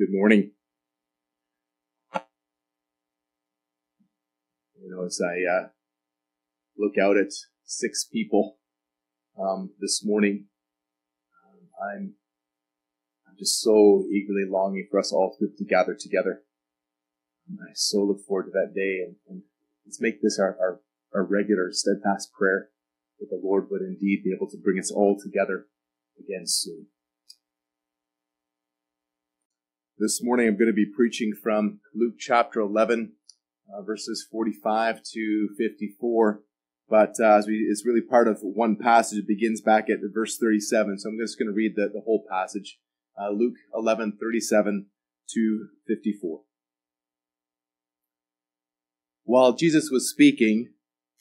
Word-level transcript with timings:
good 0.00 0.08
morning. 0.10 0.50
You 4.80 4.88
know, 4.88 5.04
as 5.04 5.20
I 5.22 5.44
uh, 5.44 5.68
look 6.78 6.94
out 6.96 7.18
at 7.18 7.34
six 7.64 8.06
people 8.10 8.56
um, 9.38 9.72
this 9.78 10.02
morning, 10.02 10.46
um, 11.44 11.68
I'm 11.86 12.14
I'm 13.28 13.34
just 13.38 13.60
so 13.60 14.06
eagerly 14.10 14.46
longing 14.48 14.88
for 14.90 14.98
us 14.98 15.12
all 15.12 15.36
to, 15.38 15.64
gather 15.66 15.94
together. 15.94 16.44
And 17.46 17.58
I 17.60 17.72
so 17.74 17.98
look 17.98 18.24
forward 18.26 18.44
to 18.44 18.52
that 18.52 18.72
day, 18.74 19.04
and, 19.04 19.16
and 19.28 19.42
let's 19.84 20.00
make 20.00 20.22
this 20.22 20.38
our, 20.38 20.56
our 20.58 20.80
our 21.14 21.24
regular, 21.24 21.68
steadfast 21.72 22.32
prayer 22.32 22.70
that 23.18 23.28
the 23.28 23.40
Lord 23.42 23.66
would 23.70 23.82
indeed 23.82 24.22
be 24.24 24.32
able 24.34 24.48
to 24.48 24.56
bring 24.56 24.78
us 24.78 24.90
all 24.90 25.18
together 25.22 25.66
again 26.18 26.46
soon. 26.46 26.86
This 30.00 30.22
morning 30.22 30.48
I'm 30.48 30.56
going 30.56 30.70
to 30.70 30.72
be 30.72 30.86
preaching 30.86 31.34
from 31.34 31.80
Luke 31.94 32.14
chapter 32.18 32.60
11, 32.60 33.12
uh, 33.70 33.82
verses 33.82 34.26
45 34.32 35.02
to 35.12 35.48
54. 35.58 36.40
But 36.88 37.20
uh, 37.20 37.42
it's 37.46 37.84
really 37.84 38.00
part 38.00 38.26
of 38.26 38.38
one 38.40 38.76
passage. 38.76 39.18
It 39.18 39.28
begins 39.28 39.60
back 39.60 39.90
at 39.90 39.98
verse 40.14 40.38
37. 40.38 41.00
So 41.00 41.10
I'm 41.10 41.18
just 41.20 41.38
going 41.38 41.48
to 41.48 41.54
read 41.54 41.74
the, 41.76 41.90
the 41.92 42.00
whole 42.00 42.24
passage. 42.30 42.78
Uh, 43.20 43.28
Luke 43.28 43.56
11, 43.74 44.16
37 44.18 44.86
to 45.34 45.66
54. 45.86 46.40
While 49.24 49.52
Jesus 49.52 49.90
was 49.90 50.08
speaking, 50.08 50.70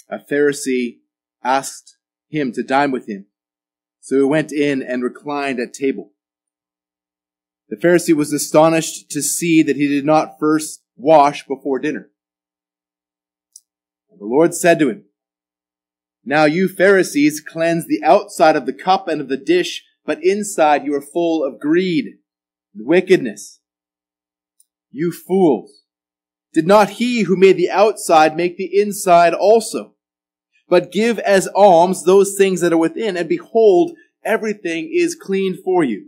a 0.09 0.19
Pharisee 0.19 0.99
asked 1.43 1.97
him 2.29 2.53
to 2.53 2.63
dine 2.63 2.91
with 2.91 3.09
him. 3.09 3.25
So 3.99 4.15
he 4.15 4.23
went 4.23 4.53
in 4.53 4.81
and 4.81 5.03
reclined 5.03 5.59
at 5.59 5.73
table. 5.73 6.13
The 7.69 7.75
Pharisee 7.75 8.15
was 8.15 8.33
astonished 8.33 9.11
to 9.11 9.21
see 9.21 9.61
that 9.63 9.75
he 9.75 9.87
did 9.87 10.05
not 10.05 10.39
first 10.39 10.81
wash 10.97 11.45
before 11.45 11.79
dinner. 11.79 12.09
The 14.19 14.25
Lord 14.25 14.53
said 14.53 14.79
to 14.79 14.89
him, 14.89 15.05
Now 16.25 16.43
you 16.45 16.67
Pharisees 16.67 17.39
cleanse 17.39 17.87
the 17.87 18.03
outside 18.03 18.55
of 18.57 18.65
the 18.65 18.73
cup 18.73 19.07
and 19.07 19.21
of 19.21 19.29
the 19.29 19.37
dish, 19.37 19.83
but 20.05 20.23
inside 20.23 20.83
you 20.83 20.93
are 20.95 21.01
full 21.01 21.45
of 21.45 21.59
greed 21.59 22.15
and 22.75 22.85
wickedness. 22.85 23.61
You 24.91 25.11
fools! 25.11 25.83
Did 26.53 26.67
not 26.67 26.89
he 26.89 27.21
who 27.21 27.37
made 27.37 27.57
the 27.57 27.69
outside 27.69 28.35
make 28.35 28.57
the 28.57 28.77
inside 28.77 29.33
also? 29.33 29.93
But 30.67 30.91
give 30.91 31.19
as 31.19 31.47
alms 31.55 32.03
those 32.03 32.35
things 32.35 32.61
that 32.61 32.73
are 32.73 32.77
within, 32.77 33.15
and 33.15 33.29
behold, 33.29 33.91
everything 34.25 34.91
is 34.93 35.15
clean 35.15 35.57
for 35.63 35.83
you. 35.83 36.07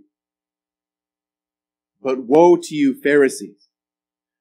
But 2.01 2.23
woe 2.23 2.57
to 2.57 2.75
you, 2.75 2.99
Pharisees! 2.99 3.67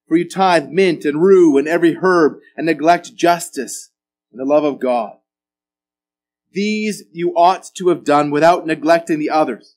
For 0.08 0.16
you 0.16 0.28
tithe 0.28 0.70
mint 0.70 1.04
and 1.04 1.22
rue 1.22 1.56
and 1.56 1.68
every 1.68 1.96
herb, 2.00 2.38
and 2.56 2.66
neglect 2.66 3.14
justice 3.14 3.90
and 4.32 4.40
the 4.40 4.44
love 4.44 4.64
of 4.64 4.80
God. 4.80 5.18
These 6.52 7.04
you 7.12 7.32
ought 7.36 7.70
to 7.76 7.88
have 7.88 8.04
done 8.04 8.30
without 8.30 8.66
neglecting 8.66 9.18
the 9.18 9.30
others. 9.30 9.76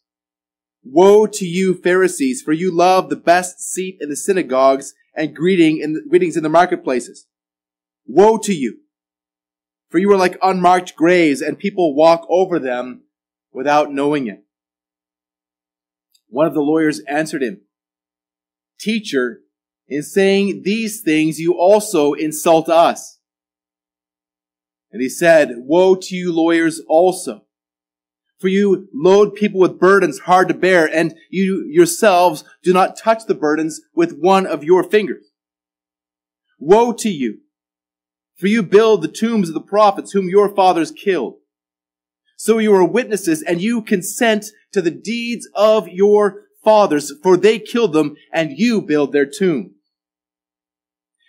Woe 0.83 1.27
to 1.27 1.45
you, 1.45 1.75
Pharisees, 1.75 2.41
for 2.41 2.51
you 2.51 2.71
love 2.71 3.09
the 3.09 3.15
best 3.15 3.61
seat 3.61 3.97
in 4.01 4.09
the 4.09 4.15
synagogues 4.15 4.93
and 5.15 5.35
greeting 5.35 5.77
in 5.77 5.93
the, 5.93 6.01
greetings 6.09 6.35
in 6.35 6.43
the 6.43 6.49
marketplaces. 6.49 7.27
Woe 8.05 8.37
to 8.39 8.53
you, 8.53 8.79
for 9.89 9.99
you 9.99 10.11
are 10.11 10.17
like 10.17 10.37
unmarked 10.41 10.95
graves, 10.95 11.41
and 11.41 11.59
people 11.59 11.95
walk 11.95 12.25
over 12.27 12.59
them 12.59 13.03
without 13.51 13.93
knowing 13.93 14.27
it. 14.27 14.43
One 16.27 16.47
of 16.47 16.55
the 16.55 16.61
lawyers 16.61 16.99
answered 17.07 17.43
him, 17.43 17.61
Teacher, 18.79 19.41
in 19.87 20.03
saying 20.03 20.63
these 20.63 21.01
things, 21.01 21.39
you 21.39 21.53
also 21.53 22.13
insult 22.13 22.69
us. 22.69 23.19
And 24.91 25.01
he 25.01 25.09
said, 25.09 25.53
Woe 25.57 25.95
to 25.95 26.15
you 26.15 26.31
lawyers 26.31 26.81
also. 26.87 27.45
For 28.39 28.47
you 28.47 28.89
load 28.93 29.35
people 29.35 29.59
with 29.59 29.79
burdens 29.79 30.19
hard 30.19 30.49
to 30.49 30.53
bear, 30.53 30.85
and 30.85 31.15
you 31.29 31.65
yourselves 31.69 32.43
do 32.61 32.73
not 32.73 32.97
touch 32.97 33.25
the 33.25 33.35
burdens 33.35 33.81
with 33.95 34.17
one 34.19 34.45
of 34.45 34.63
your 34.63 34.83
fingers. 34.83 35.31
Woe 36.59 36.93
to 36.93 37.09
you! 37.09 37.39
For 38.35 38.47
you 38.47 38.61
build 38.61 39.01
the 39.01 39.07
tombs 39.07 39.47
of 39.47 39.53
the 39.53 39.61
prophets 39.61 40.11
whom 40.11 40.29
your 40.29 40.53
fathers 40.53 40.91
killed. 40.91 41.35
So 42.35 42.57
you 42.57 42.73
are 42.73 42.83
witnesses, 42.83 43.41
and 43.41 43.61
you 43.61 43.81
consent 43.81 44.47
to 44.73 44.81
the 44.81 44.91
deeds 44.91 45.47
of 45.55 45.87
your 45.87 46.41
fathers, 46.63 47.11
for 47.21 47.37
they 47.37 47.59
killed 47.59 47.93
them, 47.93 48.15
and 48.31 48.57
you 48.57 48.81
build 48.81 49.11
their 49.11 49.25
tomb. 49.25 49.75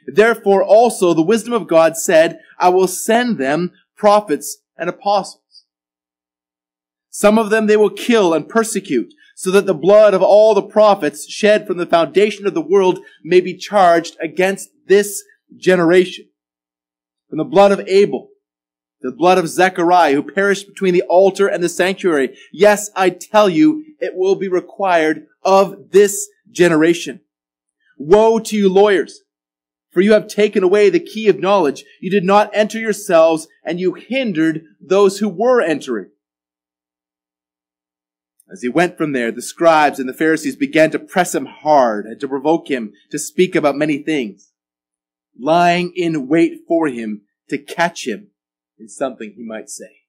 Therefore 0.07 0.63
also 0.63 1.15
the 1.15 1.23
wisdom 1.23 1.53
of 1.53 1.67
God 1.67 1.97
said, 1.97 2.39
I 2.59 2.69
will 2.69 2.89
send 2.89 3.39
them 3.39 3.73
prophets 3.97 4.59
and 4.77 4.89
apostles. 4.89 5.41
Some 7.11 7.39
of 7.39 7.51
them 7.51 7.67
they 7.67 7.77
will 7.77 7.91
kill 7.91 8.35
and 8.35 8.49
persecute, 8.49 9.15
so 9.37 9.51
that 9.51 9.67
the 9.67 9.75
blood 9.75 10.15
of 10.15 10.23
all 10.23 10.55
the 10.55 10.63
prophets 10.63 11.29
shed 11.29 11.67
from 11.67 11.77
the 11.77 11.87
foundation 11.87 12.47
of 12.47 12.55
the 12.55 12.61
world 12.61 13.01
may 13.23 13.41
be 13.41 13.57
charged 13.57 14.17
against 14.21 14.71
this 14.87 15.23
generation. 15.57 16.27
From 17.29 17.39
the 17.39 17.45
blood 17.45 17.73
of 17.73 17.81
Abel, 17.89 18.29
the 19.05 19.13
blood 19.13 19.37
of 19.37 19.47
Zechariah, 19.47 20.15
who 20.15 20.23
perished 20.23 20.67
between 20.67 20.95
the 20.95 21.03
altar 21.03 21.47
and 21.47 21.63
the 21.63 21.69
sanctuary. 21.69 22.39
Yes, 22.51 22.91
I 22.97 23.11
tell 23.11 23.51
you, 23.51 23.85
it 24.01 24.15
will 24.15 24.35
be 24.35 24.49
required 24.49 25.27
of 25.43 25.91
this 25.91 26.27
generation. 26.51 27.21
Woe 27.99 28.39
to 28.39 28.57
you 28.57 28.71
lawyers, 28.71 29.21
for 29.91 30.01
you 30.01 30.15
have 30.15 30.27
taken 30.27 30.63
away 30.63 30.89
the 30.89 31.01
key 31.01 31.29
of 31.29 31.39
knowledge. 31.39 31.85
You 32.01 32.11
did 32.11 32.25
not 32.25 32.51
enter 32.55 32.79
yourselves, 32.79 33.47
and 33.63 33.79
you 33.79 33.93
hindered 33.93 34.65
those 34.81 35.19
who 35.19 35.29
were 35.29 35.61
entering. 35.61 36.09
As 38.51 38.63
he 38.63 38.71
went 38.71 38.97
from 38.97 39.13
there, 39.13 39.31
the 39.31 39.43
scribes 39.43 39.99
and 39.99 40.09
the 40.09 40.15
Pharisees 40.15 40.57
began 40.57 40.91
to 40.93 40.99
press 40.99 41.35
him 41.35 41.45
hard 41.45 42.07
and 42.07 42.19
to 42.21 42.29
provoke 42.29 42.71
him 42.71 42.95
to 43.11 43.19
speak 43.19 43.55
about 43.55 43.77
many 43.77 43.99
things, 43.99 44.53
lying 45.39 45.93
in 45.95 46.27
wait 46.27 46.61
for 46.67 46.89
him 46.89 47.21
to 47.51 47.59
catch 47.59 48.07
him 48.07 48.31
in 48.79 48.89
something 48.89 49.35
he 49.37 49.45
might 49.45 49.69
say. 49.69 50.03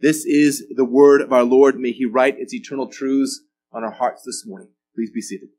This 0.00 0.24
is 0.24 0.66
the 0.74 0.84
word 0.84 1.20
of 1.20 1.32
our 1.32 1.44
Lord. 1.44 1.78
May 1.78 1.92
he 1.92 2.04
write 2.04 2.38
its 2.38 2.52
eternal 2.52 2.88
truths 2.88 3.40
on 3.72 3.84
our 3.84 3.92
hearts 3.92 4.22
this 4.24 4.44
morning. 4.46 4.70
Please 4.94 5.10
be 5.10 5.20
seated. 5.20 5.50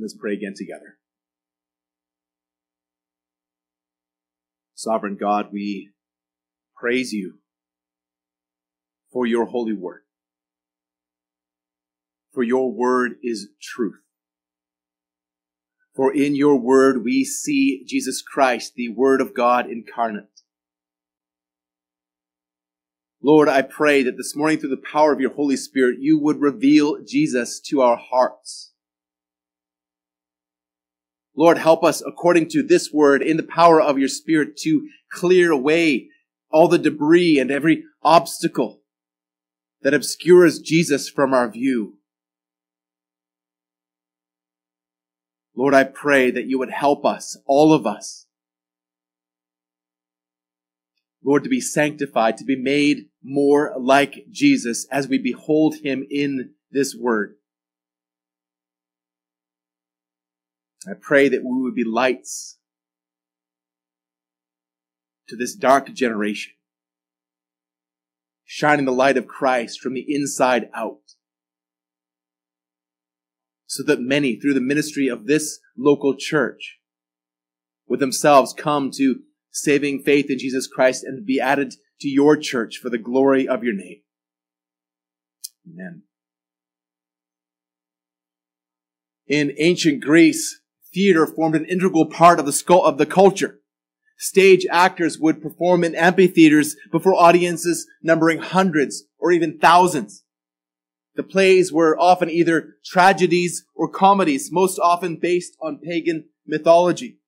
Let's 0.00 0.14
pray 0.14 0.34
again 0.34 0.54
together. 0.56 0.98
Sovereign 4.74 5.16
God, 5.18 5.48
we 5.52 5.90
praise 6.76 7.12
you 7.12 7.38
for 9.12 9.26
your 9.26 9.46
holy 9.46 9.72
word. 9.72 10.02
For 12.32 12.44
your 12.44 12.70
word 12.70 13.14
is 13.22 13.48
truth. 13.60 14.00
For 15.98 16.14
in 16.14 16.36
your 16.36 16.54
word 16.54 17.02
we 17.02 17.24
see 17.24 17.82
Jesus 17.84 18.22
Christ, 18.22 18.74
the 18.76 18.88
word 18.88 19.20
of 19.20 19.34
God 19.34 19.68
incarnate. 19.68 20.42
Lord, 23.20 23.48
I 23.48 23.62
pray 23.62 24.04
that 24.04 24.16
this 24.16 24.36
morning 24.36 24.60
through 24.60 24.68
the 24.68 24.76
power 24.92 25.12
of 25.12 25.20
your 25.20 25.34
Holy 25.34 25.56
Spirit, 25.56 25.96
you 25.98 26.16
would 26.20 26.40
reveal 26.40 27.02
Jesus 27.04 27.58
to 27.62 27.80
our 27.80 27.96
hearts. 27.96 28.70
Lord, 31.36 31.58
help 31.58 31.82
us 31.82 32.00
according 32.06 32.48
to 32.50 32.62
this 32.62 32.92
word 32.92 33.20
in 33.20 33.36
the 33.36 33.42
power 33.42 33.82
of 33.82 33.98
your 33.98 34.06
Spirit 34.06 34.56
to 34.58 34.88
clear 35.10 35.50
away 35.50 36.10
all 36.48 36.68
the 36.68 36.78
debris 36.78 37.40
and 37.40 37.50
every 37.50 37.82
obstacle 38.04 38.82
that 39.82 39.94
obscures 39.94 40.60
Jesus 40.60 41.08
from 41.08 41.34
our 41.34 41.50
view. 41.50 41.97
Lord, 45.58 45.74
I 45.74 45.82
pray 45.82 46.30
that 46.30 46.46
you 46.46 46.56
would 46.60 46.70
help 46.70 47.04
us, 47.04 47.36
all 47.44 47.72
of 47.72 47.84
us, 47.84 48.26
Lord, 51.24 51.42
to 51.42 51.50
be 51.50 51.60
sanctified, 51.60 52.36
to 52.36 52.44
be 52.44 52.54
made 52.54 53.08
more 53.24 53.74
like 53.76 54.26
Jesus 54.30 54.86
as 54.92 55.08
we 55.08 55.18
behold 55.18 55.74
him 55.82 56.06
in 56.08 56.50
this 56.70 56.94
word. 56.94 57.34
I 60.88 60.92
pray 60.94 61.28
that 61.28 61.42
we 61.42 61.60
would 61.60 61.74
be 61.74 61.82
lights 61.82 62.56
to 65.26 65.34
this 65.34 65.56
dark 65.56 65.92
generation, 65.92 66.52
shining 68.44 68.84
the 68.84 68.92
light 68.92 69.16
of 69.16 69.26
Christ 69.26 69.80
from 69.80 69.94
the 69.94 70.06
inside 70.06 70.70
out 70.72 71.16
so 73.68 73.82
that 73.84 74.00
many, 74.00 74.34
through 74.34 74.54
the 74.54 74.60
ministry 74.60 75.08
of 75.08 75.26
this 75.26 75.60
local 75.76 76.16
church, 76.16 76.78
would 77.86 78.00
themselves 78.00 78.52
come 78.52 78.90
to 78.96 79.20
saving 79.50 80.02
faith 80.02 80.30
in 80.30 80.38
Jesus 80.38 80.66
Christ 80.66 81.04
and 81.04 81.24
be 81.24 81.38
added 81.38 81.74
to 82.00 82.08
your 82.08 82.36
church 82.36 82.78
for 82.78 82.90
the 82.90 82.98
glory 82.98 83.46
of 83.46 83.62
your 83.62 83.74
name. 83.74 84.00
Amen. 85.68 86.02
In 89.26 89.54
ancient 89.58 90.02
Greece, 90.02 90.60
theater 90.94 91.26
formed 91.26 91.54
an 91.54 91.66
integral 91.66 92.06
part 92.06 92.40
of 92.40 92.46
the, 92.46 92.74
of 92.82 92.96
the 92.96 93.06
culture. 93.06 93.60
Stage 94.16 94.66
actors 94.70 95.18
would 95.18 95.42
perform 95.42 95.84
in 95.84 95.94
amphitheaters 95.94 96.74
before 96.90 97.14
audiences 97.14 97.86
numbering 98.02 98.38
hundreds 98.38 99.04
or 99.18 99.30
even 99.30 99.58
thousands. 99.58 100.24
The 101.18 101.24
plays 101.24 101.72
were 101.72 101.98
often 101.98 102.30
either 102.30 102.76
tragedies 102.84 103.64
or 103.74 103.90
comedies, 103.90 104.50
most 104.52 104.78
often 104.78 105.16
based 105.16 105.56
on 105.60 105.80
pagan 105.80 106.26
mythology. 106.46 107.18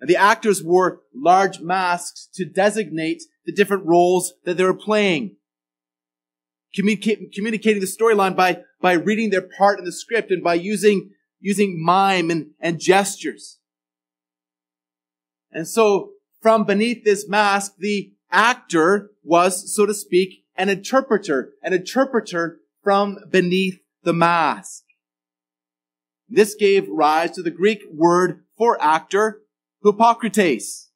And 0.00 0.10
the 0.10 0.16
actors 0.16 0.60
wore 0.60 1.02
large 1.14 1.60
masks 1.60 2.28
to 2.34 2.44
designate 2.44 3.22
the 3.46 3.52
different 3.52 3.86
roles 3.86 4.34
that 4.44 4.56
they 4.56 4.64
were 4.64 4.74
playing. 4.74 5.36
communicating 6.74 7.80
the 7.80 7.86
storyline 7.86 8.34
by, 8.34 8.62
by 8.82 8.94
reading 8.94 9.30
their 9.30 9.48
part 9.56 9.78
in 9.78 9.84
the 9.84 9.92
script 9.92 10.32
and 10.32 10.42
by 10.42 10.54
using, 10.54 11.10
using 11.38 11.80
mime 11.80 12.32
and, 12.32 12.46
and 12.58 12.80
gestures. 12.80 13.60
And 15.52 15.68
so 15.68 16.14
from 16.42 16.64
beneath 16.64 17.04
this 17.04 17.28
mask, 17.28 17.74
the 17.78 18.12
actor 18.32 19.12
was, 19.22 19.72
so 19.72 19.86
to 19.86 19.94
speak, 19.94 20.43
an 20.56 20.68
interpreter, 20.68 21.52
an 21.62 21.72
interpreter 21.72 22.58
from 22.82 23.18
beneath 23.30 23.80
the 24.02 24.12
mask. 24.12 24.82
This 26.28 26.54
gave 26.54 26.88
rise 26.88 27.32
to 27.32 27.42
the 27.42 27.50
Greek 27.50 27.82
word 27.92 28.44
for 28.56 28.80
actor, 28.80 29.40
hypokrites. 29.84 30.88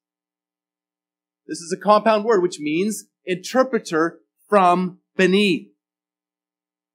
This 1.47 1.61
is 1.61 1.73
a 1.73 1.83
compound 1.83 2.25
word 2.25 2.43
which 2.43 2.61
means 2.61 3.05
interpreter 3.25 4.21
from 4.49 4.99
beneath. 5.17 5.69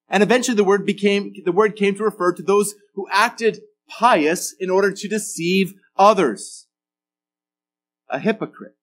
And 0.10 0.21
eventually 0.21 0.56
the 0.56 0.63
word 0.63 0.86
became, 0.86 1.33
the 1.44 1.51
word 1.51 1.75
came 1.75 1.95
to 1.95 2.04
refer 2.04 2.33
to 2.33 2.44
those 2.44 2.75
who 2.94 3.07
acted 3.12 3.62
pious 3.89 4.54
in 4.60 4.69
order 4.69 4.92
to 4.92 5.07
deceive 5.07 5.74
others. 5.98 6.68
A 8.10 8.19
hypocrite. 8.19 8.75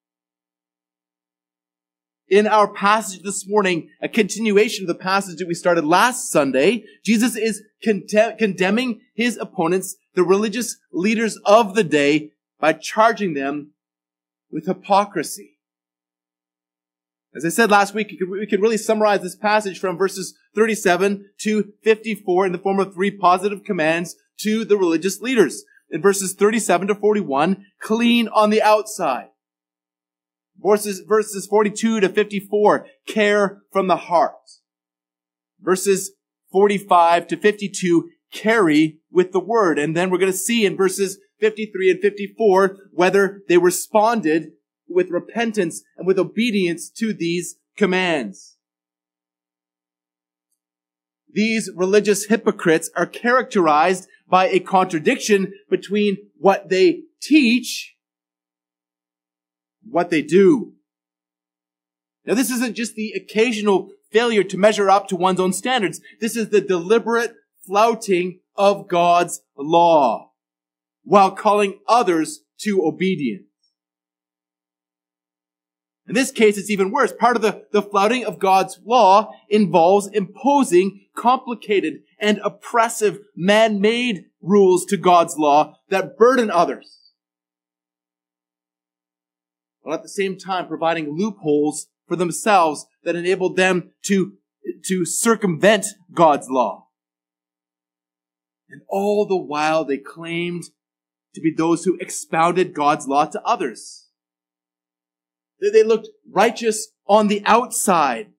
In 2.30 2.46
our 2.46 2.68
passage 2.68 3.22
this 3.22 3.48
morning, 3.48 3.90
a 4.00 4.08
continuation 4.08 4.84
of 4.84 4.88
the 4.88 4.94
passage 4.94 5.38
that 5.38 5.48
we 5.48 5.54
started 5.54 5.84
last 5.84 6.30
Sunday, 6.30 6.84
Jesus 7.04 7.34
is 7.36 7.64
condemning 7.82 9.00
his 9.14 9.36
opponents, 9.36 9.96
the 10.14 10.22
religious 10.22 10.78
leaders 10.92 11.36
of 11.44 11.74
the 11.74 11.82
day, 11.82 12.30
by 12.60 12.72
charging 12.72 13.34
them 13.34 13.72
with 14.48 14.66
hypocrisy. 14.66 15.58
As 17.34 17.44
I 17.44 17.48
said 17.48 17.68
last 17.68 17.94
week, 17.94 18.16
we 18.30 18.46
can 18.46 18.60
really 18.60 18.76
summarize 18.76 19.22
this 19.22 19.34
passage 19.36 19.80
from 19.80 19.98
verses 19.98 20.34
37 20.54 21.30
to 21.38 21.72
54 21.82 22.46
in 22.46 22.52
the 22.52 22.58
form 22.58 22.78
of 22.78 22.94
three 22.94 23.10
positive 23.10 23.64
commands 23.64 24.14
to 24.42 24.64
the 24.64 24.76
religious 24.76 25.20
leaders. 25.20 25.64
In 25.90 26.00
verses 26.00 26.34
37 26.34 26.88
to 26.88 26.94
41, 26.94 27.66
clean 27.80 28.28
on 28.28 28.50
the 28.50 28.62
outside. 28.62 29.29
Verses, 30.62 31.00
verses 31.00 31.46
42 31.46 32.00
to 32.00 32.08
54, 32.08 32.86
care 33.06 33.62
from 33.72 33.86
the 33.86 33.96
heart. 33.96 34.34
Verses 35.60 36.12
45 36.52 37.26
to 37.28 37.36
52, 37.36 38.10
carry 38.32 38.98
with 39.10 39.32
the 39.32 39.40
word. 39.40 39.78
And 39.78 39.96
then 39.96 40.10
we're 40.10 40.18
going 40.18 40.32
to 40.32 40.36
see 40.38 40.66
in 40.66 40.76
verses 40.76 41.18
53 41.40 41.90
and 41.90 42.00
54 42.00 42.76
whether 42.92 43.42
they 43.48 43.58
responded 43.58 44.52
with 44.88 45.10
repentance 45.10 45.82
and 45.96 46.06
with 46.06 46.18
obedience 46.18 46.90
to 46.90 47.12
these 47.12 47.56
commands. 47.76 48.56
These 51.32 51.70
religious 51.74 52.26
hypocrites 52.26 52.90
are 52.96 53.06
characterized 53.06 54.08
by 54.28 54.48
a 54.48 54.60
contradiction 54.60 55.52
between 55.68 56.16
what 56.36 56.68
they 56.68 57.02
teach, 57.22 57.94
what 59.88 60.10
they 60.10 60.22
do. 60.22 60.72
Now 62.24 62.34
this 62.34 62.50
isn't 62.50 62.76
just 62.76 62.94
the 62.94 63.12
occasional 63.12 63.90
failure 64.10 64.44
to 64.44 64.58
measure 64.58 64.90
up 64.90 65.08
to 65.08 65.16
one's 65.16 65.40
own 65.40 65.52
standards. 65.52 66.00
This 66.20 66.36
is 66.36 66.48
the 66.48 66.60
deliberate 66.60 67.34
flouting 67.66 68.40
of 68.56 68.88
God's 68.88 69.42
law 69.56 70.32
while 71.04 71.30
calling 71.30 71.80
others 71.88 72.40
to 72.58 72.82
obedience. 72.84 73.44
In 76.06 76.14
this 76.14 76.32
case, 76.32 76.58
it's 76.58 76.70
even 76.70 76.90
worse. 76.90 77.12
Part 77.12 77.36
of 77.36 77.42
the, 77.42 77.66
the 77.70 77.82
flouting 77.82 78.24
of 78.24 78.40
God's 78.40 78.80
law 78.84 79.32
involves 79.48 80.08
imposing 80.08 81.06
complicated 81.14 82.00
and 82.18 82.40
oppressive 82.42 83.20
man-made 83.36 84.24
rules 84.42 84.84
to 84.86 84.96
God's 84.96 85.36
law 85.38 85.76
that 85.88 86.18
burden 86.18 86.50
others. 86.50 86.99
While 89.82 89.94
at 89.94 90.02
the 90.02 90.08
same 90.08 90.36
time 90.36 90.68
providing 90.68 91.16
loopholes 91.16 91.88
for 92.06 92.16
themselves 92.16 92.86
that 93.04 93.16
enabled 93.16 93.56
them 93.56 93.92
to, 94.04 94.34
to 94.86 95.04
circumvent 95.04 95.86
God's 96.12 96.48
law. 96.50 96.88
And 98.68 98.82
all 98.88 99.26
the 99.26 99.36
while 99.36 99.84
they 99.84 99.98
claimed 99.98 100.64
to 101.34 101.40
be 101.40 101.52
those 101.56 101.84
who 101.84 101.96
expounded 102.00 102.74
God's 102.74 103.06
law 103.06 103.24
to 103.26 103.42
others. 103.42 104.08
They 105.60 105.82
looked 105.82 106.08
righteous 106.30 106.88
on 107.06 107.28
the 107.28 107.42
outside, 107.44 108.30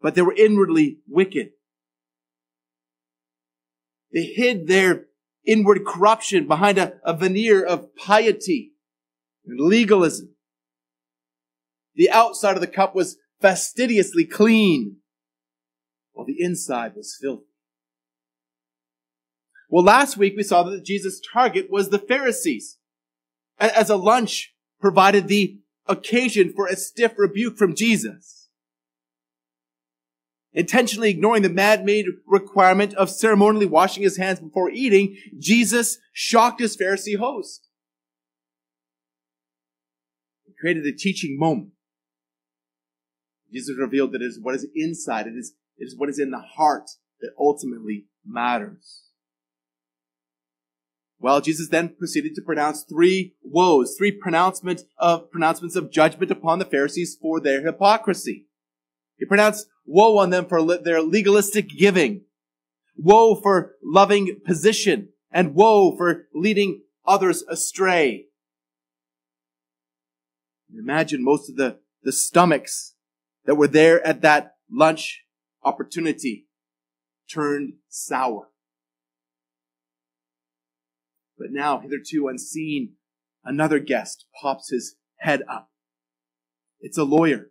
but 0.00 0.14
they 0.14 0.22
were 0.22 0.34
inwardly 0.34 0.98
wicked. 1.06 1.50
They 4.12 4.24
hid 4.24 4.66
their 4.66 5.06
inward 5.46 5.84
corruption 5.84 6.46
behind 6.46 6.78
a, 6.78 6.94
a 7.04 7.14
veneer 7.14 7.64
of 7.64 7.94
piety 7.96 8.72
and 9.44 9.60
legalism. 9.60 10.33
The 11.94 12.10
outside 12.10 12.56
of 12.56 12.60
the 12.60 12.66
cup 12.66 12.94
was 12.94 13.16
fastidiously 13.40 14.24
clean, 14.24 14.96
while 16.12 16.26
the 16.26 16.40
inside 16.40 16.94
was 16.96 17.16
filthy. 17.20 17.44
Well, 19.68 19.84
last 19.84 20.16
week 20.16 20.34
we 20.36 20.42
saw 20.42 20.62
that 20.62 20.84
Jesus' 20.84 21.20
target 21.32 21.70
was 21.70 21.88
the 21.88 21.98
Pharisees. 21.98 22.78
As 23.58 23.90
a 23.90 23.96
lunch 23.96 24.54
provided 24.80 25.28
the 25.28 25.58
occasion 25.86 26.52
for 26.54 26.66
a 26.66 26.76
stiff 26.76 27.12
rebuke 27.16 27.56
from 27.56 27.74
Jesus. 27.74 28.48
Intentionally 30.52 31.10
ignoring 31.10 31.42
the 31.42 31.48
man-made 31.48 32.06
requirement 32.26 32.94
of 32.94 33.10
ceremonially 33.10 33.66
washing 33.66 34.04
his 34.04 34.16
hands 34.16 34.38
before 34.38 34.70
eating, 34.70 35.16
Jesus 35.38 35.98
shocked 36.12 36.60
his 36.60 36.76
Pharisee 36.76 37.18
host. 37.18 37.68
He 40.44 40.52
created 40.60 40.86
a 40.86 40.92
teaching 40.96 41.36
moment. 41.38 41.73
Jesus 43.54 43.76
revealed 43.78 44.12
that 44.12 44.22
it 44.22 44.26
is 44.26 44.40
what 44.40 44.56
is 44.56 44.66
inside, 44.74 45.28
it 45.28 45.36
is, 45.36 45.54
it 45.78 45.84
is 45.84 45.94
what 45.96 46.08
is 46.08 46.18
in 46.18 46.30
the 46.30 46.40
heart 46.40 46.90
that 47.20 47.30
ultimately 47.38 48.06
matters. 48.26 49.02
Well, 51.20 51.40
Jesus 51.40 51.68
then 51.68 51.94
proceeded 51.96 52.34
to 52.34 52.42
pronounce 52.42 52.82
three 52.82 53.34
woes, 53.42 53.94
three 53.96 54.10
pronouncements 54.10 54.84
of, 54.98 55.30
pronouncements 55.30 55.76
of 55.76 55.92
judgment 55.92 56.32
upon 56.32 56.58
the 56.58 56.64
Pharisees 56.64 57.16
for 57.20 57.40
their 57.40 57.64
hypocrisy. 57.64 58.46
He 59.16 59.24
pronounced 59.24 59.68
woe 59.86 60.18
on 60.18 60.30
them 60.30 60.46
for 60.46 60.76
their 60.78 61.00
legalistic 61.00 61.68
giving, 61.78 62.22
woe 62.96 63.36
for 63.36 63.76
loving 63.82 64.40
position, 64.44 65.10
and 65.30 65.54
woe 65.54 65.96
for 65.96 66.26
leading 66.34 66.82
others 67.06 67.44
astray. 67.48 68.26
Imagine 70.76 71.22
most 71.22 71.48
of 71.48 71.56
the, 71.56 71.78
the 72.02 72.12
stomachs 72.12 72.93
that 73.46 73.56
were 73.56 73.68
there 73.68 74.04
at 74.06 74.22
that 74.22 74.54
lunch 74.70 75.24
opportunity 75.62 76.46
turned 77.32 77.74
sour. 77.88 78.48
But 81.38 81.48
now, 81.50 81.80
hitherto 81.80 82.28
unseen, 82.28 82.94
another 83.44 83.78
guest 83.78 84.26
pops 84.40 84.70
his 84.70 84.96
head 85.18 85.42
up. 85.50 85.70
It's 86.80 86.98
a 86.98 87.04
lawyer, 87.04 87.50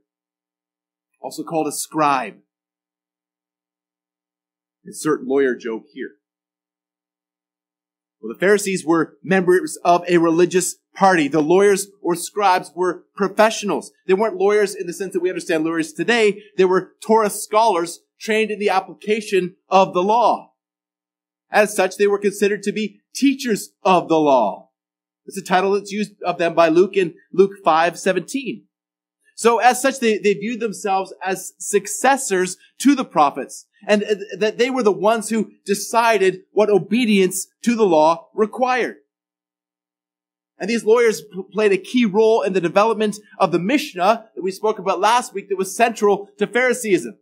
also 1.21 1.43
called 1.43 1.67
a 1.67 1.71
scribe. 1.71 2.35
Insert 4.85 5.23
lawyer 5.23 5.55
joke 5.55 5.85
here. 5.93 6.11
Well, 8.21 8.33
the 8.33 8.39
Pharisees 8.39 8.85
were 8.85 9.17
members 9.23 9.77
of 9.83 10.03
a 10.07 10.17
religious 10.17 10.75
party. 10.95 11.27
The 11.27 11.41
lawyers 11.41 11.87
or 12.01 12.15
scribes 12.15 12.71
were 12.75 13.03
professionals. 13.15 13.91
They 14.07 14.13
weren't 14.13 14.37
lawyers 14.37 14.75
in 14.75 14.87
the 14.87 14.93
sense 14.93 15.13
that 15.13 15.21
we 15.21 15.29
understand 15.29 15.63
lawyers 15.63 15.93
today. 15.93 16.43
They 16.57 16.65
were 16.65 16.93
Torah 17.01 17.29
scholars 17.29 17.99
trained 18.19 18.51
in 18.51 18.59
the 18.59 18.69
application 18.69 19.55
of 19.69 19.93
the 19.93 20.03
law. 20.03 20.53
As 21.51 21.75
such, 21.75 21.97
they 21.97 22.07
were 22.07 22.19
considered 22.19 22.63
to 22.63 22.71
be 22.71 23.01
teachers 23.13 23.71
of 23.83 24.07
the 24.07 24.19
law. 24.19 24.69
It's 25.25 25.37
a 25.37 25.43
title 25.43 25.71
that's 25.71 25.91
used 25.91 26.13
of 26.23 26.37
them 26.37 26.53
by 26.53 26.69
Luke 26.69 26.97
in 26.97 27.15
Luke 27.31 27.53
5, 27.63 27.97
17. 27.97 28.65
So 29.35 29.59
as 29.59 29.81
such, 29.81 29.99
they, 29.99 30.17
they 30.17 30.33
viewed 30.33 30.59
themselves 30.59 31.13
as 31.23 31.53
successors 31.57 32.57
to 32.79 32.95
the 32.95 33.05
prophets 33.05 33.65
and 33.87 34.03
uh, 34.03 34.15
that 34.37 34.57
they 34.57 34.69
were 34.69 34.83
the 34.83 34.91
ones 34.91 35.29
who 35.29 35.51
decided 35.65 36.41
what 36.51 36.69
obedience 36.69 37.47
to 37.63 37.75
the 37.75 37.85
law 37.85 38.27
required. 38.33 38.97
And 40.59 40.69
these 40.69 40.85
lawyers 40.85 41.23
played 41.51 41.71
a 41.71 41.77
key 41.77 42.05
role 42.05 42.41
in 42.41 42.53
the 42.53 42.61
development 42.61 43.17
of 43.39 43.51
the 43.51 43.59
Mishnah 43.59 44.29
that 44.35 44.41
we 44.41 44.51
spoke 44.51 44.79
about 44.79 44.99
last 44.99 45.33
week 45.33 45.49
that 45.49 45.57
was 45.57 45.75
central 45.75 46.29
to 46.37 46.47
Phariseeism. 46.47 47.17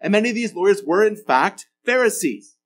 And 0.00 0.12
many 0.12 0.30
of 0.30 0.34
these 0.34 0.54
lawyers 0.54 0.82
were 0.84 1.04
in 1.04 1.16
fact 1.16 1.66
Pharisees. 1.84 2.56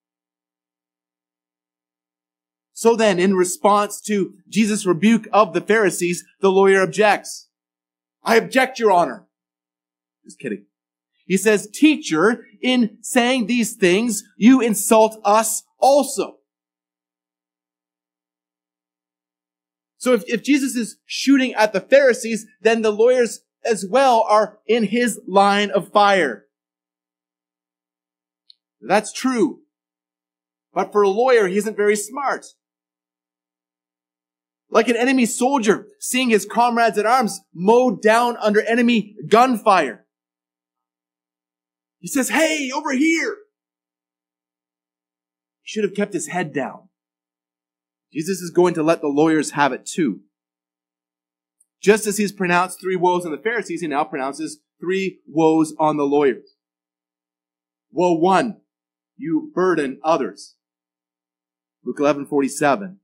So 2.73 2.97
then, 2.97 3.19
in 3.19 3.35
response 3.35 4.01
to 4.07 4.35
Jesus' 4.49 4.87
rebuke 4.87 5.29
of 5.35 5.53
the 5.53 5.61
Pharisees, 5.61 6.25
the 6.41 6.51
lawyer 6.51 6.81
objects. 6.81 7.49
I 8.25 8.37
object, 8.37 8.79
your 8.79 8.91
honor. 8.91 9.27
Just 10.25 10.39
kidding. 10.39 10.65
He 11.27 11.37
says, 11.37 11.69
teacher, 11.71 12.47
in 12.63 12.97
saying 13.03 13.47
these 13.47 13.75
things, 13.75 14.25
you 14.37 14.61
insult 14.61 15.21
us 15.25 15.63
also. 15.79 16.40
So 20.01 20.15
if, 20.15 20.25
if 20.27 20.43
Jesus 20.43 20.77
is 20.77 20.97
shooting 21.05 21.53
at 21.53 21.75
the 21.75 21.81
Pharisees, 21.81 22.47
then 22.63 22.81
the 22.81 22.91
lawyers 22.91 23.41
as 23.67 23.85
well 23.87 24.25
are 24.27 24.59
in 24.67 24.85
his 24.85 25.21
line 25.29 25.71
of 25.71 25.93
fire. 25.93 26.47
That's 28.81 29.13
true. 29.13 29.61
But 30.73 30.91
for 30.91 31.03
a 31.03 31.09
lawyer, 31.11 31.49
he 31.49 31.59
isn't 31.59 31.77
very 31.77 31.97
smart. 31.97 32.47
Like 34.71 34.89
an 34.89 34.97
enemy 34.97 35.27
soldier 35.27 35.87
seeing 35.99 36.31
his 36.31 36.47
comrades 36.47 36.97
at 36.97 37.05
arms 37.05 37.39
mowed 37.53 38.01
down 38.01 38.39
under 38.39 38.63
enemy 38.63 39.17
gunfire. 39.29 40.07
He 41.99 42.09
says, 42.09 42.31
Hey, 42.31 42.71
over 42.75 42.93
here. 42.93 43.37
He 45.61 45.69
should 45.69 45.85
have 45.85 45.95
kept 45.95 46.15
his 46.15 46.29
head 46.29 46.55
down. 46.55 46.90
Jesus 48.13 48.41
is 48.41 48.51
going 48.51 48.75
to 48.75 48.83
let 48.83 49.01
the 49.01 49.09
lawyers 49.09 49.53
have 49.53 49.73
it 49.73 49.87
too. 49.87 50.21
Just 51.83 52.07
as 52.07 52.19
he's 52.19 52.33
pronounced 52.33 52.81
three 52.81 52.97
woes 52.97 53.25
on 53.25 53.33
the 53.33 53.39
Pharisees, 53.39 53.81
he 53.81 53.87
now 53.87 54.05
pronounces 54.05 54.61
three 54.81 55.21
woes 55.27 55.75
on 55.79 55.97
the 55.97 56.05
lawyers. 56.05 56.57
Woe 57.93 58.13
one, 58.15 58.61
you 59.17 59.51
burden 59.55 59.99
others. 60.05 60.57
Luke 61.85 61.99
11, 61.99 62.27
47. 62.27 62.99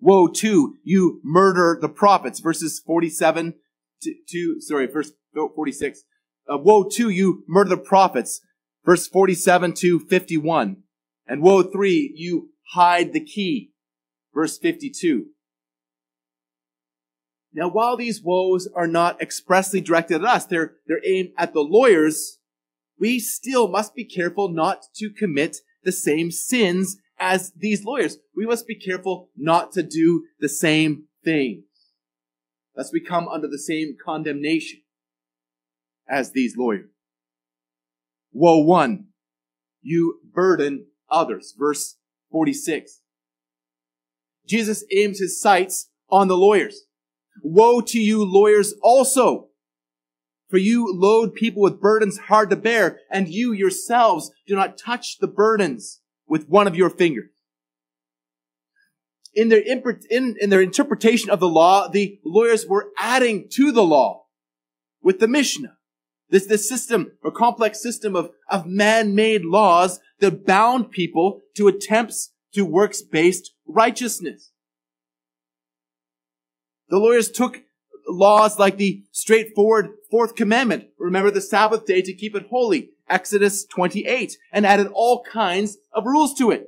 Woe 0.00 0.28
two, 0.28 0.76
you 0.82 1.20
murder 1.24 1.78
the 1.80 1.88
prophets. 1.88 2.40
Verses 2.40 2.80
47 2.84 3.54
to, 4.02 4.14
to 4.28 4.60
sorry, 4.60 4.86
verse 4.86 5.12
46. 5.34 6.04
Uh, 6.52 6.58
woe 6.58 6.84
two, 6.84 7.08
you 7.08 7.44
murder 7.48 7.70
the 7.70 7.76
prophets. 7.78 8.40
Verse 8.84 9.08
47 9.08 9.72
to 9.74 10.00
51. 10.00 10.82
And 11.26 11.42
woe 11.42 11.62
three, 11.62 12.12
you 12.14 12.50
hide 12.74 13.12
the 13.12 13.24
key. 13.24 13.72
Verse 14.34 14.58
52. 14.58 15.26
Now, 17.52 17.68
while 17.68 17.96
these 17.96 18.20
woes 18.20 18.68
are 18.74 18.88
not 18.88 19.22
expressly 19.22 19.80
directed 19.80 20.16
at 20.16 20.24
us, 20.24 20.44
they're, 20.44 20.74
they're 20.88 21.06
aimed 21.06 21.30
at 21.38 21.52
the 21.52 21.60
lawyers, 21.60 22.38
we 22.98 23.20
still 23.20 23.68
must 23.68 23.94
be 23.94 24.04
careful 24.04 24.48
not 24.48 24.86
to 24.96 25.10
commit 25.10 25.58
the 25.84 25.92
same 25.92 26.32
sins 26.32 26.96
as 27.18 27.52
these 27.56 27.84
lawyers. 27.84 28.18
We 28.36 28.44
must 28.44 28.66
be 28.66 28.74
careful 28.74 29.30
not 29.36 29.70
to 29.72 29.84
do 29.84 30.24
the 30.40 30.48
same 30.48 31.04
things, 31.24 31.64
lest 32.76 32.92
we 32.92 33.00
come 33.00 33.28
under 33.28 33.46
the 33.46 33.58
same 33.58 33.96
condemnation 34.04 34.80
as 36.08 36.32
these 36.32 36.56
lawyers. 36.56 36.90
Woe 38.32 38.58
one, 38.58 39.06
you 39.80 40.20
burden 40.34 40.86
others. 41.08 41.54
Verse 41.56 41.96
46. 42.32 43.00
Jesus 44.46 44.84
aims 44.92 45.18
his 45.18 45.40
sights 45.40 45.90
on 46.10 46.28
the 46.28 46.36
lawyers. 46.36 46.82
Woe 47.42 47.80
to 47.80 47.98
you 47.98 48.24
lawyers 48.24 48.74
also, 48.82 49.48
for 50.48 50.58
you 50.58 50.86
load 50.94 51.34
people 51.34 51.62
with 51.62 51.80
burdens 51.80 52.18
hard 52.18 52.50
to 52.50 52.56
bear, 52.56 53.00
and 53.10 53.28
you 53.28 53.52
yourselves 53.52 54.30
do 54.46 54.54
not 54.54 54.78
touch 54.78 55.18
the 55.18 55.26
burdens 55.26 56.00
with 56.28 56.48
one 56.48 56.66
of 56.66 56.76
your 56.76 56.90
fingers. 56.90 57.30
In 59.34 59.48
their, 59.48 59.60
in, 59.60 60.36
in 60.40 60.50
their 60.50 60.60
interpretation 60.60 61.28
of 61.30 61.40
the 61.40 61.48
law, 61.48 61.88
the 61.88 62.20
lawyers 62.24 62.66
were 62.66 62.90
adding 62.98 63.48
to 63.52 63.72
the 63.72 63.82
law 63.82 64.26
with 65.02 65.18
the 65.18 65.26
Mishnah. 65.26 65.76
This, 66.30 66.46
this 66.46 66.68
system, 66.68 67.12
or 67.22 67.32
complex 67.32 67.82
system 67.82 68.14
of, 68.14 68.30
of 68.48 68.64
man-made 68.64 69.44
laws 69.44 70.00
that 70.20 70.46
bound 70.46 70.90
people 70.90 71.40
to 71.56 71.66
attempts 71.68 72.32
to 72.54 72.64
works-based 72.64 73.53
righteousness. 73.66 74.50
The 76.88 76.98
lawyers 76.98 77.30
took 77.30 77.62
laws 78.08 78.58
like 78.58 78.76
the 78.76 79.02
straightforward 79.10 79.90
fourth 80.10 80.34
commandment, 80.34 80.88
remember 80.98 81.30
the 81.30 81.40
Sabbath 81.40 81.86
day 81.86 82.02
to 82.02 82.12
keep 82.12 82.34
it 82.34 82.46
holy, 82.50 82.90
Exodus 83.08 83.64
28, 83.64 84.36
and 84.52 84.66
added 84.66 84.88
all 84.92 85.22
kinds 85.22 85.78
of 85.92 86.04
rules 86.06 86.34
to 86.34 86.50
it. 86.50 86.66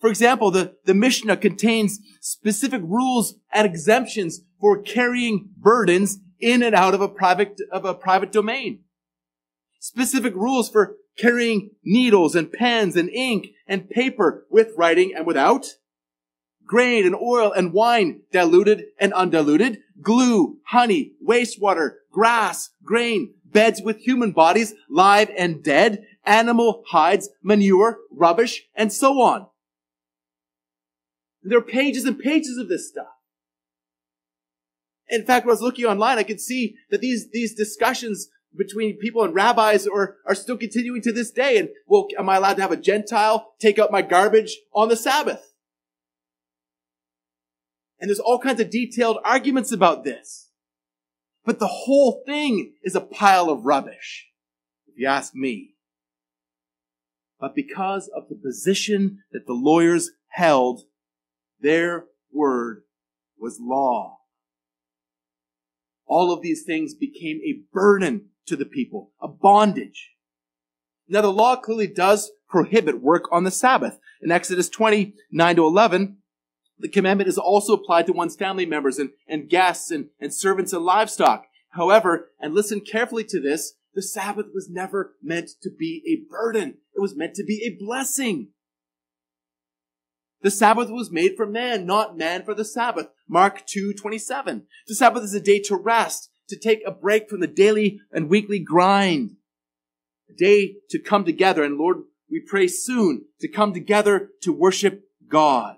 For 0.00 0.10
example, 0.10 0.50
the, 0.50 0.76
the 0.84 0.92
Mishnah 0.92 1.38
contains 1.38 1.98
specific 2.20 2.82
rules 2.84 3.36
and 3.52 3.66
exemptions 3.66 4.42
for 4.60 4.82
carrying 4.82 5.48
burdens 5.56 6.18
in 6.38 6.62
and 6.62 6.74
out 6.74 6.92
of 6.92 7.00
a 7.00 7.08
private, 7.08 7.58
of 7.72 7.86
a 7.86 7.94
private 7.94 8.30
domain. 8.30 8.80
Specific 9.80 10.34
rules 10.34 10.68
for 10.68 10.96
carrying 11.16 11.70
needles 11.82 12.34
and 12.34 12.52
pens 12.52 12.96
and 12.96 13.08
ink 13.08 13.48
and 13.66 13.88
paper 13.88 14.46
with 14.50 14.72
writing 14.76 15.12
and 15.14 15.26
without. 15.26 15.66
Grain 16.66 17.04
and 17.04 17.14
oil 17.14 17.52
and 17.52 17.72
wine, 17.72 18.22
diluted 18.32 18.84
and 18.98 19.12
undiluted. 19.12 19.78
Glue, 20.00 20.58
honey, 20.66 21.12
wastewater, 21.26 21.96
grass, 22.10 22.70
grain, 22.82 23.34
beds 23.44 23.82
with 23.82 23.98
human 23.98 24.32
bodies, 24.32 24.74
live 24.88 25.30
and 25.36 25.62
dead, 25.62 26.04
animal 26.24 26.82
hides, 26.88 27.28
manure, 27.42 27.98
rubbish, 28.10 28.64
and 28.74 28.92
so 28.92 29.20
on. 29.20 29.46
There 31.42 31.58
are 31.58 31.62
pages 31.62 32.04
and 32.04 32.18
pages 32.18 32.56
of 32.56 32.68
this 32.68 32.88
stuff. 32.88 33.06
In 35.08 35.24
fact, 35.24 35.44
when 35.44 35.52
I 35.52 35.54
was 35.54 35.62
looking 35.62 35.84
online, 35.84 36.18
I 36.18 36.22
could 36.22 36.40
see 36.40 36.76
that 36.90 37.02
these, 37.02 37.30
these 37.30 37.54
discussions 37.54 38.28
between 38.56 38.98
people 38.98 39.24
and 39.24 39.34
rabbis 39.34 39.86
are, 39.86 40.16
are 40.26 40.34
still 40.34 40.56
continuing 40.56 41.02
to 41.02 41.12
this 41.12 41.30
day. 41.30 41.58
And 41.58 41.68
well, 41.86 42.06
am 42.18 42.28
I 42.28 42.36
allowed 42.36 42.54
to 42.54 42.62
have 42.62 42.72
a 42.72 42.76
Gentile 42.76 43.54
take 43.60 43.78
out 43.78 43.92
my 43.92 44.02
garbage 44.02 44.58
on 44.72 44.88
the 44.88 44.96
Sabbath? 44.96 45.54
And 48.00 48.08
there's 48.08 48.20
all 48.20 48.38
kinds 48.38 48.60
of 48.60 48.70
detailed 48.70 49.18
arguments 49.24 49.72
about 49.72 50.04
this. 50.04 50.50
But 51.44 51.58
the 51.58 51.66
whole 51.66 52.22
thing 52.26 52.74
is 52.82 52.94
a 52.94 53.00
pile 53.00 53.50
of 53.50 53.66
rubbish, 53.66 54.28
if 54.86 54.94
you 54.98 55.06
ask 55.06 55.34
me. 55.34 55.74
But 57.38 57.54
because 57.54 58.08
of 58.08 58.28
the 58.28 58.34
position 58.34 59.18
that 59.32 59.46
the 59.46 59.52
lawyers 59.52 60.10
held, 60.28 60.82
their 61.60 62.06
word 62.32 62.82
was 63.38 63.58
law. 63.60 64.18
All 66.06 66.32
of 66.32 66.42
these 66.42 66.62
things 66.62 66.94
became 66.94 67.40
a 67.44 67.62
burden 67.72 68.30
to 68.46 68.56
the 68.56 68.64
people, 68.64 69.12
a 69.20 69.28
bondage. 69.28 70.10
Now 71.08 71.20
the 71.20 71.32
law 71.32 71.56
clearly 71.56 71.86
does 71.86 72.30
prohibit 72.48 73.02
work 73.02 73.24
on 73.32 73.44
the 73.44 73.50
Sabbath. 73.50 73.98
In 74.22 74.30
Exodus 74.30 74.68
20, 74.68 75.14
9 75.30 75.56
to 75.56 75.66
11, 75.66 76.18
the 76.78 76.88
commandment 76.88 77.28
is 77.28 77.38
also 77.38 77.74
applied 77.74 78.06
to 78.06 78.12
one's 78.12 78.36
family 78.36 78.66
members 78.66 78.98
and, 78.98 79.10
and 79.28 79.48
guests 79.48 79.90
and, 79.90 80.06
and 80.20 80.34
servants 80.34 80.72
and 80.72 80.84
livestock. 80.84 81.46
However, 81.70 82.30
and 82.40 82.54
listen 82.54 82.80
carefully 82.80 83.24
to 83.24 83.40
this, 83.40 83.74
the 83.94 84.02
Sabbath 84.02 84.46
was 84.52 84.68
never 84.70 85.14
meant 85.22 85.50
to 85.62 85.70
be 85.70 86.02
a 86.06 86.28
burden. 86.30 86.78
It 86.94 87.00
was 87.00 87.16
meant 87.16 87.34
to 87.34 87.44
be 87.44 87.64
a 87.64 87.76
blessing. 87.82 88.48
The 90.42 90.50
Sabbath 90.50 90.90
was 90.90 91.10
made 91.10 91.36
for 91.36 91.46
man, 91.46 91.86
not 91.86 92.18
man 92.18 92.44
for 92.44 92.54
the 92.54 92.64
Sabbath. 92.64 93.08
Mark 93.28 93.66
2, 93.66 93.94
27. 93.94 94.66
The 94.86 94.94
Sabbath 94.94 95.22
is 95.22 95.32
a 95.32 95.40
day 95.40 95.58
to 95.60 95.76
rest, 95.76 96.28
to 96.48 96.58
take 96.58 96.82
a 96.86 96.90
break 96.90 97.28
from 97.28 97.40
the 97.40 97.46
daily 97.46 98.00
and 98.12 98.28
weekly 98.28 98.58
grind. 98.58 99.36
A 100.30 100.32
day 100.34 100.76
to 100.90 100.98
come 100.98 101.24
together. 101.24 101.64
And 101.64 101.78
Lord, 101.78 102.02
we 102.30 102.40
pray 102.40 102.68
soon 102.68 103.26
to 103.40 103.48
come 103.48 103.72
together 103.72 104.30
to 104.42 104.52
worship 104.52 105.04
God. 105.28 105.76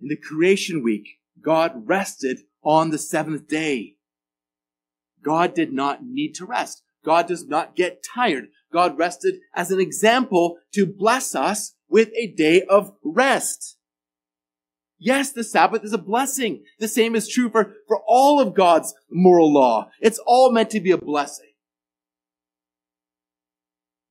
In 0.00 0.08
the 0.08 0.16
creation 0.16 0.82
week, 0.82 1.08
God 1.42 1.86
rested 1.86 2.40
on 2.62 2.90
the 2.90 2.98
seventh 2.98 3.48
day. 3.48 3.96
God 5.22 5.54
did 5.54 5.72
not 5.72 6.02
need 6.02 6.34
to 6.36 6.46
rest. 6.46 6.82
God 7.04 7.26
does 7.26 7.46
not 7.46 7.76
get 7.76 8.02
tired. 8.02 8.48
God 8.72 8.98
rested 8.98 9.40
as 9.54 9.70
an 9.70 9.80
example 9.80 10.58
to 10.72 10.86
bless 10.86 11.34
us 11.34 11.74
with 11.88 12.10
a 12.16 12.28
day 12.28 12.62
of 12.62 12.92
rest. 13.04 13.76
Yes, 15.02 15.32
the 15.32 15.42
Sabbath 15.42 15.82
is 15.82 15.94
a 15.94 15.98
blessing. 15.98 16.62
The 16.78 16.86
same 16.86 17.16
is 17.16 17.26
true 17.26 17.48
for, 17.48 17.74
for 17.88 18.02
all 18.06 18.38
of 18.38 18.54
God's 18.54 18.94
moral 19.10 19.50
law. 19.50 19.88
It's 19.98 20.20
all 20.26 20.52
meant 20.52 20.68
to 20.70 20.80
be 20.80 20.90
a 20.90 20.98
blessing. 20.98 21.46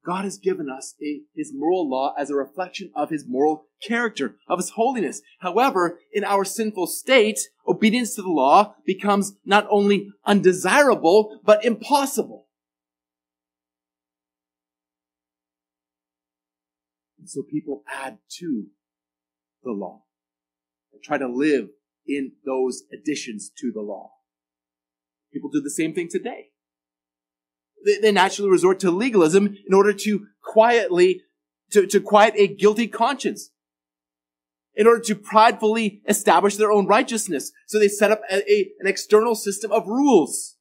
God 0.03 0.23
has 0.23 0.39
given 0.39 0.67
us 0.67 0.95
a, 0.99 1.21
his 1.35 1.53
moral 1.53 1.87
law 1.87 2.15
as 2.17 2.31
a 2.31 2.35
reflection 2.35 2.89
of 2.95 3.11
his 3.11 3.25
moral 3.27 3.67
character, 3.83 4.37
of 4.47 4.57
his 4.57 4.71
holiness. 4.71 5.21
However, 5.41 5.99
in 6.11 6.23
our 6.23 6.43
sinful 6.43 6.87
state, 6.87 7.39
obedience 7.67 8.15
to 8.15 8.23
the 8.23 8.29
law 8.29 8.73
becomes 8.83 9.33
not 9.45 9.67
only 9.69 10.09
undesirable, 10.25 11.39
but 11.45 11.63
impossible. 11.63 12.47
And 17.19 17.29
so 17.29 17.43
people 17.43 17.83
add 17.87 18.17
to 18.39 18.69
the 19.63 19.71
law 19.71 20.05
try 21.03 21.17
to 21.17 21.27
live 21.27 21.69
in 22.07 22.33
those 22.45 22.83
additions 22.91 23.51
to 23.59 23.71
the 23.71 23.81
law. 23.81 24.11
People 25.31 25.49
do 25.49 25.61
the 25.61 25.69
same 25.69 25.93
thing 25.93 26.09
today. 26.09 26.47
They, 27.85 27.97
they 27.99 28.11
naturally 28.11 28.49
resort 28.49 28.79
to 28.81 28.91
legalism 28.91 29.55
in 29.67 29.73
order 29.73 29.93
to 29.93 30.27
quietly, 30.43 31.21
to, 31.71 31.85
to 31.87 31.99
quiet 31.99 32.33
a 32.35 32.47
guilty 32.47 32.87
conscience. 32.87 33.51
In 34.75 34.87
order 34.87 35.01
to 35.01 35.15
pridefully 35.15 36.01
establish 36.07 36.55
their 36.55 36.71
own 36.71 36.87
righteousness. 36.87 37.51
So 37.67 37.79
they 37.79 37.87
set 37.87 38.11
up 38.11 38.21
a, 38.31 38.37
a, 38.49 38.71
an 38.79 38.87
external 38.87 39.35
system 39.35 39.71
of 39.71 39.87
rules. 39.87 40.55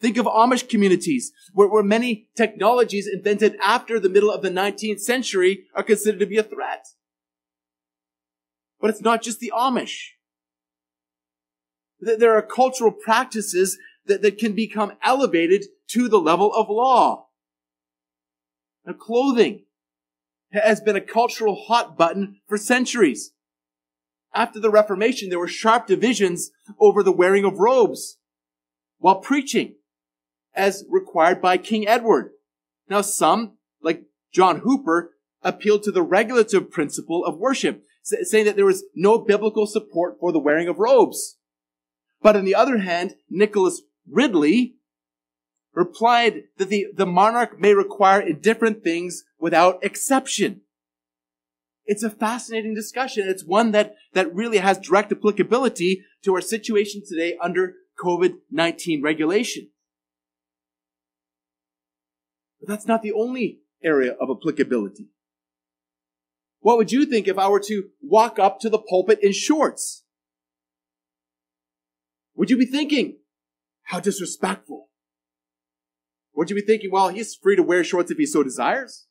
Think 0.00 0.18
of 0.18 0.26
Amish 0.26 0.68
communities, 0.68 1.32
where, 1.52 1.68
where 1.68 1.82
many 1.82 2.28
technologies 2.36 3.08
invented 3.10 3.56
after 3.62 3.98
the 3.98 4.10
middle 4.10 4.30
of 4.30 4.42
the 4.42 4.50
19th 4.50 5.00
century 5.00 5.64
are 5.74 5.82
considered 5.82 6.20
to 6.20 6.26
be 6.26 6.36
a 6.36 6.42
threat. 6.42 6.84
But 8.84 8.90
it's 8.90 9.00
not 9.00 9.22
just 9.22 9.40
the 9.40 9.50
Amish. 9.56 10.08
There 12.00 12.36
are 12.36 12.42
cultural 12.42 12.92
practices 12.92 13.78
that, 14.04 14.20
that 14.20 14.36
can 14.36 14.52
become 14.52 14.92
elevated 15.02 15.64
to 15.92 16.06
the 16.06 16.20
level 16.20 16.52
of 16.52 16.68
law. 16.68 17.28
Now, 18.84 18.92
clothing 18.92 19.64
has 20.52 20.82
been 20.82 20.96
a 20.96 21.00
cultural 21.00 21.64
hot 21.66 21.96
button 21.96 22.42
for 22.46 22.58
centuries. 22.58 23.32
After 24.34 24.60
the 24.60 24.68
Reformation, 24.68 25.30
there 25.30 25.38
were 25.38 25.48
sharp 25.48 25.86
divisions 25.86 26.50
over 26.78 27.02
the 27.02 27.10
wearing 27.10 27.46
of 27.46 27.60
robes 27.60 28.18
while 28.98 29.16
preaching, 29.16 29.76
as 30.54 30.84
required 30.90 31.40
by 31.40 31.56
King 31.56 31.88
Edward. 31.88 32.32
Now, 32.90 33.00
some, 33.00 33.56
like 33.80 34.02
John 34.30 34.58
Hooper, 34.58 35.12
appealed 35.40 35.84
to 35.84 35.90
the 35.90 36.02
regulative 36.02 36.70
principle 36.70 37.24
of 37.24 37.38
worship, 37.38 37.83
saying 38.04 38.44
that 38.44 38.56
there 38.56 38.66
was 38.66 38.84
no 38.94 39.18
biblical 39.18 39.66
support 39.66 40.16
for 40.20 40.30
the 40.30 40.38
wearing 40.38 40.68
of 40.68 40.78
robes. 40.78 41.38
But 42.22 42.36
on 42.36 42.44
the 42.44 42.54
other 42.54 42.78
hand, 42.78 43.16
Nicholas 43.28 43.82
Ridley 44.08 44.76
replied 45.74 46.44
that 46.58 46.68
the, 46.68 46.86
the 46.94 47.06
monarch 47.06 47.58
may 47.58 47.74
require 47.74 48.32
different 48.32 48.84
things 48.84 49.24
without 49.38 49.82
exception. 49.82 50.60
It's 51.86 52.02
a 52.02 52.10
fascinating 52.10 52.74
discussion. 52.74 53.28
It's 53.28 53.44
one 53.44 53.72
that, 53.72 53.94
that 54.12 54.34
really 54.34 54.58
has 54.58 54.78
direct 54.78 55.12
applicability 55.12 56.04
to 56.22 56.34
our 56.34 56.40
situation 56.40 57.02
today 57.06 57.36
under 57.42 57.74
COVID-19 58.02 59.02
regulation. 59.02 59.68
But 62.60 62.68
that's 62.68 62.86
not 62.86 63.02
the 63.02 63.12
only 63.12 63.60
area 63.82 64.12
of 64.12 64.30
applicability. 64.30 65.08
What 66.64 66.78
would 66.78 66.90
you 66.90 67.04
think 67.04 67.28
if 67.28 67.36
I 67.36 67.46
were 67.48 67.60
to 67.60 67.90
walk 68.00 68.38
up 68.38 68.58
to 68.60 68.70
the 68.70 68.78
pulpit 68.78 69.18
in 69.20 69.32
shorts? 69.32 70.02
Would 72.36 72.48
you 72.48 72.56
be 72.56 72.64
thinking, 72.64 73.18
how 73.82 74.00
disrespectful. 74.00 74.88
Would 76.34 76.48
you 76.48 76.56
be 76.56 76.62
thinking, 76.62 76.90
well, 76.90 77.10
he's 77.10 77.34
free 77.34 77.54
to 77.54 77.62
wear 77.62 77.84
shorts 77.84 78.10
if 78.10 78.16
he 78.16 78.24
so 78.24 78.42
desires? 78.42 79.04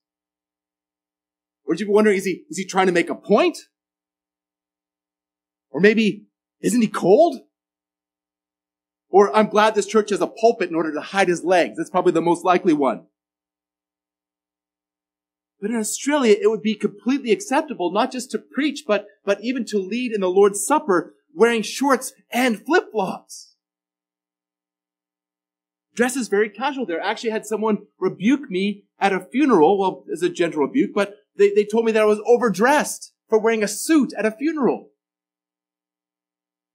Would 1.68 1.80
you 1.80 1.86
be 1.86 1.92
wondering, 1.92 2.18
is 2.18 2.26
he, 2.26 2.44
is 2.50 2.58
he 2.58 2.66
trying 2.66 2.88
to 2.88 2.92
make 2.92 3.12
a 3.12 3.16
point? 3.16 3.60
Or 5.70 5.80
maybe, 5.80 6.26
isn't 6.62 6.82
he 6.82 6.88
cold? 6.88 7.38
Or 9.10 9.34
I'm 9.36 9.50
glad 9.50 9.76
this 9.76 9.86
church 9.86 10.10
has 10.10 10.22
a 10.22 10.28
pulpit 10.28 10.70
in 10.70 10.76
order 10.76 10.92
to 10.92 11.02
hide 11.02 11.28
his 11.28 11.44
legs. 11.44 11.78
That's 11.78 11.92
probably 11.92 12.14
the 12.14 12.22
most 12.22 12.44
likely 12.44 12.74
one. 12.74 13.06
But 15.64 15.72
in 15.72 15.78
Australia, 15.78 16.36
it 16.42 16.50
would 16.50 16.62
be 16.62 16.76
completely 16.76 17.32
acceptable 17.32 17.90
not 17.90 18.12
just 18.12 18.30
to 18.32 18.38
preach, 18.38 18.84
but, 18.86 19.08
but 19.24 19.40
even 19.42 19.64
to 19.68 19.80
lead 19.80 20.12
in 20.12 20.20
the 20.20 20.30
Lord's 20.30 20.66
Supper 20.66 21.14
wearing 21.34 21.62
shorts 21.62 22.12
and 22.30 22.62
flip-flops 22.66 23.56
dresses 25.96 26.28
very 26.28 26.50
casual 26.50 26.86
there. 26.86 27.02
I 27.02 27.10
actually 27.10 27.30
had 27.30 27.46
someone 27.46 27.86
rebuke 27.98 28.50
me 28.50 28.84
at 29.00 29.14
a 29.14 29.22
funeral. 29.32 29.80
Well, 29.80 30.04
as 30.12 30.22
a 30.22 30.28
gentle 30.28 30.64
rebuke, 30.64 30.92
but 30.94 31.16
they, 31.38 31.54
they 31.54 31.64
told 31.64 31.86
me 31.86 31.94
that 31.94 32.02
I 32.02 32.08
was 32.08 32.22
overdressed 32.26 33.14
for 33.30 33.40
wearing 33.40 33.64
a 33.64 33.68
suit 33.70 34.12
at 34.18 34.26
a 34.26 34.32
funeral. 34.32 34.90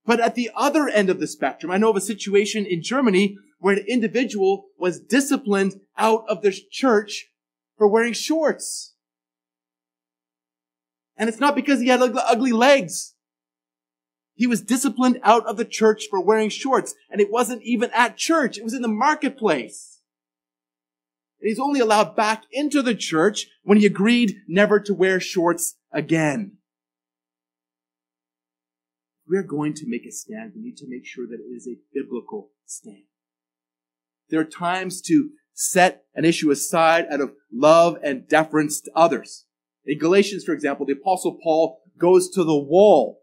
But 0.07 0.19
at 0.19 0.35
the 0.35 0.51
other 0.57 0.89
end 0.89 1.11
of 1.11 1.21
the 1.21 1.27
spectrum, 1.27 1.71
I 1.71 1.77
know 1.77 1.91
of 1.91 1.97
a 1.97 2.01
situation 2.01 2.65
in 2.65 2.83
Germany 2.83 3.37
where 3.59 3.77
an 3.77 3.85
individual 3.87 4.69
was 4.79 4.99
disciplined 4.99 5.75
out 5.99 6.25
of 6.27 6.41
the 6.41 6.59
church 6.71 7.27
for 7.79 7.89
wearing 7.89 8.13
shorts. 8.13 8.95
And 11.17 11.29
it's 11.29 11.41
not 11.41 11.55
because 11.55 11.81
he 11.81 11.89
had 11.89 12.03
ugly 12.03 12.53
legs. 12.53 13.15
He 14.35 14.47
was 14.47 14.61
disciplined 14.61 15.19
out 15.25 15.47
of 15.47 15.57
the 15.57 15.65
church 15.65 16.05
for 16.09 16.21
wearing 16.21 16.51
shorts, 16.51 16.95
and 17.11 17.21
it 17.21 17.31
wasn't 17.31 17.63
even 17.63 17.91
at 17.93 18.17
church. 18.17 18.59
It 18.59 18.65
was 18.65 18.75
in 18.75 18.83
the 18.83 18.89
marketplace. 18.89 20.01
And 21.41 21.49
he's 21.49 21.59
only 21.59 21.81
allowed 21.81 22.15
back 22.15 22.45
into 22.53 22.83
the 22.83 22.95
church 22.95 23.47
when 23.63 23.79
he 23.79 23.87
agreed 23.87 24.37
never 24.47 24.79
to 24.81 24.95
wear 24.95 25.19
shorts 25.19 25.77
again. 25.93 26.59
We're 29.27 29.43
going 29.43 29.75
to 29.75 29.89
make 29.89 30.07
a 30.07 30.13
stand. 30.13 30.53
We 30.55 30.63
need 30.63 30.77
to 30.79 30.89
make 30.89 31.05
sure 31.05 31.27
that 31.27 31.41
it 31.41 31.53
is 31.55 31.69
a 31.69 31.79
biblical 31.93 32.51
stand. 32.65 33.05
There 34.31 34.41
are 34.41 34.45
times 34.45 35.01
to 35.03 35.31
set 35.59 36.05
an 36.15 36.25
issue 36.25 36.53
aside 36.53 37.05
out 37.11 37.21
of 37.21 37.33
love 37.53 37.99
and 38.05 38.29
deference 38.29 38.81
to 38.81 38.93
others. 38.95 39.45
In 39.85 39.99
Galatians, 39.99 40.45
for 40.45 40.53
example, 40.53 40.87
the 40.87 40.93
apostle 40.93 41.37
Paul 41.43 41.81
goes 41.99 42.31
to 42.31 42.45
the 42.45 42.57
wall 42.57 43.23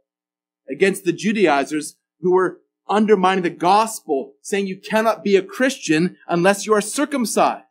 against 0.69 1.06
the 1.06 1.13
Judaizers 1.13 1.95
who 2.19 2.34
were 2.34 2.60
undermining 2.89 3.43
the 3.43 3.50
gospel, 3.50 4.34
saying 4.41 4.67
you 4.67 4.78
cannot 4.78 5.24
be 5.24 5.38
a 5.38 5.41
Christian 5.41 6.17
unless 6.28 6.65
you 6.65 6.74
are 6.74 6.82
circumcised. 6.82 7.63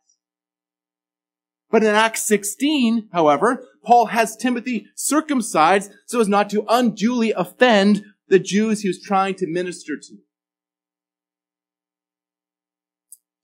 But 1.69 1.83
in 1.83 1.93
Acts 1.93 2.25
16, 2.25 3.09
however, 3.13 3.67
Paul 3.83 4.07
has 4.07 4.35
Timothy 4.35 4.87
circumcised 4.95 5.91
so 6.07 6.19
as 6.19 6.27
not 6.27 6.49
to 6.49 6.65
unduly 6.67 7.33
offend 7.33 8.03
the 8.29 8.39
Jews 8.39 8.81
he 8.81 8.87
was 8.87 8.99
trying 8.99 9.35
to 9.35 9.47
minister 9.47 9.93
to. 9.95 10.17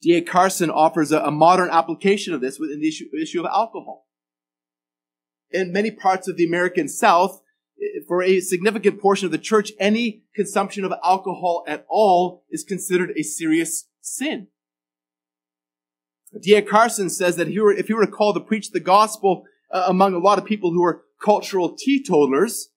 D.A. 0.01 0.21
Carson 0.21 0.69
offers 0.69 1.11
a, 1.11 1.19
a, 1.19 1.31
modern 1.31 1.69
application 1.69 2.33
of 2.33 2.41
this 2.41 2.59
within 2.59 2.79
the 2.79 2.87
issue, 2.87 3.05
issue 3.19 3.39
of 3.39 3.45
alcohol. 3.45 4.07
In 5.51 5.71
many 5.71 5.91
parts 5.91 6.27
of 6.27 6.37
the 6.37 6.45
American 6.45 6.87
South, 6.87 7.41
for 8.07 8.21
a 8.23 8.39
significant 8.39 8.99
portion 8.99 9.25
of 9.25 9.31
the 9.31 9.37
church, 9.37 9.71
any 9.79 10.23
consumption 10.35 10.83
of 10.85 10.93
alcohol 11.03 11.63
at 11.67 11.85
all 11.89 12.43
is 12.49 12.63
considered 12.63 13.11
a 13.17 13.23
serious 13.23 13.87
sin. 14.01 14.47
D.A. 16.39 16.61
Carson 16.61 17.09
says 17.09 17.35
that 17.35 17.47
if 17.47 17.53
he 17.53 17.59
were, 17.59 17.73
if 17.73 17.87
he 17.87 17.93
were 17.93 18.07
called 18.07 18.35
to 18.35 18.41
preach 18.41 18.71
the 18.71 18.79
gospel 18.79 19.43
uh, 19.71 19.85
among 19.87 20.13
a 20.13 20.19
lot 20.19 20.37
of 20.37 20.45
people 20.45 20.71
who 20.71 20.83
are 20.83 21.03
cultural 21.21 21.75
teetotalers, 21.75 22.69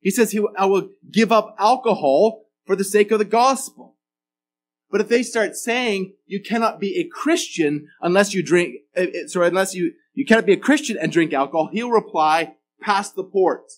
he 0.00 0.10
says 0.10 0.32
he 0.32 0.44
I 0.56 0.64
will 0.66 0.90
give 1.10 1.30
up 1.30 1.54
alcohol 1.58 2.46
for 2.66 2.74
the 2.74 2.84
sake 2.84 3.10
of 3.10 3.18
the 3.18 3.24
gospel. 3.24 3.91
But 4.92 5.00
if 5.00 5.08
they 5.08 5.22
start 5.22 5.56
saying 5.56 6.12
you 6.26 6.40
cannot 6.40 6.78
be 6.78 6.98
a 6.98 7.08
Christian 7.08 7.88
unless 8.02 8.34
you 8.34 8.42
drink, 8.42 8.76
uh, 8.94 9.04
uh 9.04 9.26
sorry, 9.26 9.48
unless 9.48 9.74
you, 9.74 9.94
you 10.12 10.26
cannot 10.26 10.44
be 10.44 10.52
a 10.52 10.58
Christian 10.58 10.98
and 11.00 11.10
drink 11.10 11.32
alcohol, 11.32 11.70
he'll 11.72 11.90
reply, 11.90 12.56
pass 12.80 13.10
the 13.10 13.24
port. 13.24 13.72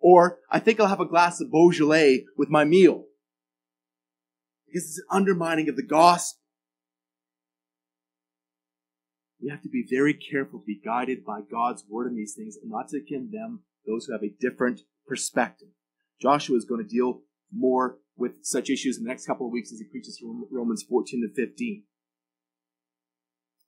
Or 0.00 0.40
I 0.50 0.58
think 0.58 0.80
I'll 0.80 0.88
have 0.88 0.98
a 0.98 1.06
glass 1.06 1.40
of 1.40 1.52
Beaujolais 1.52 2.24
with 2.36 2.50
my 2.50 2.64
meal. 2.64 3.04
Because 4.66 4.88
it's 4.88 4.98
an 4.98 5.16
undermining 5.16 5.68
of 5.68 5.76
the 5.76 5.86
gospel. 5.86 6.40
We 9.40 9.48
have 9.50 9.62
to 9.62 9.68
be 9.68 9.86
very 9.88 10.14
careful 10.14 10.58
to 10.58 10.66
be 10.66 10.80
guided 10.84 11.24
by 11.24 11.40
God's 11.48 11.84
word 11.88 12.08
in 12.08 12.16
these 12.16 12.34
things 12.34 12.56
and 12.60 12.70
not 12.70 12.88
to 12.88 13.00
condemn 13.00 13.60
those 13.86 14.06
who 14.06 14.12
have 14.12 14.24
a 14.24 14.34
different 14.40 14.80
perspective. 15.06 15.68
Joshua 16.20 16.56
is 16.56 16.64
going 16.64 16.82
to 16.82 16.88
deal 16.88 17.22
more 17.52 17.98
with 18.22 18.44
such 18.44 18.70
issues 18.70 18.96
in 18.96 19.02
the 19.02 19.08
next 19.08 19.26
couple 19.26 19.46
of 19.46 19.52
weeks 19.52 19.72
as 19.72 19.80
he 19.80 19.84
preaches 19.84 20.16
from 20.16 20.46
Romans 20.48 20.84
14 20.88 21.28
to 21.28 21.34
15. 21.34 21.82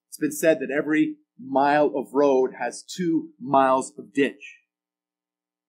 It's 0.09 0.17
been 0.17 0.31
said 0.31 0.61
that 0.61 0.71
every 0.71 1.17
mile 1.39 1.93
of 1.97 2.15
road 2.15 2.53
has 2.61 2.85
two 2.85 3.31
miles 3.41 3.93
of 3.99 4.15
ditch. 4.15 4.61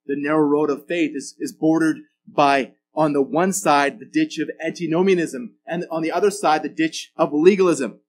the 0.05 0.15
narrow 0.15 0.45
road 0.45 0.69
of 0.69 0.85
faith 0.85 1.13
is, 1.15 1.35
is 1.39 1.51
bordered 1.51 1.97
by, 2.27 2.73
on 2.93 3.13
the 3.13 3.23
one 3.23 3.51
side, 3.51 3.97
the 3.97 4.05
ditch 4.05 4.37
of 4.37 4.51
antinomianism, 4.63 5.55
and 5.65 5.85
on 5.89 6.03
the 6.03 6.11
other 6.11 6.29
side, 6.29 6.61
the 6.61 6.69
ditch 6.69 7.11
of 7.17 7.33
legalism. 7.33 7.99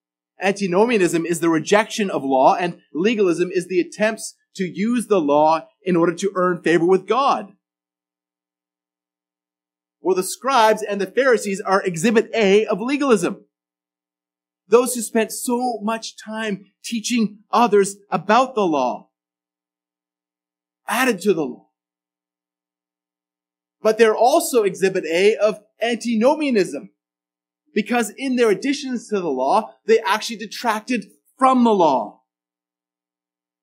Antinomianism 0.43 1.25
is 1.25 1.41
the 1.41 1.49
rejection 1.49 2.11
of 2.11 2.23
law, 2.23 2.55
and 2.55 2.81
legalism 2.93 3.51
is 3.51 3.67
the 3.67 3.81
attempts 3.81 4.35
to 4.57 4.65
use 4.65 5.07
the 5.07 5.23
law 5.23 5.67
in 5.83 5.97
order 5.97 6.15
to 6.15 6.33
earn 6.35 6.61
favor 6.63 6.85
with 6.85 7.07
God. 7.07 7.56
Well, 10.07 10.15
the 10.15 10.23
scribes 10.23 10.85
and 10.85 11.01
the 11.01 11.11
Pharisees 11.11 11.61
are 11.61 11.83
exhibit 11.83 12.31
A 12.33 12.65
of 12.67 12.81
legalism. 12.81 13.45
Those 14.69 14.95
who 14.95 15.01
spent 15.01 15.33
so 15.33 15.81
much 15.83 16.15
time 16.17 16.67
teaching 16.85 17.41
others 17.51 17.97
about 18.09 18.55
the 18.55 18.61
law, 18.61 19.09
added 20.87 21.21
to 21.23 21.35
the 21.35 21.43
law. 21.43 21.71
But 23.83 23.99
they're 23.99 24.15
also 24.15 24.63
exhibit 24.63 25.05
A 25.07 25.35
of 25.35 25.59
antinomianism. 25.83 26.91
Because 27.75 28.13
in 28.17 28.37
their 28.37 28.51
additions 28.51 29.09
to 29.09 29.19
the 29.19 29.29
law, 29.29 29.75
they 29.87 29.99
actually 30.07 30.37
detracted 30.37 31.07
from 31.37 31.65
the 31.65 31.75
law. 31.75 32.21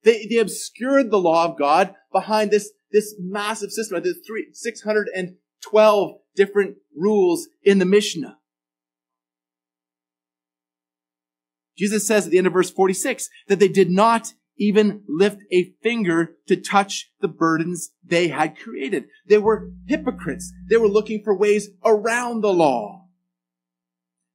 They, 0.03 0.27
they 0.29 0.39
obscured 0.39 1.10
the 1.10 1.21
law 1.21 1.45
of 1.45 1.58
God 1.58 1.95
behind 2.12 2.51
this, 2.51 2.69
this 2.91 3.15
massive 3.17 3.71
system. 3.71 4.03
There's 4.03 4.19
three, 4.27 4.47
612 4.51 6.19
different 6.36 6.78
rules 6.96 7.48
in 7.63 7.80
the 7.80 7.86
Mishnah. 7.86 8.38
Jesus 11.78 12.06
says 12.06 12.26
at 12.26 12.32
the 12.32 12.38
end 12.38 12.48
of 12.48 12.54
verse 12.54 12.69
46 12.69 13.30
that 13.48 13.60
they 13.60 13.67
did 13.67 13.89
not 13.89 14.34
even 14.58 15.02
lift 15.08 15.41
a 15.52 15.74
finger 15.82 16.36
to 16.48 16.56
touch 16.56 17.12
the 17.22 17.28
burdens 17.28 17.91
they 18.04 18.28
had 18.28 18.58
created. 18.58 19.06
They 19.28 19.39
were 19.39 19.72
hypocrites. 19.88 20.54
They 20.69 20.78
were 20.78 20.88
looking 20.88 21.24
for 21.24 21.36
ways 21.36 21.69
around 21.84 22.41
the 22.41 22.54
law. 22.54 23.08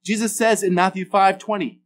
Jesus 0.03 0.37
says 0.37 0.63
in 0.63 0.73
Matthew 0.73 1.05
5 1.05 1.39
20, 1.39 1.81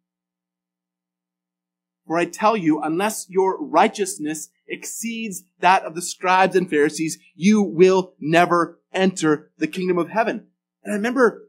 For 2.06 2.18
I 2.18 2.26
tell 2.26 2.58
you, 2.58 2.82
unless 2.82 3.28
your 3.30 3.64
righteousness 3.64 4.50
exceeds 4.68 5.44
that 5.60 5.84
of 5.84 5.96
the 5.96 6.02
scribes 6.02 6.56
and 6.56 6.70
Pharisees, 6.70 7.18
you 7.36 7.62
will 7.62 8.14
never 8.20 8.80
enter 8.94 9.52
the 9.58 9.68
kingdom 9.68 9.98
of 9.98 10.10
heaven. 10.10 10.48
And 10.84 10.94
I 10.94 10.96
remember 10.98 11.44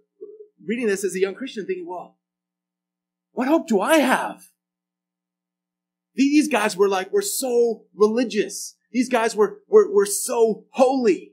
reading 0.65 0.87
this 0.87 1.05
as 1.05 1.15
a 1.15 1.21
young 1.21 1.35
Christian 1.35 1.67
thinking, 1.67 1.87
well, 1.89 2.19
what 3.33 3.49
hope 3.49 3.67
do 3.67 3.81
I 3.81 3.99
have? 3.99 4.45
These 6.15 6.49
guys 6.49 6.77
were 6.77 6.89
like, 6.89 7.13
were 7.13 7.23
so 7.23 7.87
religious. 7.95 8.77
These 8.93 9.09
guys 9.09 9.35
were, 9.35 9.59
were, 9.69 9.93
were 9.93 10.07
so 10.07 10.67
holy. 10.71 11.33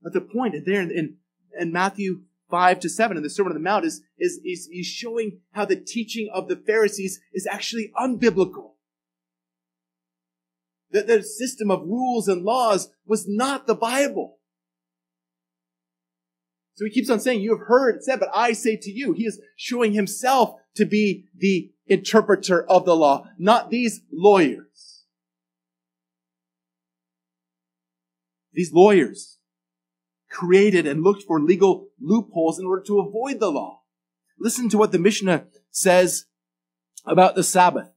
But 0.00 0.12
the 0.12 0.20
point 0.20 0.54
there 0.64 0.80
in, 0.80 0.92
in, 0.92 1.16
in 1.58 1.72
Matthew 1.72 2.22
5 2.50 2.80
to 2.80 2.88
7 2.88 3.16
in 3.16 3.22
the 3.22 3.30
Sermon 3.30 3.52
on 3.52 3.54
the 3.54 3.64
Mount 3.64 3.84
is, 3.84 4.02
is, 4.18 4.40
is 4.44 4.68
he's 4.70 4.86
showing 4.86 5.40
how 5.52 5.64
the 5.64 5.76
teaching 5.76 6.28
of 6.32 6.48
the 6.48 6.56
Pharisees 6.56 7.20
is 7.32 7.46
actually 7.46 7.92
unbiblical. 7.98 8.72
That 10.90 11.06
the 11.06 11.22
system 11.22 11.70
of 11.70 11.82
rules 11.82 12.28
and 12.28 12.42
laws 12.42 12.90
was 13.04 13.26
not 13.28 13.66
the 13.66 13.74
Bible. 13.74 14.38
So 16.74 16.84
he 16.84 16.90
keeps 16.90 17.10
on 17.10 17.20
saying, 17.20 17.40
you 17.40 17.56
have 17.56 17.66
heard 17.66 17.96
it 17.96 18.04
said, 18.04 18.20
but 18.20 18.28
I 18.34 18.52
say 18.52 18.76
to 18.76 18.90
you. 18.90 19.12
He 19.12 19.24
is 19.24 19.40
showing 19.56 19.92
himself 19.92 20.56
to 20.76 20.84
be 20.84 21.24
the 21.34 21.72
interpreter 21.86 22.64
of 22.68 22.84
the 22.84 22.94
law, 22.94 23.26
not 23.38 23.70
these 23.70 24.02
lawyers. 24.12 25.04
These 28.52 28.72
lawyers 28.72 29.35
created 30.36 30.86
and 30.86 31.02
looked 31.02 31.22
for 31.22 31.40
legal 31.40 31.88
loopholes 31.98 32.58
in 32.58 32.66
order 32.66 32.82
to 32.82 33.00
avoid 33.00 33.40
the 33.40 33.50
law. 33.50 33.80
Listen 34.38 34.68
to 34.68 34.76
what 34.76 34.92
the 34.92 34.98
Mishnah 34.98 35.46
says 35.70 36.26
about 37.06 37.34
the 37.34 37.42
Sabbath. 37.42 37.88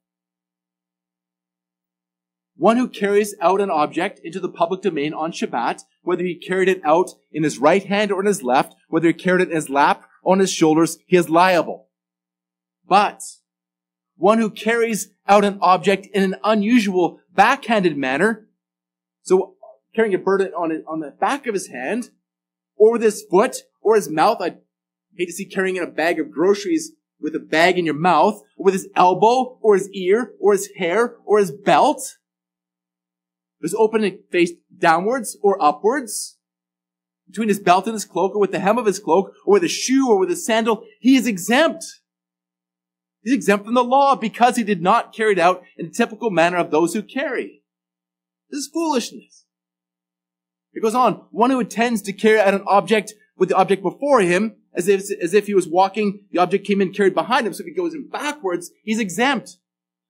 One 2.55 2.77
who 2.77 2.87
carries 2.87 3.35
out 3.41 3.59
an 3.59 3.69
object 3.69 4.21
into 4.23 4.39
the 4.39 4.47
public 4.47 4.81
domain 4.81 5.13
on 5.13 5.33
Shabbat, 5.33 5.81
whether 6.01 6.23
he 6.23 6.35
carried 6.35 6.69
it 6.69 6.81
out 6.85 7.09
in 7.29 7.43
his 7.43 7.57
right 7.57 7.83
hand 7.83 8.09
or 8.09 8.21
in 8.21 8.25
his 8.25 8.41
left, 8.41 8.73
whether 8.87 9.07
he 9.07 9.13
carried 9.13 9.41
it 9.41 9.49
in 9.49 9.55
his 9.55 9.69
lap 9.69 10.05
or 10.23 10.33
on 10.33 10.39
his 10.39 10.51
shoulders, 10.51 10.97
he 11.07 11.17
is 11.17 11.29
liable. 11.29 11.87
But 12.87 13.21
one 14.15 14.37
who 14.37 14.49
carries 14.49 15.09
out 15.27 15.43
an 15.43 15.59
object 15.61 16.07
in 16.13 16.23
an 16.23 16.35
unusual 16.43 17.19
backhanded 17.33 17.97
manner, 17.97 18.47
so 19.23 19.55
carrying 19.93 20.15
a 20.15 20.17
burden 20.17 20.53
on 20.53 20.71
it, 20.71 20.85
on 20.87 21.01
the 21.01 21.11
back 21.11 21.45
of 21.47 21.53
his 21.53 21.67
hand, 21.67 22.11
or 22.79 22.93
with 22.93 23.03
his 23.03 23.23
foot, 23.29 23.57
or 23.81 23.95
his 23.95 24.09
mouth, 24.09 24.37
I'd 24.41 24.57
hate 25.15 25.27
to 25.27 25.33
see 25.33 25.45
carrying 25.45 25.75
in 25.75 25.83
a 25.83 25.87
bag 25.87 26.19
of 26.19 26.31
groceries 26.31 26.93
with 27.21 27.35
a 27.35 27.39
bag 27.39 27.77
in 27.77 27.85
your 27.85 27.93
mouth, 27.93 28.41
or 28.57 28.65
with 28.65 28.73
his 28.73 28.87
elbow, 28.95 29.59
or 29.61 29.75
his 29.75 29.89
ear, 29.89 30.33
or 30.39 30.53
his 30.53 30.69
hair, 30.77 31.17
or 31.25 31.37
his 31.37 31.51
belt, 31.51 32.17
was 33.61 33.75
open 33.75 34.05
and 34.05 34.19
faced 34.31 34.55
downwards 34.75 35.37
or 35.43 35.61
upwards, 35.61 36.37
between 37.27 37.49
his 37.49 37.59
belt 37.59 37.85
and 37.85 37.93
his 37.93 38.05
cloak, 38.05 38.33
or 38.33 38.39
with 38.39 38.51
the 38.51 38.59
hem 38.59 38.77
of 38.77 38.85
his 38.85 38.99
cloak, 38.99 39.33
or 39.45 39.53
with 39.53 39.63
a 39.63 39.67
shoe, 39.67 40.09
or 40.09 40.17
with 40.17 40.31
a 40.31 40.35
sandal, 40.35 40.85
he 41.01 41.15
is 41.17 41.27
exempt. 41.27 41.83
He's 43.21 43.33
exempt 43.33 43.65
from 43.65 43.73
the 43.73 43.83
law 43.83 44.15
because 44.15 44.55
he 44.55 44.63
did 44.63 44.81
not 44.81 45.13
carry 45.13 45.33
it 45.33 45.39
out 45.39 45.61
in 45.77 45.87
the 45.87 45.91
typical 45.91 46.31
manner 46.31 46.57
of 46.57 46.71
those 46.71 46.93
who 46.93 47.03
carry. 47.03 47.63
This 48.49 48.59
is 48.59 48.71
foolishness. 48.73 49.38
It 50.73 50.81
goes 50.81 50.95
on. 50.95 51.25
One 51.31 51.49
who 51.49 51.59
intends 51.59 52.01
to 52.03 52.13
carry 52.13 52.39
out 52.39 52.53
an 52.53 52.63
object 52.67 53.13
with 53.37 53.49
the 53.49 53.55
object 53.55 53.81
before 53.81 54.21
him, 54.21 54.55
as 54.73 54.87
if, 54.87 55.09
as 55.21 55.33
if 55.33 55.47
he 55.47 55.53
was 55.53 55.67
walking, 55.67 56.25
the 56.31 56.39
object 56.39 56.65
came 56.67 56.81
in 56.81 56.93
carried 56.93 57.15
behind 57.15 57.47
him. 57.47 57.53
So 57.53 57.61
if 57.61 57.67
he 57.67 57.73
goes 57.73 57.93
in 57.93 58.07
backwards, 58.07 58.71
he's 58.83 58.99
exempt. 58.99 59.57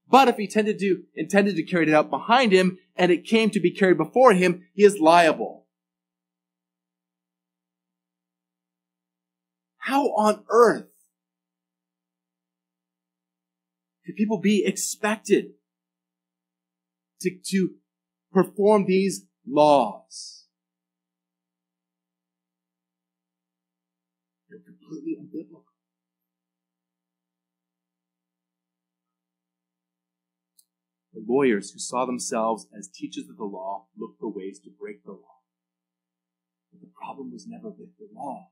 But 0.10 0.28
if 0.28 0.38
he 0.38 0.44
intended 0.44 0.80
to, 0.80 1.04
intended 1.16 1.56
to 1.56 1.64
carry 1.64 1.88
it 1.88 1.94
out 1.94 2.10
behind 2.10 2.52
him 2.52 2.80
and 2.96 3.12
it 3.12 3.26
came 3.26 3.52
to 3.52 3.60
be 3.60 3.72
carried 3.72 3.98
before 3.98 4.34
him, 4.34 4.66
he 4.74 4.84
is 4.84 5.00
liable. 5.00 5.68
How 9.78 10.08
on 10.10 10.44
earth 10.50 10.88
could 14.06 14.16
people 14.16 14.40
be 14.40 14.66
expected 14.66 15.54
to, 17.22 17.32
to 17.46 17.76
perform 18.32 18.86
these 18.86 19.26
laws? 19.48 20.46
They're 24.50 24.60
completely 24.60 25.18
unbiblical. 25.20 25.64
The 31.14 31.19
lawyers 31.30 31.72
who 31.72 31.80
saw 31.80 32.06
themselves 32.06 32.68
as 32.78 32.90
teachers 32.90 33.30
of 33.30 33.38
the 33.38 33.44
law 33.44 33.86
looked 33.98 34.20
for 34.20 34.30
ways 34.30 34.60
to 34.60 34.70
break 34.70 35.04
the 35.04 35.12
law. 35.12 35.38
But 36.72 36.82
the 36.82 36.92
problem 37.02 37.32
was 37.32 37.46
never 37.48 37.70
with 37.70 37.96
the 37.98 38.10
law. 38.14 38.50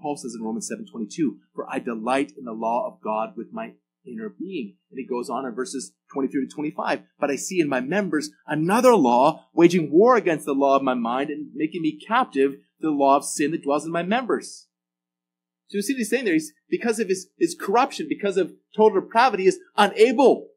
Paul 0.00 0.16
says 0.16 0.34
in 0.34 0.44
Romans 0.44 0.66
7:22, 0.66 1.40
"For 1.54 1.68
I 1.70 1.78
delight 1.78 2.32
in 2.36 2.44
the 2.44 2.52
law 2.52 2.86
of 2.86 3.00
God 3.00 3.36
with 3.36 3.52
my 3.52 3.74
inner 4.04 4.28
being." 4.28 4.78
And 4.90 4.98
he 4.98 5.04
goes 5.04 5.28
on 5.28 5.44
in 5.44 5.52
verses 5.52 5.94
23 6.12 6.46
to 6.46 6.50
25, 6.50 7.02
"But 7.18 7.30
I 7.30 7.36
see 7.36 7.60
in 7.60 7.68
my 7.68 7.80
members 7.80 8.30
another 8.46 8.94
law, 8.94 9.46
waging 9.52 9.90
war 9.90 10.16
against 10.16 10.46
the 10.46 10.54
law 10.54 10.76
of 10.76 10.82
my 10.82 10.94
mind 10.94 11.28
and 11.30 11.54
making 11.54 11.82
me 11.82 11.98
captive 11.98 12.52
to 12.52 12.60
the 12.80 12.90
law 12.90 13.16
of 13.16 13.24
sin 13.24 13.50
that 13.50 13.62
dwells 13.62 13.84
in 13.84 13.92
my 13.92 14.02
members." 14.02 14.68
So 15.68 15.76
you 15.76 15.82
see 15.82 15.92
what 15.92 15.98
he's 15.98 16.10
saying 16.10 16.24
there? 16.24 16.34
He's, 16.34 16.52
because 16.68 16.98
of 16.98 17.08
his, 17.08 17.30
his 17.38 17.54
corruption, 17.54 18.08
because 18.08 18.36
of 18.36 18.56
total 18.74 19.02
depravity, 19.02 19.46
is 19.46 19.60
unable 19.76 20.49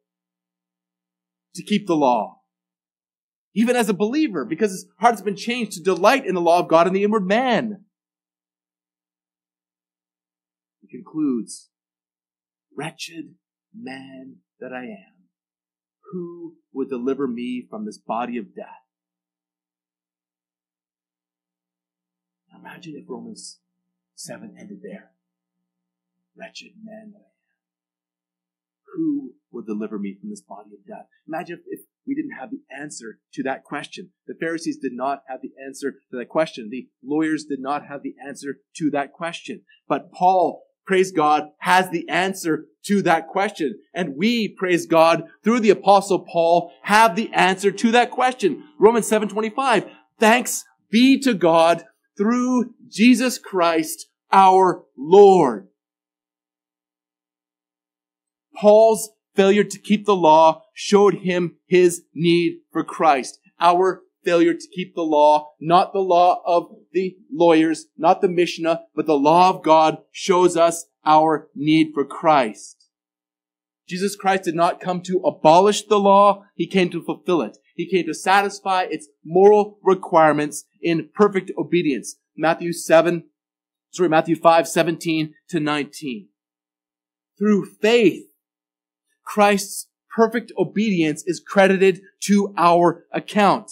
to 1.56 1.64
keep 1.64 1.88
the 1.88 1.96
law. 1.96 2.40
Even 3.56 3.76
as 3.76 3.88
a 3.88 3.94
believer, 3.94 4.46
because 4.46 4.72
his 4.72 4.88
heart 5.00 5.14
has 5.14 5.22
been 5.22 5.36
changed 5.36 5.74
to 5.74 5.84
delight 5.84 6.26
in 6.26 6.34
the 6.34 6.42
law 6.42 6.60
of 6.60 6.68
God 6.68 6.88
in 6.88 6.94
the 6.94 7.04
inward 7.04 7.26
man. 7.26 7.86
He 10.82 10.88
concludes, 10.88 11.70
Wretched 12.76 13.36
man 13.74 14.38
that 14.60 14.74
I 14.74 14.86
am, 14.86 15.30
who 16.12 16.56
would 16.74 16.90
deliver 16.90 17.28
me 17.28 17.68
from 17.70 17.86
this 17.86 18.00
body 18.00 18.38
of 18.38 18.56
death? 18.56 18.66
Imagine 22.60 22.96
if 22.96 23.10
Romans 23.10 23.60
7 24.16 24.56
ended 24.60 24.80
there. 24.82 25.12
Wretched 26.36 26.72
man 26.84 27.12
that 27.14 27.20
I 27.20 27.28
am 27.28 27.33
who 28.96 29.34
will 29.52 29.64
deliver 29.64 30.00
me 30.00 30.16
from 30.20 30.30
this 30.30 30.42
body 30.42 30.70
of 30.74 30.86
death? 30.88 31.08
Imagine 31.28 31.62
if, 31.68 31.82
we 32.06 32.16
didn't 32.16 32.38
have 32.38 32.52
the 32.52 32.62
answer 32.76 33.20
to 33.34 33.44
that 33.44 33.64
question. 33.64 34.10
The 34.28 34.36
Pharisees 34.40 34.78
did 34.78 34.92
not 34.92 35.24
have 35.30 35.40
the 35.42 35.54
answer 35.66 35.92
to 36.12 36.18
that 36.18 36.28
question. 36.28 36.70
The 36.70 36.90
lawyers 37.02 37.46
did 37.46 37.60
not 37.62 37.86
have 37.88 38.04
the 38.04 38.16
answer 38.28 38.58
to 38.76 38.90
that 38.92 39.14
question. 39.14 39.62
But 39.88 40.12
Paul 40.12 40.64
praise 40.86 41.12
God, 41.12 41.50
has 41.60 41.90
the 41.90 42.08
answer 42.10 42.66
to 42.86 43.02
that 43.04 43.28
question. 43.28 43.80
And 43.94 44.18
we, 44.18 44.50
praise 44.50 44.86
God, 44.86 45.24
through 45.44 45.62
the 45.62 45.70
apostle 45.70 46.20
Paul, 46.20 46.72
have 46.84 47.16
the 47.16 47.32
answer 47.34 47.72
to 47.72 47.92
that 47.92 48.12
question. 48.12 48.64
Romans 48.80 49.08
7:25. 49.08 49.90
Thanks 50.20 50.66
be 50.90 51.20
to 51.20 51.34
God 51.34 51.86
through 52.18 52.74
Jesus 52.88 53.38
Christ, 53.38 54.08
our 54.32 54.84
Lord. 54.98 55.68
Paul's 58.64 59.10
failure 59.36 59.66
to 59.66 59.78
keep 59.78 60.06
the 60.06 60.16
law 60.16 60.64
showed 60.74 61.16
him 61.16 61.58
his 61.66 62.04
need 62.14 62.60
for 62.72 62.82
Christ. 62.82 63.38
Our 63.60 64.04
failure 64.24 64.54
to 64.54 64.68
keep 64.74 64.96
the 64.96 65.02
law, 65.02 65.50
not 65.60 65.92
the 65.92 66.00
law 66.00 66.42
of 66.46 66.74
the 66.94 67.18
lawyers, 67.30 67.88
not 67.98 68.22
the 68.22 68.30
Mishnah, 68.30 68.84
but 68.96 69.06
the 69.06 69.18
law 69.18 69.50
of 69.50 69.64
God 69.64 69.98
shows 70.14 70.56
us 70.56 70.86
our 71.06 71.50
need 71.54 71.92
for 71.94 72.06
Christ. 72.06 72.88
Jesus 73.86 74.16
Christ 74.16 74.46
did 74.46 74.56
not 74.56 74.80
come 74.80 75.02
to 75.02 75.18
abolish 75.26 75.86
the 75.86 76.00
law, 76.00 76.46
he 76.56 76.66
came 76.66 76.90
to 76.92 77.04
fulfill 77.04 77.42
it. 77.42 77.58
He 77.76 77.92
came 77.92 78.06
to 78.06 78.14
satisfy 78.14 78.84
its 78.84 79.10
moral 79.26 79.78
requirements 79.84 80.64
in 80.82 81.10
perfect 81.14 81.52
obedience. 81.58 82.16
Matthew 82.38 82.72
7, 82.72 83.26
sorry, 83.92 84.08
Matthew 84.08 84.38
5, 84.38 84.70
17 84.70 85.34
to 85.50 85.60
19. 85.60 86.30
Through 87.38 87.66
faith, 87.66 88.28
Christ's 89.24 89.88
perfect 90.16 90.52
obedience 90.58 91.24
is 91.26 91.44
credited 91.46 92.02
to 92.22 92.54
our 92.58 93.06
account. 93.12 93.72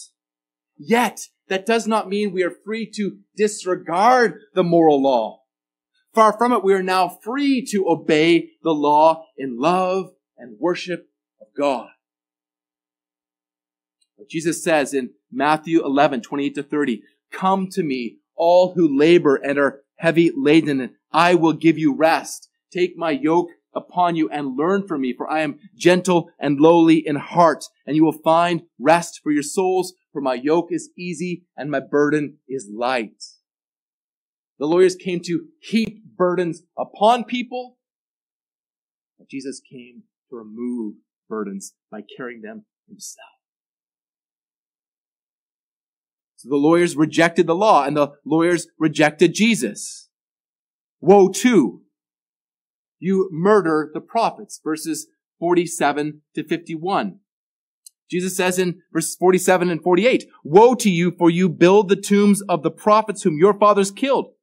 Yet, 0.78 1.28
that 1.48 1.66
does 1.66 1.86
not 1.86 2.10
mean 2.10 2.32
we 2.32 2.44
are 2.44 2.56
free 2.66 2.90
to 2.96 3.18
disregard 3.36 4.40
the 4.54 4.64
moral 4.64 5.02
law. 5.02 5.42
Far 6.14 6.38
from 6.38 6.52
it, 6.54 6.64
we 6.64 6.74
are 6.74 6.84
now 6.84 7.08
free 7.08 7.66
to 7.72 7.90
obey 7.90 8.52
the 8.64 8.74
law 8.74 9.26
in 9.38 9.58
love 9.60 10.12
and 10.38 10.58
worship 10.60 11.08
of 11.40 11.48
God. 11.58 11.90
Jesus 14.30 14.64
says 14.64 14.94
in 14.94 15.12
Matthew 15.32 15.84
11, 15.84 16.22
28 16.22 16.56
to 16.56 16.64
30, 16.64 17.04
Come 17.32 17.68
to 17.72 17.84
me, 17.84 18.18
all 18.36 18.74
who 18.74 18.98
labor 18.98 19.36
and 19.36 19.58
are 19.58 19.82
heavy 19.98 20.32
laden, 20.36 20.80
and 20.80 20.92
I 21.12 21.36
will 21.36 21.54
give 21.54 21.78
you 21.78 21.96
rest. 21.96 22.50
Take 22.72 22.98
my 22.98 23.12
yoke 23.12 23.50
upon 23.74 24.16
you 24.16 24.30
and 24.30 24.58
learn 24.58 24.88
from 24.88 25.02
me, 25.02 25.14
for 25.16 25.30
I 25.30 25.42
am 25.42 25.60
gentle 25.76 26.30
and 26.40 26.60
lowly 26.60 27.06
in 27.06 27.16
heart, 27.16 27.66
and 27.86 27.96
you 27.96 28.04
will 28.04 28.12
find 28.12 28.64
rest 28.80 29.20
for 29.24 29.32
your 29.32 29.44
souls, 29.44 29.94
for 30.12 30.22
my 30.22 30.34
yoke 30.34 30.68
is 30.72 30.90
easy 30.98 31.44
and 31.56 31.72
my 31.72 31.80
burden 31.80 32.38
is 32.48 32.70
light. 32.74 33.24
The 34.60 34.66
lawyers 34.66 34.96
came 34.96 35.22
to 35.22 35.46
heap 35.60 36.04
burdens 36.18 36.64
upon 36.78 37.24
people, 37.24 37.78
but 39.18 39.30
Jesus 39.30 39.60
came 39.60 40.04
to 40.30 40.36
remove 40.36 40.96
burdens 41.28 41.74
by 41.90 42.02
carrying 42.16 42.42
them 42.42 42.66
himself. 42.88 43.26
So 46.36 46.50
the 46.50 46.56
lawyers 46.56 46.96
rejected 46.96 47.48
the 47.48 47.56
law 47.56 47.84
and 47.84 47.96
the 47.96 48.14
lawyers 48.26 48.68
rejected 48.80 49.34
Jesus. 49.34 50.10
Woe 51.00 51.30
to 51.30 51.82
you 53.02 53.28
murder 53.32 53.92
the 53.94 54.00
prophets. 54.00 54.62
Verses 54.64 55.08
47 55.40 56.22
to 56.36 56.44
51. 56.44 57.20
Jesus 58.10 58.36
says 58.36 58.60
in 58.60 58.82
verses 58.94 59.16
47 59.16 59.70
and 59.70 59.82
48, 59.82 60.26
Woe 60.44 60.76
to 60.76 60.90
you, 60.90 61.12
for 61.12 61.30
you 61.30 61.50
build 61.50 61.90
the 61.90 61.96
tombs 61.96 62.42
of 62.44 62.62
the 62.62 62.72
prophets 62.72 63.24
whom 63.24 63.38
your 63.38 63.58
fathers 63.58 63.90
killed. 63.90 64.34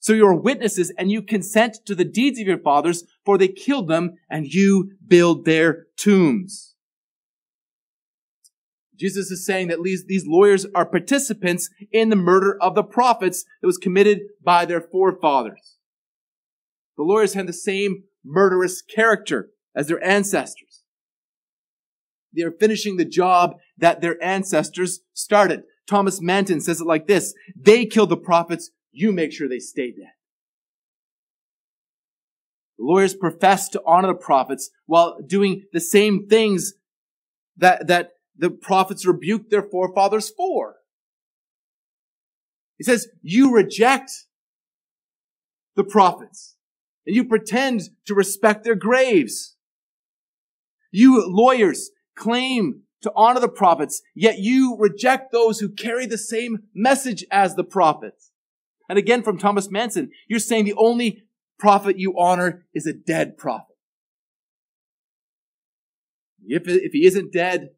So 0.00 0.12
you 0.12 0.26
are 0.26 0.34
witnesses 0.34 0.92
and 0.98 1.10
you 1.10 1.22
consent 1.22 1.78
to 1.86 1.94
the 1.94 2.04
deeds 2.04 2.38
of 2.38 2.46
your 2.46 2.58
fathers, 2.58 3.04
for 3.24 3.38
they 3.38 3.48
killed 3.48 3.88
them 3.88 4.16
and 4.28 4.46
you 4.46 4.90
build 5.06 5.44
their 5.44 5.86
tombs. 5.96 6.74
Jesus 8.96 9.30
is 9.30 9.46
saying 9.46 9.68
that 9.68 9.82
these 9.82 10.26
lawyers 10.26 10.66
are 10.74 10.84
participants 10.84 11.70
in 11.90 12.10
the 12.10 12.16
murder 12.16 12.56
of 12.60 12.74
the 12.74 12.84
prophets 12.84 13.44
that 13.60 13.66
was 13.66 13.78
committed 13.78 14.20
by 14.42 14.64
their 14.64 14.80
forefathers. 14.80 15.78
The 16.96 17.02
lawyers 17.02 17.34
had 17.34 17.46
the 17.46 17.52
same 17.52 18.04
murderous 18.24 18.82
character 18.82 19.50
as 19.74 19.88
their 19.88 20.04
ancestors. 20.04 20.82
They 22.34 22.42
are 22.42 22.50
finishing 22.50 22.96
the 22.96 23.04
job 23.04 23.56
that 23.78 24.00
their 24.00 24.22
ancestors 24.22 25.00
started. 25.12 25.62
Thomas 25.86 26.20
Manton 26.20 26.60
says 26.60 26.80
it 26.80 26.86
like 26.86 27.06
this. 27.06 27.34
They 27.56 27.86
killed 27.86 28.08
the 28.10 28.16
prophets. 28.16 28.70
You 28.90 29.12
make 29.12 29.32
sure 29.32 29.48
they 29.48 29.58
stay 29.58 29.90
dead. 29.90 30.12
The 32.78 32.84
lawyers 32.84 33.14
profess 33.14 33.68
to 33.70 33.82
honor 33.86 34.08
the 34.08 34.14
prophets 34.14 34.70
while 34.86 35.18
doing 35.24 35.64
the 35.72 35.80
same 35.80 36.26
things 36.26 36.74
that, 37.56 37.86
that 37.86 38.10
the 38.36 38.50
prophets 38.50 39.06
rebuked 39.06 39.50
their 39.50 39.62
forefathers 39.62 40.28
for. 40.28 40.76
He 42.78 42.84
says, 42.84 43.06
you 43.22 43.54
reject 43.54 44.10
the 45.76 45.84
prophets 45.84 46.53
and 47.06 47.14
you 47.14 47.24
pretend 47.24 47.82
to 48.06 48.14
respect 48.14 48.64
their 48.64 48.74
graves. 48.74 49.56
You 50.90 51.24
lawyers 51.26 51.90
claim 52.16 52.82
to 53.02 53.12
honor 53.14 53.40
the 53.40 53.48
prophets, 53.48 54.00
yet 54.14 54.38
you 54.38 54.76
reject 54.78 55.30
those 55.30 55.60
who 55.60 55.68
carry 55.68 56.06
the 56.06 56.16
same 56.16 56.60
message 56.74 57.24
as 57.30 57.54
the 57.54 57.64
prophets. 57.64 58.30
And 58.88 58.98
again 58.98 59.22
from 59.22 59.38
Thomas 59.38 59.70
Manton, 59.70 60.10
you're 60.28 60.38
saying 60.38 60.64
the 60.64 60.74
only 60.78 61.24
prophet 61.58 61.98
you 61.98 62.14
honor 62.18 62.64
is 62.74 62.86
a 62.86 62.92
dead 62.92 63.36
prophet. 63.36 63.76
If, 66.46 66.66
if 66.66 66.92
he 66.92 67.06
isn't 67.06 67.32
dead, 67.32 67.70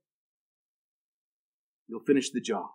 you'll 1.88 2.00
finish 2.00 2.30
the 2.30 2.40
job. 2.40 2.66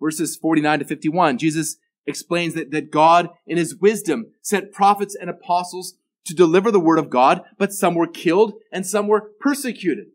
Verses 0.00 0.36
49 0.36 0.80
to 0.80 0.84
51, 0.84 1.38
Jesus 1.38 1.76
explains 2.06 2.54
that, 2.54 2.70
that 2.70 2.90
God, 2.90 3.30
in 3.46 3.56
his 3.56 3.76
wisdom, 3.76 4.26
sent 4.42 4.72
prophets 4.72 5.16
and 5.18 5.28
apostles 5.28 5.94
to 6.26 6.34
deliver 6.34 6.70
the 6.70 6.80
word 6.80 6.98
of 6.98 7.10
God, 7.10 7.42
but 7.58 7.72
some 7.72 7.94
were 7.94 8.06
killed 8.06 8.54
and 8.72 8.86
some 8.86 9.08
were 9.08 9.30
persecuted. 9.40 10.06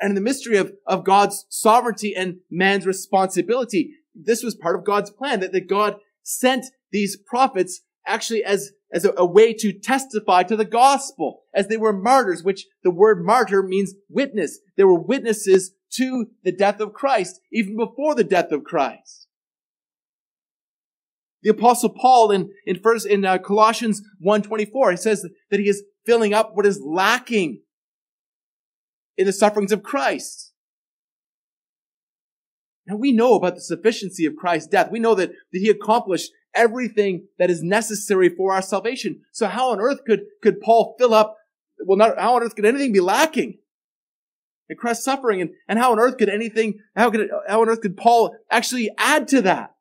And 0.00 0.10
in 0.10 0.14
the 0.14 0.20
mystery 0.20 0.56
of, 0.56 0.72
of 0.86 1.04
God's 1.04 1.46
sovereignty 1.48 2.14
and 2.14 2.38
man's 2.50 2.86
responsibility, 2.86 3.94
this 4.14 4.42
was 4.42 4.54
part 4.54 4.76
of 4.76 4.84
God's 4.84 5.10
plan, 5.10 5.40
that, 5.40 5.52
that 5.52 5.68
God 5.68 5.96
sent 6.22 6.66
these 6.92 7.16
prophets 7.16 7.80
actually 8.06 8.44
as, 8.44 8.72
as 8.92 9.04
a, 9.04 9.12
a 9.16 9.26
way 9.26 9.52
to 9.54 9.72
testify 9.72 10.42
to 10.44 10.56
the 10.56 10.64
gospel, 10.64 11.42
as 11.54 11.68
they 11.68 11.76
were 11.76 11.92
martyrs, 11.92 12.44
which 12.44 12.66
the 12.82 12.90
word 12.90 13.24
martyr 13.24 13.62
means 13.62 13.94
witness. 14.08 14.58
They 14.76 14.84
were 14.84 15.00
witnesses 15.00 15.72
to 15.94 16.26
the 16.44 16.52
death 16.52 16.80
of 16.80 16.92
Christ, 16.92 17.40
even 17.52 17.76
before 17.76 18.14
the 18.14 18.24
death 18.24 18.52
of 18.52 18.64
Christ. 18.64 19.25
The 21.46 21.52
apostle 21.52 21.90
Paul 21.90 22.32
in, 22.32 22.50
in 22.66 22.80
first, 22.80 23.06
in 23.06 23.24
uh, 23.24 23.38
Colossians 23.38 24.02
1.24, 24.26 24.90
he 24.90 24.96
says 24.96 25.24
that 25.48 25.60
he 25.60 25.68
is 25.68 25.84
filling 26.04 26.34
up 26.34 26.50
what 26.54 26.66
is 26.66 26.80
lacking 26.84 27.60
in 29.16 29.26
the 29.26 29.32
sufferings 29.32 29.70
of 29.70 29.84
Christ. 29.84 30.52
Now 32.88 32.96
we 32.96 33.12
know 33.12 33.34
about 33.34 33.54
the 33.54 33.60
sufficiency 33.60 34.26
of 34.26 34.34
Christ's 34.34 34.66
death. 34.66 34.90
We 34.90 34.98
know 34.98 35.14
that, 35.14 35.30
that 35.30 35.58
he 35.60 35.70
accomplished 35.70 36.32
everything 36.52 37.28
that 37.38 37.48
is 37.48 37.62
necessary 37.62 38.28
for 38.28 38.52
our 38.52 38.60
salvation. 38.60 39.20
So 39.30 39.46
how 39.46 39.70
on 39.70 39.78
earth 39.80 40.00
could, 40.04 40.22
could 40.42 40.60
Paul 40.60 40.96
fill 40.98 41.14
up, 41.14 41.36
well, 41.86 41.96
not, 41.96 42.18
how 42.18 42.34
on 42.34 42.42
earth 42.42 42.56
could 42.56 42.66
anything 42.66 42.92
be 42.92 42.98
lacking? 42.98 43.58
in 44.68 44.76
Christ's 44.76 45.04
suffering 45.04 45.40
and, 45.40 45.50
and 45.68 45.78
how 45.78 45.92
on 45.92 46.00
earth 46.00 46.18
could 46.18 46.28
anything, 46.28 46.80
how 46.96 47.08
could, 47.08 47.30
how 47.46 47.62
on 47.62 47.68
earth 47.68 47.82
could 47.82 47.96
Paul 47.96 48.34
actually 48.50 48.90
add 48.98 49.28
to 49.28 49.42
that? 49.42 49.75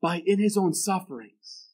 By 0.00 0.22
in 0.26 0.38
his 0.38 0.56
own 0.56 0.74
sufferings, 0.74 1.70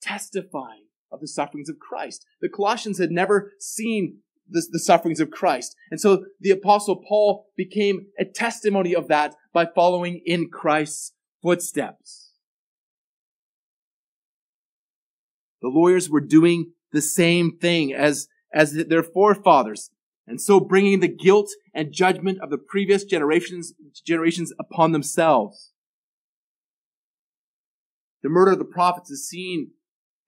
testifying 0.00 0.86
of 1.10 1.20
the 1.20 1.28
sufferings 1.28 1.68
of 1.68 1.78
Christ. 1.78 2.24
The 2.40 2.48
Colossians 2.48 2.98
had 2.98 3.10
never 3.10 3.52
seen 3.58 4.18
the, 4.48 4.66
the, 4.70 4.78
sufferings 4.78 5.20
of 5.20 5.30
Christ. 5.30 5.76
And 5.90 6.00
so 6.00 6.24
the 6.40 6.50
apostle 6.50 6.96
Paul 6.96 7.46
became 7.56 8.06
a 8.18 8.24
testimony 8.24 8.94
of 8.94 9.08
that 9.08 9.34
by 9.52 9.66
following 9.66 10.22
in 10.26 10.48
Christ's 10.48 11.12
footsteps. 11.42 12.32
The 15.62 15.68
lawyers 15.68 16.08
were 16.08 16.20
doing 16.20 16.72
the 16.92 17.02
same 17.02 17.58
thing 17.58 17.92
as, 17.92 18.28
as 18.52 18.72
their 18.72 19.02
forefathers. 19.02 19.90
And 20.26 20.40
so 20.40 20.60
bringing 20.60 21.00
the 21.00 21.08
guilt 21.08 21.50
and 21.74 21.92
judgment 21.92 22.38
of 22.40 22.50
the 22.50 22.58
previous 22.58 23.04
generations, 23.04 23.72
generations 24.06 24.52
upon 24.58 24.92
themselves. 24.92 25.69
The 28.22 28.28
murder 28.28 28.52
of 28.52 28.58
the 28.58 28.64
prophets 28.64 29.10
is 29.10 29.28
seen 29.28 29.70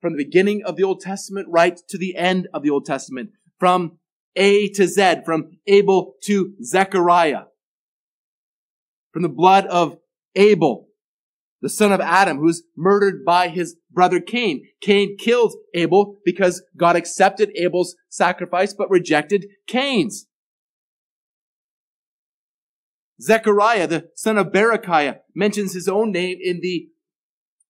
from 0.01 0.13
the 0.13 0.23
beginning 0.23 0.63
of 0.65 0.75
the 0.75 0.83
Old 0.83 0.99
Testament 1.01 1.47
right 1.49 1.79
to 1.89 1.97
the 1.97 2.15
end 2.15 2.47
of 2.53 2.63
the 2.63 2.69
Old 2.69 2.85
Testament, 2.85 3.29
from 3.59 3.99
A 4.35 4.67
to 4.69 4.87
Z, 4.87 5.17
from 5.25 5.51
Abel 5.67 6.15
to 6.23 6.53
Zechariah. 6.63 7.43
from 9.13 9.21
the 9.21 9.29
blood 9.29 9.67
of 9.67 9.97
Abel, 10.35 10.87
the 11.61 11.69
son 11.69 11.91
of 11.91 12.01
Adam, 12.01 12.39
who's 12.39 12.63
murdered 12.75 13.23
by 13.23 13.47
his 13.47 13.75
brother 13.91 14.19
Cain. 14.19 14.67
Cain 14.81 15.15
killed 15.17 15.53
Abel 15.75 16.17
because 16.25 16.63
God 16.75 16.95
accepted 16.95 17.51
Abel's 17.55 17.95
sacrifice 18.09 18.73
but 18.73 18.89
rejected 18.89 19.45
Cain's. 19.67 20.25
Zechariah, 23.21 23.87
the 23.87 24.09
son 24.15 24.37
of 24.39 24.47
Berechiah, 24.47 25.19
mentions 25.35 25.73
his 25.73 25.87
own 25.87 26.11
name 26.11 26.39
in 26.41 26.59
the 26.61 26.87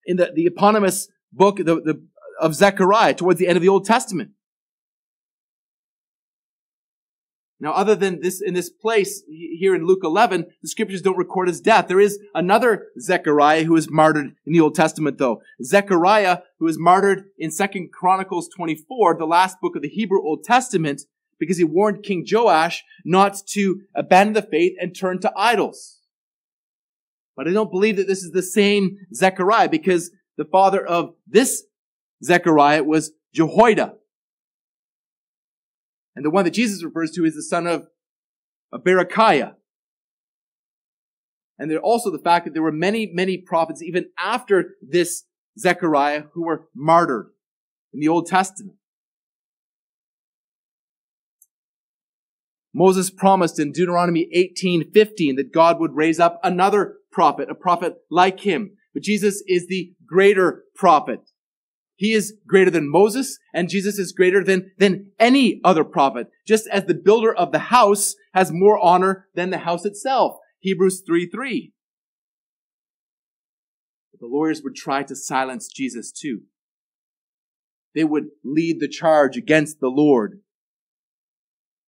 in 0.06 0.18
the, 0.18 0.32
the 0.34 0.46
eponymous 0.46 1.10
book 1.32 1.58
the, 1.58 1.64
the, 1.64 2.04
of 2.40 2.56
Zechariah 2.56 3.14
towards 3.14 3.40
the 3.40 3.48
end 3.48 3.58
of 3.58 3.62
the 3.62 3.70
Old 3.70 3.86
Testament. 3.86 4.32
Now, 7.64 7.72
other 7.72 7.96
than 7.96 8.20
this, 8.20 8.42
in 8.42 8.54
this 8.56 8.70
place 8.70 9.24
here 9.30 9.74
in 9.74 9.86
Luke 9.88 10.02
11, 10.04 10.48
the 10.62 10.68
scriptures 10.68 11.02
don't 11.02 11.18
record 11.18 11.48
his 11.48 11.62
death. 11.62 11.88
There 11.88 12.00
is 12.00 12.20
another 12.36 12.88
Zechariah 13.00 13.64
who 13.64 13.78
is 13.78 13.90
martyred 13.90 14.36
in 14.46 14.52
the 14.52 14.60
Old 14.60 14.76
Testament, 14.76 15.18
though. 15.18 15.42
Zechariah, 15.64 16.40
who 16.60 16.68
is 16.68 16.78
martyred 16.78 17.24
in 17.38 17.52
2 17.52 17.88
Chronicles 17.94 18.50
24, 18.50 19.16
the 19.18 19.26
last 19.26 19.62
book 19.62 19.78
of 19.78 19.82
the 19.82 19.88
Hebrew 19.88 20.22
Old 20.22 20.44
Testament, 20.44 21.04
because 21.40 21.58
he 21.58 21.64
warned 21.64 22.04
King 22.04 22.26
Joash 22.30 22.84
not 23.06 23.38
to 23.52 23.84
abandon 23.96 24.34
the 24.34 24.42
faith 24.42 24.74
and 24.82 24.94
turn 24.94 25.22
to 25.22 25.32
idols. 25.38 26.02
But 27.36 27.48
I 27.48 27.52
don't 27.52 27.72
believe 27.72 27.98
that 27.98 28.08
this 28.08 28.24
is 28.24 28.32
the 28.32 28.44
same 28.44 28.98
Zechariah 29.14 29.70
because 29.70 30.12
the 30.38 30.46
father 30.46 30.86
of 30.86 31.16
this 31.28 31.64
Zechariah 32.24 32.84
was 32.84 33.12
Jehoiada. 33.34 33.96
And 36.16 36.24
the 36.24 36.30
one 36.30 36.46
that 36.46 36.52
Jesus 36.52 36.84
refers 36.84 37.12
to 37.12 37.26
is 37.26 37.36
the 37.36 37.42
son 37.42 37.66
of, 37.66 37.88
of 38.72 38.84
Berechiah. 38.84 39.56
And 41.58 41.70
there 41.70 41.80
also 41.80 42.12
the 42.12 42.20
fact 42.20 42.46
that 42.46 42.54
there 42.54 42.64
were 42.64 42.72
many, 42.72 43.10
many 43.14 43.38
prophets 43.38 43.82
even 43.82 44.06
after 44.18 44.76
this 44.82 45.24
Zechariah 45.58 46.24
who 46.34 46.46
were 46.46 46.68
martyred 46.76 47.28
in 47.94 48.00
the 48.00 48.08
Old 48.08 48.28
Testament. 48.28 48.78
Moses 52.74 53.12
promised 53.12 53.60
in 53.60 53.72
Deuteronomy 53.72 54.28
18:15 54.36 55.36
that 55.36 55.54
God 55.54 55.80
would 55.80 55.96
raise 55.96 56.20
up 56.20 56.40
another 56.44 56.98
prophet, 57.14 57.50
a 57.50 57.56
prophet 57.56 57.94
like 58.12 58.42
him. 58.42 58.72
But 58.94 59.04
Jesus 59.04 59.42
is 59.48 59.68
the 59.68 59.94
greater 60.06 60.64
prophet. 60.76 61.20
He 61.96 62.14
is 62.14 62.34
greater 62.48 62.72
than 62.72 62.92
Moses, 62.92 63.38
and 63.54 63.70
Jesus 63.70 63.98
is 63.98 64.12
greater 64.12 64.44
than, 64.44 64.72
than 64.78 65.12
any 65.20 65.62
other 65.64 65.84
prophet, 65.84 66.28
just 66.46 66.68
as 66.68 66.86
the 66.86 66.96
builder 66.96 67.34
of 67.34 67.52
the 67.52 67.60
house 67.60 68.16
has 68.34 68.52
more 68.52 68.80
honor 68.84 69.28
than 69.36 69.52
the 69.52 69.60
house 69.60 69.86
itself. 69.86 70.36
Hebrews 70.60 71.04
3 71.06 71.30
3. 71.30 71.72
But 74.12 74.20
the 74.20 74.28
lawyers 74.28 74.62
would 74.64 74.76
try 74.76 75.04
to 75.04 75.16
silence 75.16 75.68
Jesus 75.68 76.12
too. 76.12 76.42
They 77.94 78.04
would 78.04 78.30
lead 78.44 78.80
the 78.80 78.88
charge 78.88 79.38
against 79.38 79.80
the 79.80 79.90
Lord. 79.90 80.40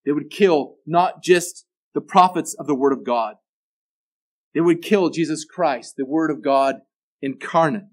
They 0.06 0.12
would 0.12 0.30
kill 0.30 0.76
not 0.86 1.24
just 1.24 1.66
the 1.96 2.02
prophets 2.02 2.56
of 2.60 2.68
the 2.68 2.76
Word 2.76 2.94
of 2.94 3.04
God. 3.04 3.36
They 4.56 4.62
would 4.62 4.82
kill 4.82 5.10
Jesus 5.10 5.44
Christ, 5.46 5.96
the 5.98 6.06
Word 6.06 6.32
of 6.32 6.42
God 6.42 6.78
incarnate. 7.22 7.84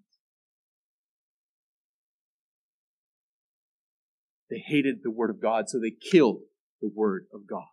They 4.49 4.63
hated 4.65 4.99
the 5.03 5.11
Word 5.11 5.31
of 5.31 5.43
God, 5.43 5.69
so 5.69 5.81
they 5.81 5.91
killed 5.91 6.43
the 6.81 6.91
Word 6.95 7.27
of 7.35 7.49
God. 7.49 7.65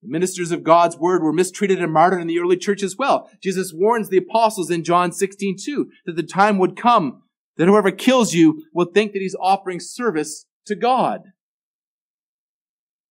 The 0.00 0.08
ministers 0.08 0.52
of 0.52 0.62
God's 0.62 0.96
Word 0.96 1.24
were 1.24 1.32
mistreated 1.32 1.82
and 1.82 1.92
martyred 1.92 2.20
in 2.20 2.28
the 2.28 2.38
early 2.38 2.56
church 2.56 2.84
as 2.84 2.96
well. 2.96 3.28
Jesus 3.42 3.72
warns 3.74 4.08
the 4.08 4.18
apostles 4.18 4.70
in 4.70 4.84
John 4.84 5.10
16, 5.10 5.56
2, 5.58 5.90
that 6.06 6.14
the 6.14 6.22
time 6.22 6.58
would 6.58 6.76
come 6.76 7.22
that 7.56 7.66
whoever 7.66 7.90
kills 7.90 8.32
you 8.32 8.62
will 8.72 8.86
think 8.86 9.12
that 9.12 9.20
he's 9.22 9.34
offering 9.40 9.80
service 9.80 10.46
to 10.66 10.76
God. 10.76 11.22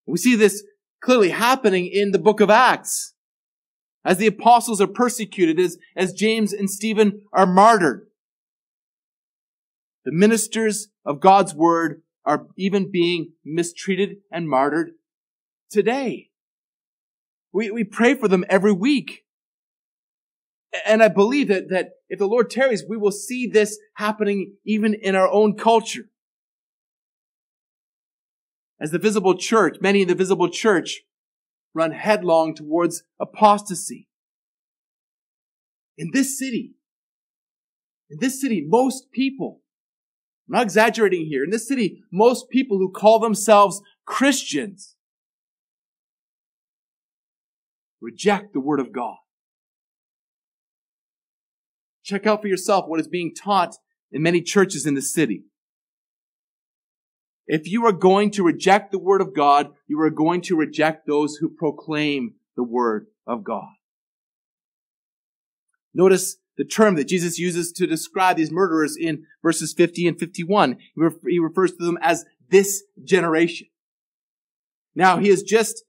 We 0.05 0.17
see 0.17 0.35
this 0.35 0.63
clearly 1.01 1.31
happening 1.31 1.87
in 1.87 2.11
the 2.11 2.19
book 2.19 2.39
of 2.39 2.49
Acts. 2.49 3.15
As 4.07 4.17
the 4.17 4.27
apostles 4.27 4.79
are 4.79 4.87
persecuted, 4.87 5.59
as, 5.59 5.77
as 5.93 6.13
James 6.13 6.53
and 6.53 6.69
Stephen 6.69 7.23
are 7.33 7.45
martyred. 7.45 8.07
The 10.05 10.13
ministers 10.13 10.87
of 11.05 11.19
God's 11.19 11.53
word 11.53 12.03
are 12.23 12.47
even 12.57 12.89
being 12.89 13.33
mistreated 13.43 14.19
and 14.31 14.47
martyred 14.47 14.91
today. 15.69 16.29
We, 17.51 17.69
we 17.69 17.83
pray 17.83 18.15
for 18.15 18.29
them 18.29 18.45
every 18.47 18.71
week. 18.71 19.25
And 20.85 21.03
I 21.03 21.09
believe 21.09 21.49
that, 21.49 21.69
that 21.69 21.89
if 22.07 22.17
the 22.17 22.27
Lord 22.27 22.49
tarries, 22.49 22.85
we 22.87 22.95
will 22.95 23.11
see 23.11 23.45
this 23.45 23.77
happening 23.95 24.53
even 24.65 24.93
in 24.93 25.15
our 25.15 25.27
own 25.27 25.57
culture. 25.57 26.05
As 28.79 28.91
the 28.91 28.99
visible 28.99 29.37
church, 29.37 29.79
many 29.81 30.03
in 30.03 30.07
the 30.07 30.15
visible 30.15 30.47
church 30.47 31.01
run 31.77 31.91
headlong 31.91 32.55
towards 32.55 33.03
apostasy. 33.19 34.09
In 35.97 36.09
this 36.11 36.37
city, 36.37 36.73
in 38.09 38.17
this 38.19 38.41
city, 38.41 38.65
most 38.67 39.11
people, 39.11 39.61
I'm 40.47 40.55
not 40.55 40.63
exaggerating 40.63 41.25
here, 41.27 41.43
in 41.43 41.49
this 41.49 41.67
city, 41.67 42.01
most 42.11 42.49
people 42.49 42.77
who 42.77 42.91
call 42.91 43.19
themselves 43.19 43.81
Christians 44.05 44.95
reject 48.01 48.53
the 48.53 48.59
Word 48.59 48.79
of 48.79 48.91
God. 48.91 49.17
Check 52.03 52.25
out 52.25 52.41
for 52.41 52.47
yourself 52.47 52.85
what 52.87 52.99
is 52.99 53.07
being 53.07 53.33
taught 53.35 53.75
in 54.11 54.21
many 54.21 54.41
churches 54.41 54.85
in 54.85 54.93
the 54.93 55.01
city. 55.01 55.43
If 57.47 57.67
you 57.67 57.85
are 57.85 57.93
going 57.93 58.31
to 58.31 58.43
reject 58.43 58.91
the 58.91 58.99
word 58.99 59.21
of 59.21 59.33
God, 59.33 59.71
you 59.87 59.99
are 60.01 60.09
going 60.09 60.41
to 60.41 60.55
reject 60.55 61.07
those 61.07 61.37
who 61.37 61.49
proclaim 61.49 62.35
the 62.55 62.63
word 62.63 63.07
of 63.25 63.43
God. 63.43 63.69
Notice 65.93 66.37
the 66.57 66.65
term 66.65 66.95
that 66.95 67.07
Jesus 67.07 67.39
uses 67.39 67.71
to 67.73 67.87
describe 67.87 68.35
these 68.35 68.51
murderers 68.51 68.97
in 68.99 69.23
verses 69.41 69.73
50 69.73 70.07
and 70.07 70.19
51. 70.19 70.77
He 71.25 71.39
refers 71.39 71.71
to 71.71 71.85
them 71.85 71.97
as 72.01 72.25
this 72.49 72.83
generation. 73.03 73.67
Now, 74.95 75.17
he 75.17 75.29
has 75.29 75.43
just 75.43 75.83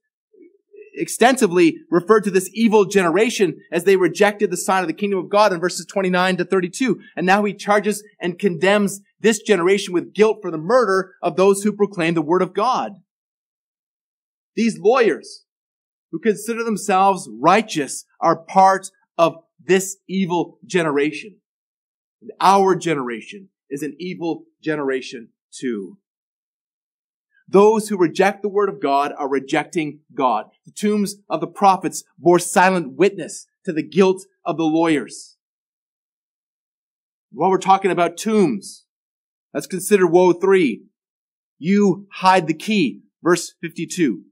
extensively 0.95 1.77
referred 1.89 2.23
to 2.25 2.31
this 2.31 2.49
evil 2.53 2.85
generation 2.85 3.59
as 3.71 3.83
they 3.83 3.95
rejected 3.95 4.51
the 4.51 4.57
sign 4.57 4.81
of 4.81 4.87
the 4.87 4.93
kingdom 4.93 5.19
of 5.19 5.29
God 5.29 5.53
in 5.53 5.59
verses 5.59 5.85
29 5.85 6.37
to 6.37 6.45
32. 6.45 6.99
And 7.15 7.25
now 7.25 7.43
he 7.43 7.53
charges 7.53 8.03
and 8.19 8.37
condemns 8.37 9.01
this 9.19 9.41
generation 9.41 9.93
with 9.93 10.13
guilt 10.13 10.39
for 10.41 10.51
the 10.51 10.57
murder 10.57 11.13
of 11.21 11.35
those 11.35 11.63
who 11.63 11.71
proclaim 11.71 12.13
the 12.13 12.21
word 12.21 12.41
of 12.41 12.53
God. 12.53 12.93
These 14.55 14.79
lawyers 14.79 15.45
who 16.11 16.19
consider 16.19 16.63
themselves 16.63 17.29
righteous 17.39 18.05
are 18.19 18.43
part 18.43 18.89
of 19.17 19.35
this 19.63 19.97
evil 20.07 20.57
generation. 20.65 21.37
And 22.21 22.31
our 22.39 22.75
generation 22.75 23.49
is 23.69 23.83
an 23.83 23.95
evil 23.99 24.45
generation 24.61 25.29
too. 25.51 25.97
Those 27.47 27.89
who 27.89 27.97
reject 27.97 28.41
the 28.41 28.49
word 28.49 28.69
of 28.69 28.81
God 28.81 29.11
are 29.17 29.29
rejecting 29.29 30.01
God. 30.13 30.45
The 30.65 30.71
tombs 30.71 31.15
of 31.29 31.41
the 31.41 31.47
prophets 31.47 32.03
bore 32.17 32.37
silent 32.37 32.95
witness 32.95 33.47
to 33.65 33.73
the 33.73 33.87
guilt 33.87 34.25
of 34.45 34.57
the 34.57 34.63
lawyers. 34.63 35.37
While 37.31 37.49
we're 37.49 37.57
talking 37.57 37.91
about 37.91 38.17
tombs, 38.17 38.85
let's 39.53 39.67
consider 39.67 40.07
woe 40.07 40.33
three. 40.33 40.83
You 41.57 42.07
hide 42.11 42.47
the 42.47 42.53
key. 42.53 43.01
Verse 43.21 43.53
52. 43.61 44.23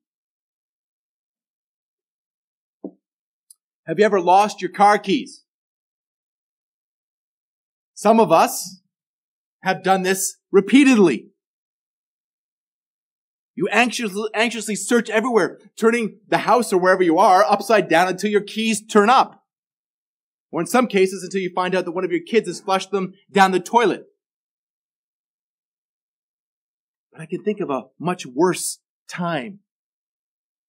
Have 3.85 3.99
you 3.99 4.05
ever 4.05 4.19
lost 4.19 4.61
your 4.61 4.71
car 4.71 4.97
keys? 4.97 5.43
Some 7.93 8.19
of 8.19 8.31
us 8.31 8.81
have 9.63 9.83
done 9.83 10.03
this 10.03 10.37
repeatedly. 10.51 11.27
You 13.55 13.67
anxiously, 13.69 14.29
anxiously 14.35 14.75
search 14.75 15.09
everywhere, 15.09 15.59
turning 15.75 16.19
the 16.27 16.39
house 16.39 16.71
or 16.71 16.77
wherever 16.77 17.01
you 17.01 17.17
are 17.17 17.43
upside 17.43 17.89
down 17.89 18.07
until 18.07 18.29
your 18.29 18.41
keys 18.41 18.85
turn 18.85 19.09
up. 19.09 19.43
Or 20.51 20.61
in 20.61 20.67
some 20.67 20.87
cases, 20.87 21.23
until 21.23 21.41
you 21.41 21.51
find 21.55 21.73
out 21.73 21.85
that 21.85 21.91
one 21.91 22.05
of 22.05 22.11
your 22.11 22.21
kids 22.21 22.47
has 22.47 22.61
flushed 22.61 22.91
them 22.91 23.13
down 23.31 23.51
the 23.51 23.59
toilet. 23.59 24.05
But 27.17 27.23
I 27.23 27.25
can 27.25 27.43
think 27.43 27.61
of 27.61 27.71
a 27.71 27.85
much 27.99 28.27
worse 28.27 28.77
time 29.09 29.61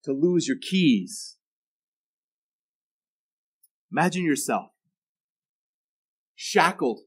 to 0.04 0.14
lose 0.14 0.48
your 0.48 0.56
keys. 0.56 1.36
Imagine 3.92 4.24
yourself 4.24 4.70
shackled 6.34 7.00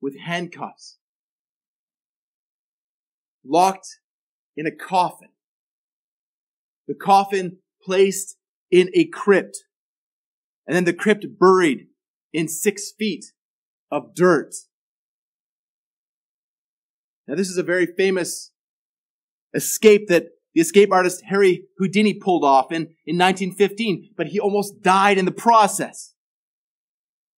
with 0.00 0.18
handcuffs, 0.18 0.96
locked 3.44 3.98
in 4.56 4.66
a 4.66 4.70
coffin. 4.70 5.28
The 6.88 6.94
coffin 6.94 7.58
placed 7.82 8.38
in 8.70 8.88
a 8.94 9.04
crypt. 9.04 9.64
And 10.66 10.74
then 10.74 10.84
the 10.84 10.94
crypt 10.94 11.26
buried 11.38 11.88
in 12.32 12.48
six 12.48 12.90
feet 12.90 13.34
of 13.90 14.14
dirt. 14.14 14.54
Now, 17.28 17.34
this 17.34 17.50
is 17.50 17.58
a 17.58 17.62
very 17.62 17.84
famous 17.84 18.51
escape 19.54 20.08
that 20.08 20.26
the 20.54 20.60
escape 20.60 20.92
artist 20.92 21.22
Harry 21.28 21.64
Houdini 21.78 22.14
pulled 22.14 22.44
off 22.44 22.70
in, 22.70 22.82
in 23.06 23.16
1915, 23.16 24.10
but 24.16 24.28
he 24.28 24.38
almost 24.38 24.82
died 24.82 25.18
in 25.18 25.24
the 25.24 25.32
process. 25.32 26.14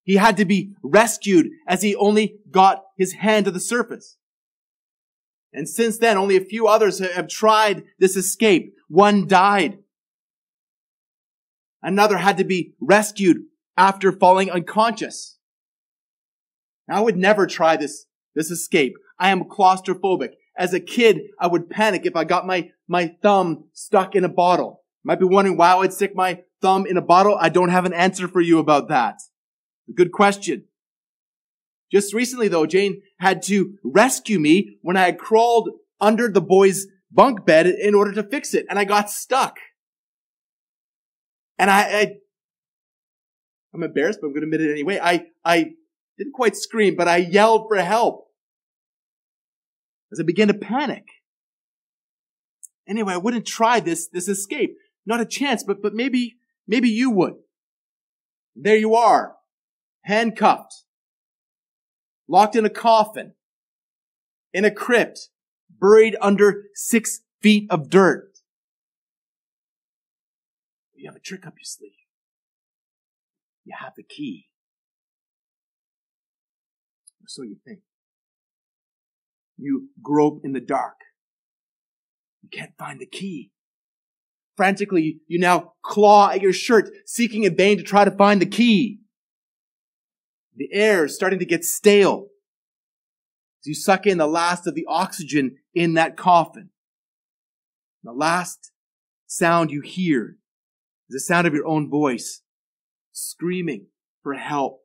He 0.03 0.17
had 0.17 0.37
to 0.37 0.45
be 0.45 0.75
rescued 0.83 1.47
as 1.67 1.83
he 1.83 1.95
only 1.97 2.37
got 2.51 2.83
his 2.99 3.15
hand 3.15 3.47
to 3.47 3.51
the 3.51 3.61
surface. 3.61 4.19
And 5.53 5.69
since 5.69 5.99
then, 5.99 6.19
only 6.19 6.37
a 6.37 6.45
few 6.45 6.67
others 6.67 6.99
have 6.99 7.29
tried 7.29 7.85
this 7.99 8.17
escape. 8.17 8.75
One 8.89 9.27
died. 9.27 9.79
Another 11.81 12.19
had 12.19 12.37
to 12.39 12.45
be 12.45 12.75
rescued 12.81 13.39
after 13.77 14.11
falling 14.11 14.51
unconscious. 14.51 15.39
I 16.91 17.01
would 17.01 17.17
never 17.17 17.47
try 17.47 17.77
this, 17.77 18.07
this 18.35 18.51
escape. 18.51 18.95
I 19.19 19.31
am 19.31 19.45
claustrophobic. 19.45 20.33
As 20.57 20.73
a 20.73 20.81
kid, 20.81 21.23
I 21.39 21.47
would 21.47 21.69
panic 21.69 22.07
if 22.07 22.17
I 22.17 22.25
got 22.25 22.47
my, 22.47 22.71
my 22.87 23.17
thumb 23.23 23.65
stuck 23.73 24.15
in 24.15 24.25
a 24.25 24.29
bottle. 24.29 24.83
Might 25.03 25.19
be 25.19 25.25
wondering 25.25 25.57
why 25.57 25.73
I 25.73 25.77
would 25.77 25.93
stick 25.93 26.15
my 26.15 26.43
thumb 26.63 26.87
in 26.87 26.97
a 26.97 27.03
bottle. 27.03 27.37
I 27.39 27.49
don't 27.49 27.71
have 27.71 27.85
an 27.85 27.93
answer 27.93 28.29
for 28.29 28.41
you 28.41 28.59
about 28.59 28.89
that. 28.89 29.21
Good 29.95 30.13
question. 30.13 30.65
Just 31.93 32.15
recently 32.15 32.49
though, 32.49 32.67
Jane 32.67 33.03
had 33.19 33.43
to 33.45 33.75
rescue 33.85 34.39
me 34.39 34.79
when 34.81 34.97
I 34.97 35.03
had 35.05 35.19
crawled 35.19 35.71
under 36.01 36.29
the 36.29 36.41
boy's 36.41 36.87
bunk 37.11 37.45
bed 37.45 37.67
in 37.67 37.95
order 37.95 38.13
to 38.13 38.23
fix 38.23 38.55
it 38.55 38.67
and 38.71 38.79
I 38.79 38.85
got 38.85 39.11
stuck. 39.11 39.59
And 41.59 41.71
I, 41.71 41.81
I 41.83 42.15
I'm 43.75 43.83
embarrassed, 43.83 44.21
but 44.21 44.29
I'm 44.29 44.33
going 44.33 44.49
to 44.49 44.57
admit 44.57 44.69
it 44.69 44.73
anyway. 44.73 45.01
I, 45.03 45.27
I 45.45 45.73
didn't 46.17 46.33
quite 46.33 46.57
scream, 46.57 46.95
but 46.95 47.09
I 47.09 47.17
yelled 47.17 47.67
for 47.69 47.77
help 47.77 48.29
as 50.15 50.21
I 50.21 50.23
began 50.23 50.49
to 50.49 50.55
panic. 50.55 51.05
Anyway, 52.87 53.13
I 53.13 53.19
wouldn't 53.19 53.47
try 53.47 53.81
this, 53.81 54.07
this 54.07 54.29
escape. 54.29 54.77
Not 55.05 55.21
a 55.21 55.27
chance, 55.27 55.65
but, 55.65 55.83
but 55.83 55.93
maybe, 55.93 56.37
maybe 56.69 56.89
you 56.89 57.11
would. 57.11 57.35
There 58.55 58.77
you 58.77 58.95
are, 58.95 59.35
handcuffed, 60.03 60.85
locked 62.29 62.55
in 62.55 62.65
a 62.65 62.71
coffin, 62.71 63.33
in 64.53 64.65
a 64.65 64.71
crypt, 64.71 65.31
buried 65.69 66.17
under 66.21 66.67
six 66.75 67.23
feet 67.43 67.67
of 67.71 67.91
dirt. 67.91 68.39
You 70.95 71.09
have 71.09 71.17
a 71.17 71.21
trick 71.21 71.47
up 71.47 71.55
your 71.59 71.65
sleeve. 71.65 71.91
You 73.65 73.75
have 73.79 73.95
the 73.97 74.05
key. 74.05 74.47
Or 77.21 77.27
so 77.27 77.43
you 77.43 77.57
think. 77.67 77.81
You 79.57 79.89
grope 80.03 80.41
in 80.45 80.53
the 80.53 80.61
dark. 80.61 80.97
You 82.43 82.49
can't 82.51 82.77
find 82.79 83.01
the 83.01 83.07
key. 83.07 83.51
Frantically, 84.57 85.21
you 85.27 85.39
now 85.39 85.73
claw 85.83 86.31
at 86.31 86.41
your 86.41 86.53
shirt, 86.53 86.91
seeking 87.07 87.45
in 87.45 87.57
vain 87.57 87.77
to 87.79 87.83
try 87.83 88.05
to 88.05 88.11
find 88.11 88.41
the 88.41 88.47
key. 88.47 89.01
The 90.57 90.69
air 90.73 91.07
is 91.07 91.15
starting 91.15 91.41
to 91.41 91.45
get 91.45 91.65
stale 91.65 92.29
as 93.61 93.67
you 93.67 93.75
suck 93.75 94.07
in 94.07 94.19
the 94.19 94.27
last 94.27 94.67
of 94.67 94.75
the 94.75 94.87
oxygen 94.89 95.57
in 95.75 95.95
that 95.95 96.17
coffin. 96.17 96.71
The 98.05 98.13
last 98.13 98.71
sound 99.27 99.71
you 99.71 99.81
hear 99.81 100.37
is 101.09 101.15
the 101.15 101.21
sound 101.21 101.47
of 101.47 101.55
your 101.55 101.67
own 101.67 101.91
voice 101.91 102.43
screaming 103.11 103.87
for 104.23 104.35
help 104.35 104.83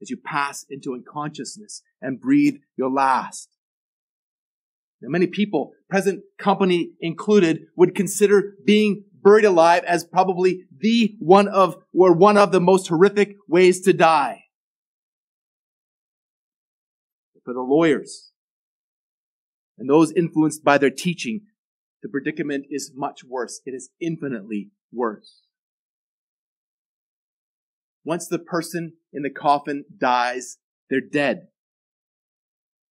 as 0.00 0.10
you 0.10 0.16
pass 0.16 0.64
into 0.68 0.94
unconsciousness 0.94 1.82
and 2.00 2.20
breathe 2.20 2.56
your 2.76 2.90
last. 2.90 3.48
Now, 5.00 5.08
many 5.10 5.26
people, 5.26 5.72
present 5.88 6.22
company 6.38 6.90
included, 7.00 7.66
would 7.76 7.94
consider 7.94 8.54
being 8.64 9.04
buried 9.22 9.44
alive 9.44 9.84
as 9.84 10.04
probably 10.04 10.64
the 10.76 11.14
one 11.18 11.48
of, 11.48 11.76
or 11.92 12.12
one 12.12 12.36
of 12.36 12.50
the 12.52 12.60
most 12.60 12.88
horrific 12.88 13.36
ways 13.46 13.80
to 13.82 13.92
die. 13.92 14.44
For 17.44 17.54
the 17.54 17.60
lawyers 17.60 18.32
and 19.78 19.88
those 19.88 20.12
influenced 20.12 20.64
by 20.64 20.76
their 20.76 20.90
teaching, 20.90 21.42
the 22.02 22.08
predicament 22.08 22.66
is 22.68 22.92
much 22.94 23.24
worse. 23.24 23.60
It 23.64 23.70
is 23.72 23.90
infinitely 24.00 24.70
worse. 24.92 25.42
Once 28.04 28.26
the 28.26 28.38
person 28.38 28.94
in 29.12 29.22
the 29.22 29.30
coffin 29.30 29.84
dies, 29.96 30.58
they're 30.90 31.00
dead. 31.00 31.48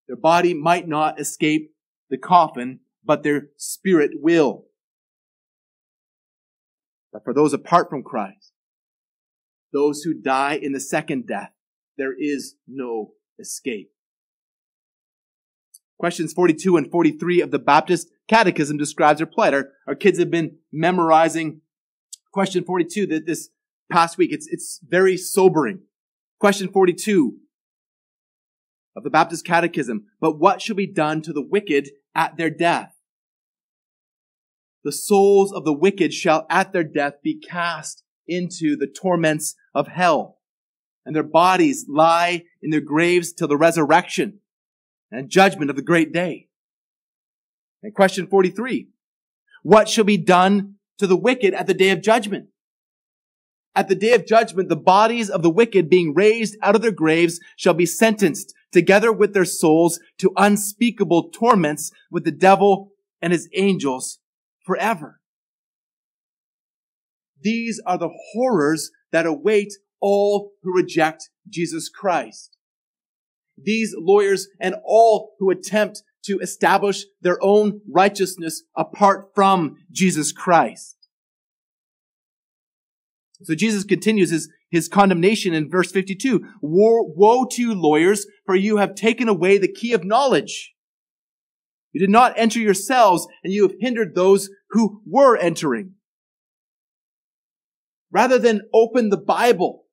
Their 0.08 0.18
body 0.18 0.54
might 0.54 0.88
not 0.88 1.20
escape 1.20 1.72
the 2.10 2.18
coffin, 2.18 2.80
but 3.04 3.24
their 3.24 3.48
spirit 3.58 4.12
will. 4.16 4.66
But 7.12 7.24
for 7.24 7.34
those 7.34 7.54
apart 7.54 7.90
from 7.90 8.04
Christ, 8.04 8.52
those 9.74 10.04
who 10.04 10.14
die 10.14 10.60
in 10.62 10.74
the 10.74 10.80
second 10.80 11.28
death, 11.28 11.52
there 11.98 12.14
is 12.18 12.56
no 12.68 13.14
escape. 13.40 13.92
Questions 16.00 16.32
42 16.34 16.78
and 16.78 16.92
43 16.92 17.42
of 17.42 17.52
the 17.52 17.60
Baptist 17.60 18.10
Catechism 18.28 18.78
describes 18.78 19.18
their 19.18 19.26
plight. 19.26 19.54
Our, 19.54 19.70
our 19.88 19.96
kids 19.96 20.20
have 20.20 20.30
been 20.30 20.58
memorizing 20.72 21.62
question 22.32 22.64
42 22.64 23.08
that 23.08 23.26
this 23.26 23.50
past 23.92 24.18
week. 24.18 24.32
It's, 24.32 24.48
it's 24.48 24.80
very 24.88 25.18
sobering. 25.18 25.80
Question 26.40 26.68
42 26.68 27.38
of 28.98 29.04
the 29.04 29.12
Baptist 29.12 29.46
Catechism. 29.46 30.08
But 30.20 30.40
what 30.40 30.60
shall 30.60 30.76
be 30.76 30.88
done 30.88 31.22
to 31.22 31.32
the 31.32 31.42
wicked 31.42 31.92
at 32.16 32.36
their 32.36 32.50
death? 32.50 32.96
The 34.84 34.92
souls 34.92 35.54
of 35.54 35.66
the 35.66 35.74
wicked 35.74 36.14
shall 36.14 36.48
at 36.50 36.74
their 36.74 36.84
death 36.84 37.22
be 37.24 37.40
cast 37.40 38.04
into 38.28 38.76
the 38.76 38.88
torments 38.88 39.56
of 39.76 39.88
hell, 39.88 40.40
and 41.06 41.16
their 41.16 41.24
bodies 41.24 41.86
lie 41.88 42.44
in 42.62 42.72
their 42.72 42.82
graves 42.82 43.32
till 43.32 43.48
the 43.48 43.56
resurrection 43.56 44.40
and 45.12 45.30
judgment 45.30 45.70
of 45.70 45.76
the 45.76 45.82
great 45.82 46.12
day. 46.12 46.48
And 47.84 47.94
question 47.94 48.28
43. 48.28 48.90
What 49.62 49.88
shall 49.88 50.06
be 50.06 50.18
done 50.18 50.76
to 50.98 51.06
the 51.06 51.16
wicked 51.16 51.54
at 51.54 51.68
the 51.68 51.74
day 51.74 51.92
of 51.92 52.02
judgment? 52.02 52.48
At 53.76 53.90
the 53.90 53.96
day 53.96 54.14
of 54.14 54.26
judgment, 54.26 54.70
the 54.70 54.76
bodies 54.76 55.30
of 55.30 55.44
the 55.44 55.52
wicked 55.52 55.88
being 55.88 56.16
raised 56.16 56.58
out 56.64 56.76
of 56.76 56.82
their 56.82 56.92
graves 56.92 57.40
shall 57.56 57.76
be 57.76 57.86
sentenced 57.86 58.54
together 58.72 59.12
with 59.12 59.34
their 59.34 59.46
souls 59.46 60.00
to 60.20 60.32
unspeakable 60.36 61.30
torments 61.30 61.92
with 62.12 62.26
the 62.26 62.32
devil 62.32 62.92
and 63.22 63.34
his 63.34 63.50
angels 63.54 64.20
forever. 64.66 65.20
These 67.42 67.82
are 67.86 67.98
the 67.98 68.10
horrors 68.34 68.92
that 69.12 69.26
await 69.26 69.74
all 70.02 70.52
who 70.64 70.76
reject 70.76 71.30
Jesus 71.50 71.90
Christ. 71.90 72.58
These 73.58 73.96
lawyers 73.98 74.48
and 74.60 74.76
all 74.84 75.34
who 75.40 75.50
attempt 75.50 76.04
to 76.26 76.40
establish 76.40 77.06
their 77.22 77.42
own 77.42 77.82
righteousness 77.90 78.64
apart 78.76 79.30
from 79.34 79.78
Jesus 79.92 80.32
Christ. 80.32 80.98
So 83.44 83.56
Jesus 83.56 83.84
continues 83.84 84.32
his, 84.32 84.50
his 84.70 84.88
condemnation 84.88 85.54
in 85.54 85.70
verse 85.70 85.92
52. 85.92 86.44
Woe, 86.62 87.46
to 87.52 87.62
you 87.62 87.74
lawyers, 87.74 88.26
for 88.48 88.56
you 88.56 88.78
have 88.78 88.96
taken 88.96 89.28
away 89.28 89.60
the 89.60 89.72
key 89.72 89.94
of 89.94 90.04
knowledge. 90.04 90.74
You 91.92 92.00
did 92.00 92.10
not 92.10 92.34
enter 92.38 92.60
yourselves, 92.60 93.28
and 93.44 93.54
you 93.54 93.64
have 93.64 93.76
hindered 93.80 94.16
those 94.16 94.50
who 94.70 95.02
were 95.06 95.38
entering. 95.38 95.92
Rather 98.10 98.40
than 98.40 98.62
open 98.74 99.10
the 99.10 99.18
Bible 99.18 99.84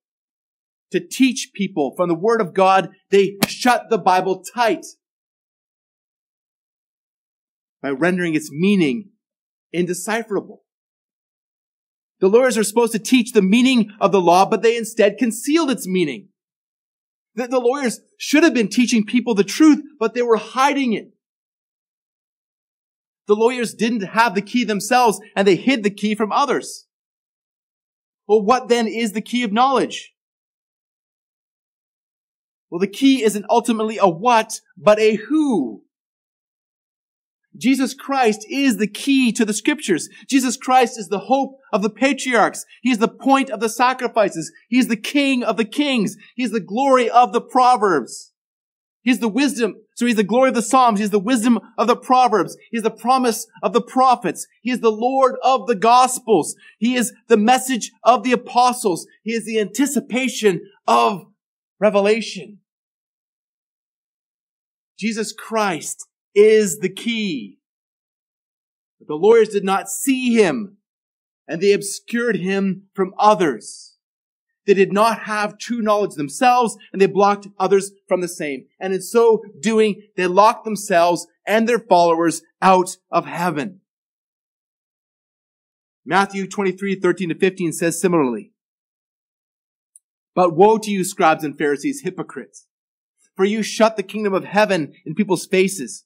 to 0.92 1.00
teach 1.00 1.50
people 1.52 1.94
from 1.96 2.08
the 2.08 2.14
Word 2.14 2.40
of 2.40 2.54
God, 2.54 2.90
they 3.10 3.36
shut 3.46 3.90
the 3.90 3.98
Bible 3.98 4.44
tight 4.54 4.86
by 7.82 7.90
rendering 7.90 8.34
its 8.34 8.50
meaning 8.52 9.10
indecipherable. 9.72 10.62
The 12.20 12.28
lawyers 12.28 12.56
are 12.56 12.64
supposed 12.64 12.92
to 12.92 13.00
teach 13.00 13.32
the 13.32 13.42
meaning 13.42 13.90
of 14.00 14.12
the 14.12 14.20
law, 14.20 14.48
but 14.48 14.62
they 14.62 14.76
instead 14.76 15.18
concealed 15.18 15.70
its 15.70 15.88
meaning. 15.88 16.28
The, 17.34 17.48
the 17.48 17.58
lawyers 17.58 18.00
should 18.18 18.44
have 18.44 18.54
been 18.54 18.68
teaching 18.68 19.04
people 19.04 19.34
the 19.34 19.44
truth, 19.44 19.82
but 19.98 20.14
they 20.14 20.22
were 20.22 20.36
hiding 20.36 20.92
it. 20.92 21.12
The 23.26 23.34
lawyers 23.34 23.74
didn't 23.74 24.02
have 24.02 24.34
the 24.34 24.42
key 24.42 24.64
themselves, 24.64 25.20
and 25.34 25.48
they 25.48 25.56
hid 25.56 25.82
the 25.82 25.90
key 25.90 26.14
from 26.14 26.30
others. 26.30 26.86
Well, 28.26 28.42
what 28.42 28.68
then 28.68 28.86
is 28.86 29.12
the 29.12 29.20
key 29.20 29.42
of 29.42 29.52
knowledge? 29.52 30.12
Well, 32.70 32.80
the 32.80 32.86
key 32.86 33.22
isn't 33.22 33.46
ultimately 33.48 33.98
a 33.98 34.08
what, 34.08 34.60
but 34.76 34.98
a 34.98 35.14
who. 35.14 35.84
Jesus 37.56 37.94
Christ 37.94 38.44
is 38.50 38.78
the 38.78 38.86
key 38.86 39.32
to 39.32 39.44
the 39.44 39.52
scriptures. 39.52 40.08
Jesus 40.28 40.56
Christ 40.56 40.98
is 40.98 41.08
the 41.08 41.20
hope 41.20 41.58
of 41.72 41.82
the 41.82 41.90
patriarchs. 41.90 42.64
He 42.82 42.90
is 42.90 42.98
the 42.98 43.08
point 43.08 43.50
of 43.50 43.60
the 43.60 43.68
sacrifices. 43.68 44.52
He 44.68 44.78
is 44.78 44.88
the 44.88 44.96
king 44.96 45.44
of 45.44 45.56
the 45.56 45.64
kings. 45.64 46.16
He 46.34 46.42
is 46.42 46.50
the 46.50 46.60
glory 46.60 47.08
of 47.08 47.32
the 47.32 47.40
proverbs. 47.40 48.32
He's 49.02 49.20
the 49.20 49.28
wisdom. 49.28 49.76
So 49.94 50.06
he's 50.06 50.16
the 50.16 50.24
glory 50.24 50.48
of 50.48 50.54
the 50.54 50.62
Psalms. 50.62 50.98
He's 50.98 51.10
the 51.10 51.18
wisdom 51.18 51.60
of 51.78 51.86
the 51.86 51.96
Proverbs. 51.96 52.56
He's 52.72 52.82
the 52.82 52.90
promise 52.90 53.46
of 53.62 53.74
the 53.74 53.82
prophets. 53.82 54.46
He 54.62 54.70
is 54.70 54.80
the 54.80 54.90
Lord 54.90 55.36
of 55.44 55.66
the 55.66 55.74
Gospels. 55.74 56.56
He 56.78 56.96
is 56.96 57.12
the 57.28 57.36
message 57.36 57.92
of 58.02 58.24
the 58.24 58.32
apostles. 58.32 59.06
He 59.22 59.32
is 59.32 59.44
the 59.44 59.60
anticipation 59.60 60.62
of 60.88 61.26
revelation. 61.78 62.60
Jesus 64.98 65.32
Christ 65.32 66.08
is 66.34 66.78
the 66.78 66.88
key. 66.88 67.58
But 68.98 69.08
the 69.08 69.14
lawyers 69.14 69.50
did 69.50 69.64
not 69.64 69.88
see 69.88 70.34
him 70.34 70.78
and 71.46 71.60
they 71.60 71.72
obscured 71.72 72.36
him 72.36 72.84
from 72.94 73.14
others. 73.18 73.96
They 74.66 74.74
did 74.74 74.92
not 74.92 75.20
have 75.24 75.58
true 75.58 75.82
knowledge 75.82 76.14
themselves 76.14 76.76
and 76.92 77.00
they 77.00 77.06
blocked 77.06 77.48
others 77.58 77.92
from 78.08 78.20
the 78.20 78.28
same. 78.28 78.66
And 78.80 78.94
in 78.94 79.02
so 79.02 79.42
doing, 79.60 80.02
they 80.16 80.26
locked 80.26 80.64
themselves 80.64 81.26
and 81.46 81.68
their 81.68 81.78
followers 81.78 82.42
out 82.62 82.96
of 83.10 83.26
heaven. 83.26 83.80
Matthew 86.06 86.46
23, 86.46 86.96
13 86.96 87.28
to 87.30 87.34
15 87.34 87.72
says 87.72 88.00
similarly, 88.00 88.52
But 90.34 90.54
woe 90.54 90.78
to 90.78 90.90
you, 90.90 91.04
scribes 91.04 91.44
and 91.44 91.56
Pharisees, 91.56 92.02
hypocrites! 92.02 92.66
For 93.34 93.44
you 93.44 93.62
shut 93.62 93.96
the 93.96 94.02
kingdom 94.02 94.32
of 94.32 94.44
heaven 94.44 94.92
in 95.04 95.14
people's 95.14 95.46
faces. 95.46 96.03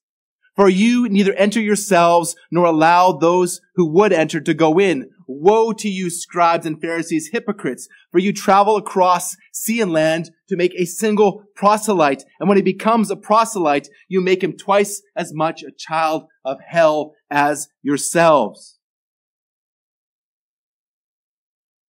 For 0.58 0.68
you 0.68 1.08
neither 1.08 1.34
enter 1.34 1.60
yourselves 1.60 2.34
nor 2.50 2.64
allow 2.64 3.12
those 3.12 3.60
who 3.76 3.86
would 3.92 4.12
enter 4.12 4.40
to 4.40 4.52
go 4.52 4.80
in. 4.80 5.08
Woe 5.28 5.72
to 5.74 5.88
you, 5.88 6.10
scribes 6.10 6.66
and 6.66 6.80
Pharisees, 6.80 7.28
hypocrites, 7.30 7.86
for 8.10 8.18
you 8.18 8.32
travel 8.32 8.76
across 8.76 9.36
sea 9.52 9.80
and 9.80 9.92
land 9.92 10.32
to 10.48 10.56
make 10.56 10.74
a 10.74 10.84
single 10.84 11.44
proselyte. 11.54 12.24
And 12.40 12.48
when 12.48 12.58
he 12.58 12.62
becomes 12.62 13.08
a 13.08 13.14
proselyte, 13.14 13.88
you 14.08 14.20
make 14.20 14.42
him 14.42 14.52
twice 14.52 15.00
as 15.14 15.32
much 15.32 15.62
a 15.62 15.70
child 15.70 16.24
of 16.44 16.58
hell 16.66 17.14
as 17.30 17.68
yourselves. 17.80 18.80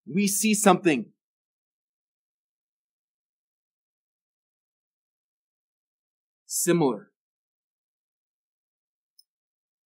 We 0.05 0.27
see 0.27 0.53
something 0.53 1.05
similar. 6.45 7.11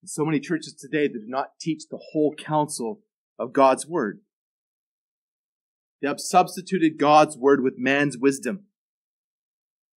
So 0.04 0.26
many 0.26 0.40
churches 0.40 0.74
today 0.74 1.08
that 1.08 1.20
do 1.20 1.28
not 1.28 1.60
teach 1.60 1.84
the 1.90 2.00
whole 2.12 2.34
counsel 2.34 3.02
of 3.38 3.54
God's 3.54 3.86
word. 3.88 4.20
They 6.02 6.08
have 6.08 6.20
substituted 6.20 6.98
God's 6.98 7.38
word 7.38 7.64
with 7.64 7.76
man's 7.78 8.18
wisdom, 8.18 8.66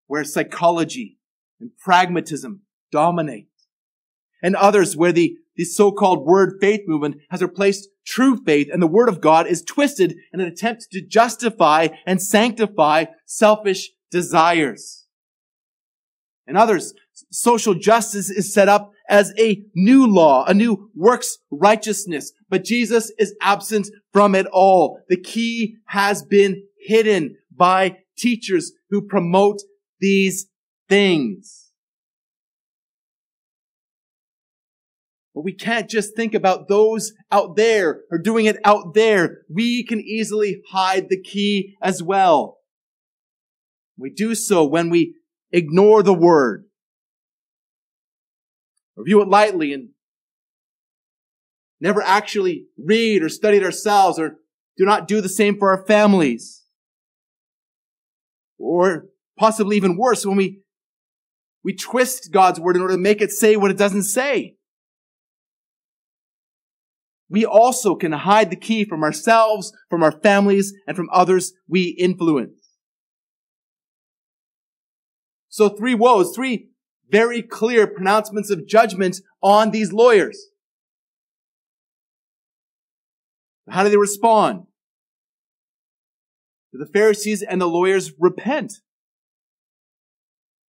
where 0.06 0.22
psychology 0.22 1.18
and 1.58 1.70
pragmatism 1.78 2.62
dominate. 2.92 3.48
And 4.42 4.54
others 4.54 4.94
where 4.94 5.12
the, 5.12 5.36
the 5.56 5.64
so-called 5.64 6.26
word 6.26 6.58
faith 6.60 6.82
movement 6.86 7.16
has 7.30 7.40
replaced 7.40 7.88
true 8.06 8.36
faith 8.44 8.68
and 8.70 8.82
the 8.82 8.86
word 8.86 9.08
of 9.08 9.22
God 9.22 9.46
is 9.46 9.62
twisted 9.62 10.14
in 10.34 10.40
an 10.40 10.46
attempt 10.46 10.88
to 10.92 11.00
justify 11.00 11.88
and 12.06 12.20
sanctify 12.20 13.06
selfish 13.24 13.90
desires. 14.10 15.06
And 16.46 16.58
others, 16.58 16.92
social 17.30 17.74
justice 17.74 18.30
is 18.30 18.52
set 18.52 18.68
up 18.68 18.92
as 19.08 19.32
a 19.38 19.62
new 19.74 20.06
law, 20.06 20.44
a 20.46 20.54
new 20.54 20.90
works 20.94 21.38
righteousness. 21.50 22.32
But 22.48 22.64
Jesus 22.64 23.12
is 23.18 23.34
absent 23.40 23.88
from 24.12 24.34
it 24.34 24.46
all. 24.52 25.00
The 25.08 25.20
key 25.20 25.76
has 25.86 26.22
been 26.22 26.64
hidden 26.78 27.36
by 27.54 27.98
teachers 28.16 28.72
who 28.90 29.02
promote 29.02 29.60
these 30.00 30.46
things. 30.88 31.70
But 35.34 35.42
we 35.42 35.52
can't 35.52 35.90
just 35.90 36.14
think 36.14 36.32
about 36.32 36.68
those 36.68 37.12
out 37.32 37.56
there 37.56 38.02
or 38.10 38.18
doing 38.18 38.46
it 38.46 38.56
out 38.64 38.94
there. 38.94 39.38
We 39.52 39.84
can 39.84 40.00
easily 40.00 40.62
hide 40.70 41.08
the 41.08 41.20
key 41.20 41.74
as 41.82 42.02
well. 42.02 42.58
We 43.96 44.10
do 44.10 44.34
so 44.36 44.64
when 44.64 44.90
we 44.90 45.16
ignore 45.50 46.02
the 46.02 46.14
word 46.14 46.64
or 48.96 49.04
view 49.04 49.20
it 49.22 49.28
lightly 49.28 49.72
and 49.72 49.90
never 51.80 52.02
actually 52.02 52.66
read 52.78 53.22
or 53.22 53.28
study 53.28 53.58
it 53.58 53.64
ourselves 53.64 54.18
or 54.18 54.36
do 54.76 54.84
not 54.84 55.06
do 55.06 55.20
the 55.20 55.28
same 55.28 55.58
for 55.58 55.70
our 55.70 55.84
families. 55.86 56.64
Or 58.58 59.06
possibly 59.38 59.76
even 59.76 59.96
worse, 59.96 60.24
when 60.24 60.36
we, 60.36 60.60
we 61.62 61.74
twist 61.74 62.32
God's 62.32 62.60
word 62.60 62.76
in 62.76 62.82
order 62.82 62.94
to 62.94 63.00
make 63.00 63.20
it 63.20 63.30
say 63.30 63.56
what 63.56 63.70
it 63.70 63.78
doesn't 63.78 64.04
say. 64.04 64.56
We 67.28 67.44
also 67.44 67.94
can 67.94 68.12
hide 68.12 68.50
the 68.50 68.56
key 68.56 68.84
from 68.84 69.02
ourselves, 69.02 69.72
from 69.90 70.02
our 70.02 70.12
families, 70.12 70.72
and 70.86 70.96
from 70.96 71.08
others 71.12 71.52
we 71.68 71.96
influence. 71.98 72.60
So 75.48 75.68
three 75.68 75.94
woes, 75.94 76.34
three 76.34 76.70
very 77.10 77.42
clear 77.42 77.86
pronouncements 77.86 78.50
of 78.50 78.66
judgment 78.66 79.20
on 79.42 79.70
these 79.70 79.92
lawyers. 79.92 80.48
How 83.68 83.82
do 83.82 83.88
they 83.88 83.96
respond? 83.96 84.64
Do 86.72 86.78
the 86.78 86.90
Pharisees 86.92 87.42
and 87.42 87.60
the 87.60 87.66
lawyers 87.66 88.12
repent? 88.18 88.74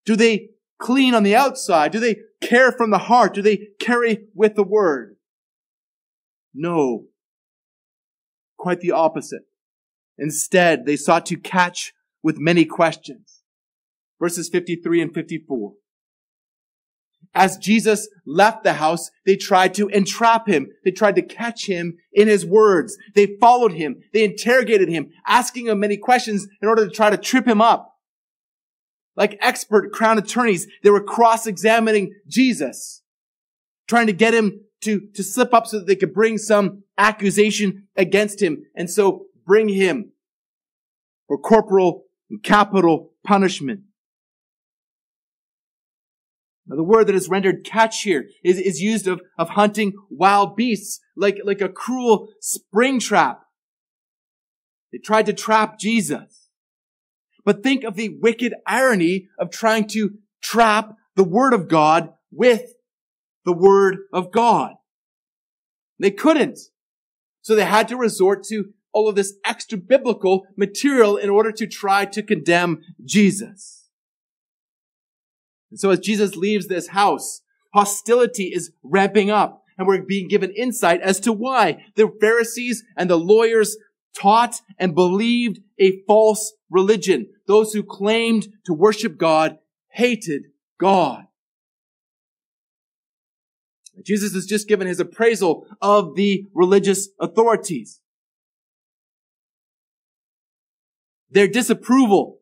Do 0.06 0.16
they 0.16 0.50
clean 0.80 1.14
on 1.14 1.24
the 1.24 1.36
outside? 1.36 1.92
Do 1.92 2.00
they 2.00 2.18
care 2.42 2.72
from 2.72 2.92
the 2.92 3.00
heart? 3.00 3.34
Do 3.34 3.42
they 3.42 3.70
carry 3.80 4.28
with 4.34 4.56
the 4.56 4.64
word? 4.64 5.16
No. 6.54 7.06
Quite 8.58 8.80
the 8.80 8.92
opposite. 8.92 9.44
Instead, 10.18 10.86
they 10.86 10.96
sought 10.96 11.26
to 11.26 11.38
catch 11.38 11.94
with 12.24 12.38
many 12.38 12.66
questions. 12.66 13.42
Verses 14.20 14.48
53 14.50 15.02
and 15.02 15.14
54. 15.14 15.74
As 17.38 17.58
Jesus 17.58 18.08
left 18.26 18.64
the 18.64 18.74
house, 18.74 19.12
they 19.26 19.36
tried 19.36 19.74
to 19.74 19.90
entrap 19.90 20.48
him. 20.48 20.70
They 20.86 20.92
tried 20.92 21.18
to 21.18 21.22
catch 21.22 21.68
him 21.68 21.98
in 22.14 22.30
his 22.30 22.46
words. 22.46 22.98
They 23.14 23.36
followed 23.42 23.74
him. 23.74 24.02
They 24.14 24.24
interrogated 24.24 24.88
him, 24.88 25.12
asking 25.28 25.68
him 25.68 25.82
many 25.82 25.98
questions 25.98 26.48
in 26.62 26.70
order 26.70 26.86
to 26.88 26.92
try 26.92 27.10
to 27.10 27.18
trip 27.18 27.46
him 27.46 27.62
up. 27.62 27.92
Like 29.18 29.38
expert 29.42 29.92
crown 29.92 30.18
attorneys, 30.18 30.66
they 30.82 30.90
were 30.90 31.04
cross-examining 31.04 32.14
Jesus, 32.28 33.04
trying 33.88 34.08
to 34.08 34.14
get 34.14 34.34
him 34.34 34.62
to, 34.82 35.02
to 35.14 35.24
slip 35.24 35.54
up 35.54 35.68
so 35.68 35.80
that 35.80 35.88
they 35.88 35.96
could 35.96 36.14
bring 36.14 36.38
some 36.38 36.84
accusation 36.98 37.88
against 37.98 38.42
him 38.42 38.64
and 38.76 38.90
so 38.90 39.26
bring 39.46 39.68
him 39.68 40.12
for 41.28 41.38
corporal 41.38 42.06
and 42.30 42.42
capital 42.44 43.12
punishment. 43.26 43.82
Now, 46.68 46.76
the 46.76 46.84
word 46.84 47.08
that 47.08 47.16
is 47.16 47.30
rendered 47.30 47.64
catch 47.64 48.02
here 48.02 48.28
is, 48.44 48.58
is 48.58 48.82
used 48.82 49.08
of, 49.08 49.22
of 49.38 49.50
hunting 49.50 49.94
wild 50.10 50.56
beasts, 50.56 51.00
like, 51.16 51.38
like 51.44 51.62
a 51.62 51.70
cruel 51.70 52.30
spring 52.42 53.00
trap. 53.00 53.42
They 54.92 54.98
tried 54.98 55.28
to 55.28 55.34
trap 55.34 55.78
Jesus. 55.78 56.50
But 57.44 57.62
think 57.62 57.84
of 57.84 57.96
the 57.96 58.18
wicked 58.20 58.56
irony 58.66 59.28
of 59.38 59.52
trying 59.52 59.88
to 59.90 60.16
trap 60.42 60.96
the 61.16 61.24
word 61.24 61.54
of 61.54 61.68
God 61.68 62.10
with 62.32 62.74
the 63.46 63.54
word 63.54 63.98
of 64.12 64.32
God. 64.32 64.74
They 66.00 66.12
couldn't. 66.12 66.60
So 67.42 67.56
they 67.56 67.66
had 67.66 67.88
to 67.90 67.98
resort 67.98 68.44
to 68.46 68.74
all 68.92 69.08
of 69.08 69.16
this 69.16 69.36
extra 69.46 69.78
biblical 69.78 70.48
material 70.58 71.18
in 71.18 71.30
order 71.30 71.52
to 71.52 71.68
try 71.68 72.06
to 72.06 72.24
condemn 72.24 72.82
Jesus. 73.04 73.85
And 75.72 75.80
so 75.80 75.90
as 75.90 76.00
Jesus 76.00 76.36
leaves 76.36 76.68
this 76.68 76.90
house, 76.90 77.42
hostility 77.74 78.46
is 78.46 78.72
ramping 78.84 79.30
up 79.30 79.64
and 79.78 79.88
we're 79.88 80.02
being 80.02 80.28
given 80.28 80.52
insight 80.52 81.02
as 81.02 81.20
to 81.22 81.34
why 81.34 81.84
the 81.96 82.12
Pharisees 82.22 82.84
and 82.96 83.10
the 83.10 83.18
lawyers 83.18 83.78
taught 84.16 84.62
and 84.80 84.96
believed 84.96 85.60
a 85.80 86.02
false 86.08 86.54
religion. 86.70 87.28
Those 87.48 87.74
who 87.74 87.84
claimed 87.84 88.48
to 88.66 88.74
worship 88.74 89.18
God 89.18 89.58
hated 89.90 90.44
God. 90.80 91.26
Jesus 94.04 94.34
has 94.34 94.46
just 94.46 94.68
given 94.68 94.88
his 94.88 95.00
appraisal 95.00 95.66
of 95.82 96.16
the 96.16 96.46
religious 96.54 97.10
authorities. 97.20 98.02
Their 101.30 101.48
disapproval 101.48 102.40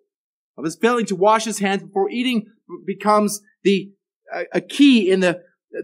of 0.57 0.65
his 0.65 0.75
failing 0.75 1.05
to 1.07 1.15
wash 1.15 1.45
his 1.45 1.59
hands 1.59 1.83
before 1.83 2.09
eating 2.09 2.47
becomes 2.85 3.41
the 3.63 3.91
a, 4.53 4.61
key 4.61 5.11
in 5.11 5.19
the 5.19 5.41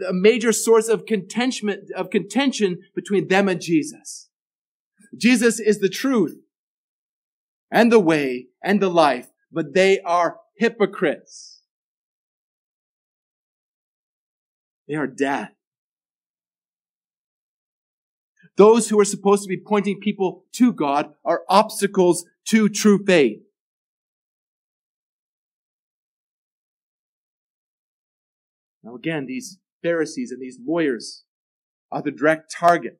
a 0.08 0.14
major 0.14 0.52
source 0.52 0.88
of 0.88 1.06
contention, 1.06 1.88
of 1.96 2.10
contention 2.10 2.80
between 2.96 3.28
them 3.28 3.48
and 3.50 3.60
Jesus. 3.60 4.30
Jesus 5.18 5.60
is 5.60 5.80
the 5.80 5.90
truth 5.90 6.38
and 7.72 7.92
the 7.92 8.00
way 8.00 8.48
and 8.64 8.82
the 8.82 8.90
life, 8.90 9.28
but 9.52 9.74
they 9.74 10.00
are 10.02 10.38
hypocrites. 10.56 11.62
They 14.88 14.96
are 14.96 15.08
death. 15.08 15.52
Those 18.58 18.90
who 18.90 19.00
are 19.00 19.06
supposed 19.06 19.44
to 19.44 19.50
be 19.50 19.58
pointing 19.58 20.00
people 20.00 20.44
to 20.54 20.74
God 20.74 21.14
are 21.24 21.44
obstacles 21.48 22.26
to 22.46 22.68
true 22.68 23.04
faith. 23.06 23.42
Now 28.90 28.96
again, 28.96 29.28
these 29.28 29.60
Pharisees 29.84 30.32
and 30.32 30.42
these 30.42 30.58
lawyers 30.66 31.24
are 31.92 32.02
the 32.02 32.12
direct 32.12 32.52
target 32.52 33.00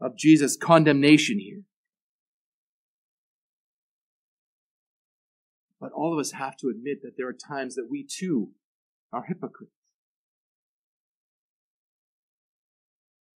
of 0.00 0.16
Jesus' 0.16 0.56
condemnation 0.56 1.38
here. 1.38 1.62
But 5.80 5.92
all 5.92 6.12
of 6.12 6.18
us 6.18 6.32
have 6.32 6.56
to 6.58 6.68
admit 6.68 7.02
that 7.02 7.16
there 7.16 7.28
are 7.28 7.34
times 7.34 7.74
that 7.74 7.88
we 7.90 8.06
too 8.06 8.52
are 9.12 9.24
hypocrites. 9.26 9.72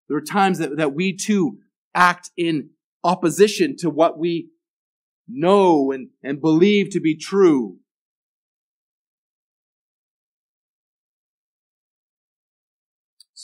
There 0.08 0.16
are 0.16 0.20
times 0.20 0.58
that, 0.58 0.76
that 0.76 0.94
we 0.94 1.16
too 1.16 1.58
act 1.94 2.30
in 2.36 2.70
opposition 3.02 3.76
to 3.78 3.90
what 3.90 4.18
we 4.18 4.50
know 5.26 5.90
and, 5.90 6.10
and 6.22 6.40
believe 6.40 6.90
to 6.90 7.00
be 7.00 7.16
true. 7.16 7.78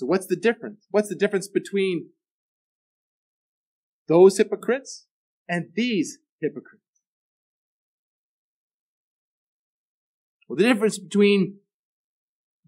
So 0.00 0.06
what's 0.06 0.26
the 0.26 0.36
difference? 0.36 0.86
What's 0.90 1.10
the 1.10 1.14
difference 1.14 1.46
between 1.46 2.08
those 4.08 4.38
hypocrites 4.38 5.04
and 5.46 5.66
these 5.74 6.16
hypocrites? 6.40 6.86
Well, 10.48 10.56
the 10.56 10.62
difference 10.62 10.98
between 10.98 11.58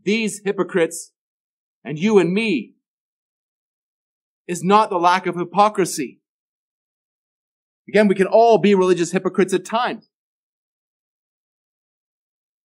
these 0.05 0.43
hypocrites 0.45 1.12
and 1.83 1.99
you 1.99 2.18
and 2.18 2.35
me 2.35 2.74
is 4.47 4.62
not 4.62 4.91
the 4.91 4.99
lack 4.99 5.26
of 5.26 5.35
hypocrisy. 5.35 6.20
Again, 7.89 8.09
we 8.09 8.14
can 8.14 8.26
all 8.26 8.59
be 8.59 8.74
religious 8.74 9.12
hypocrites 9.12 9.55
at 9.55 9.64
times. 9.64 10.11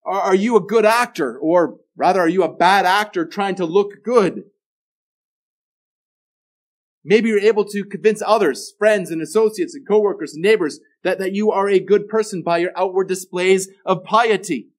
Are, 0.05 0.35
you 0.35 0.57
a 0.57 0.61
good 0.61 0.85
actor? 0.85 1.37
Or 1.37 1.77
rather, 1.95 2.19
are 2.19 2.27
you 2.27 2.43
a 2.43 2.53
bad 2.53 2.85
actor 2.85 3.25
trying 3.25 3.55
to 3.55 3.65
look 3.65 4.03
good? 4.03 4.43
Maybe 7.03 7.29
you're 7.29 7.39
able 7.39 7.65
to 7.65 7.85
convince 7.85 8.21
others, 8.25 8.73
friends 8.77 9.11
and 9.11 9.21
associates 9.21 9.75
and 9.75 9.87
coworkers 9.87 10.33
and 10.33 10.43
neighbors 10.43 10.79
that, 11.03 11.19
that 11.19 11.33
you 11.33 11.51
are 11.51 11.69
a 11.69 11.79
good 11.79 12.07
person 12.07 12.41
by 12.43 12.57
your 12.57 12.71
outward 12.75 13.07
displays 13.07 13.69
of 13.85 14.03
piety. 14.03 14.69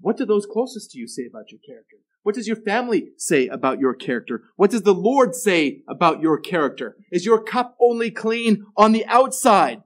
What 0.00 0.16
do 0.16 0.24
those 0.24 0.46
closest 0.46 0.92
to 0.92 0.98
you 0.98 1.08
say 1.08 1.24
about 1.28 1.50
your 1.50 1.60
character? 1.66 1.96
What 2.22 2.34
does 2.34 2.46
your 2.46 2.56
family 2.56 3.08
say 3.16 3.48
about 3.48 3.78
your 3.78 3.94
character? 3.94 4.44
What 4.56 4.70
does 4.70 4.82
the 4.82 4.94
Lord 4.94 5.34
say 5.34 5.82
about 5.88 6.20
your 6.20 6.38
character? 6.38 6.96
Is 7.10 7.24
your 7.24 7.42
cup 7.42 7.76
only 7.80 8.10
clean 8.10 8.66
on 8.76 8.92
the 8.92 9.06
outside? 9.06 9.82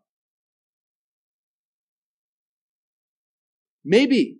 Maybe. 3.84 4.38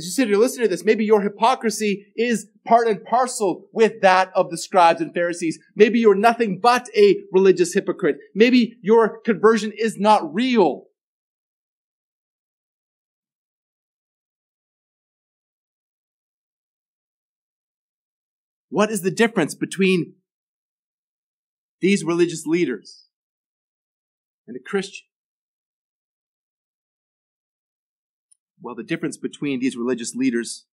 As 0.00 0.06
you 0.06 0.12
sit 0.12 0.28
here 0.28 0.38
listening 0.38 0.64
to 0.64 0.70
this, 0.70 0.82
maybe 0.82 1.04
your 1.04 1.20
hypocrisy 1.20 2.06
is 2.16 2.48
part 2.66 2.88
and 2.88 3.04
parcel 3.04 3.68
with 3.70 4.00
that 4.00 4.32
of 4.34 4.48
the 4.48 4.56
scribes 4.56 5.02
and 5.02 5.12
Pharisees. 5.12 5.58
Maybe 5.76 5.98
you're 5.98 6.14
nothing 6.14 6.58
but 6.58 6.88
a 6.96 7.18
religious 7.30 7.74
hypocrite. 7.74 8.16
Maybe 8.34 8.78
your 8.80 9.20
conversion 9.20 9.74
is 9.76 9.98
not 9.98 10.32
real. 10.32 10.86
What 18.70 18.90
is 18.90 19.02
the 19.02 19.10
difference 19.10 19.54
between 19.54 20.14
these 21.82 22.04
religious 22.04 22.46
leaders 22.46 23.04
and 24.48 24.56
a 24.56 24.60
Christian? 24.60 25.09
Well, 28.62 28.74
the 28.74 28.82
difference 28.82 29.16
between 29.16 29.60
these 29.60 29.76
religious 29.76 30.14
leaders 30.14 30.66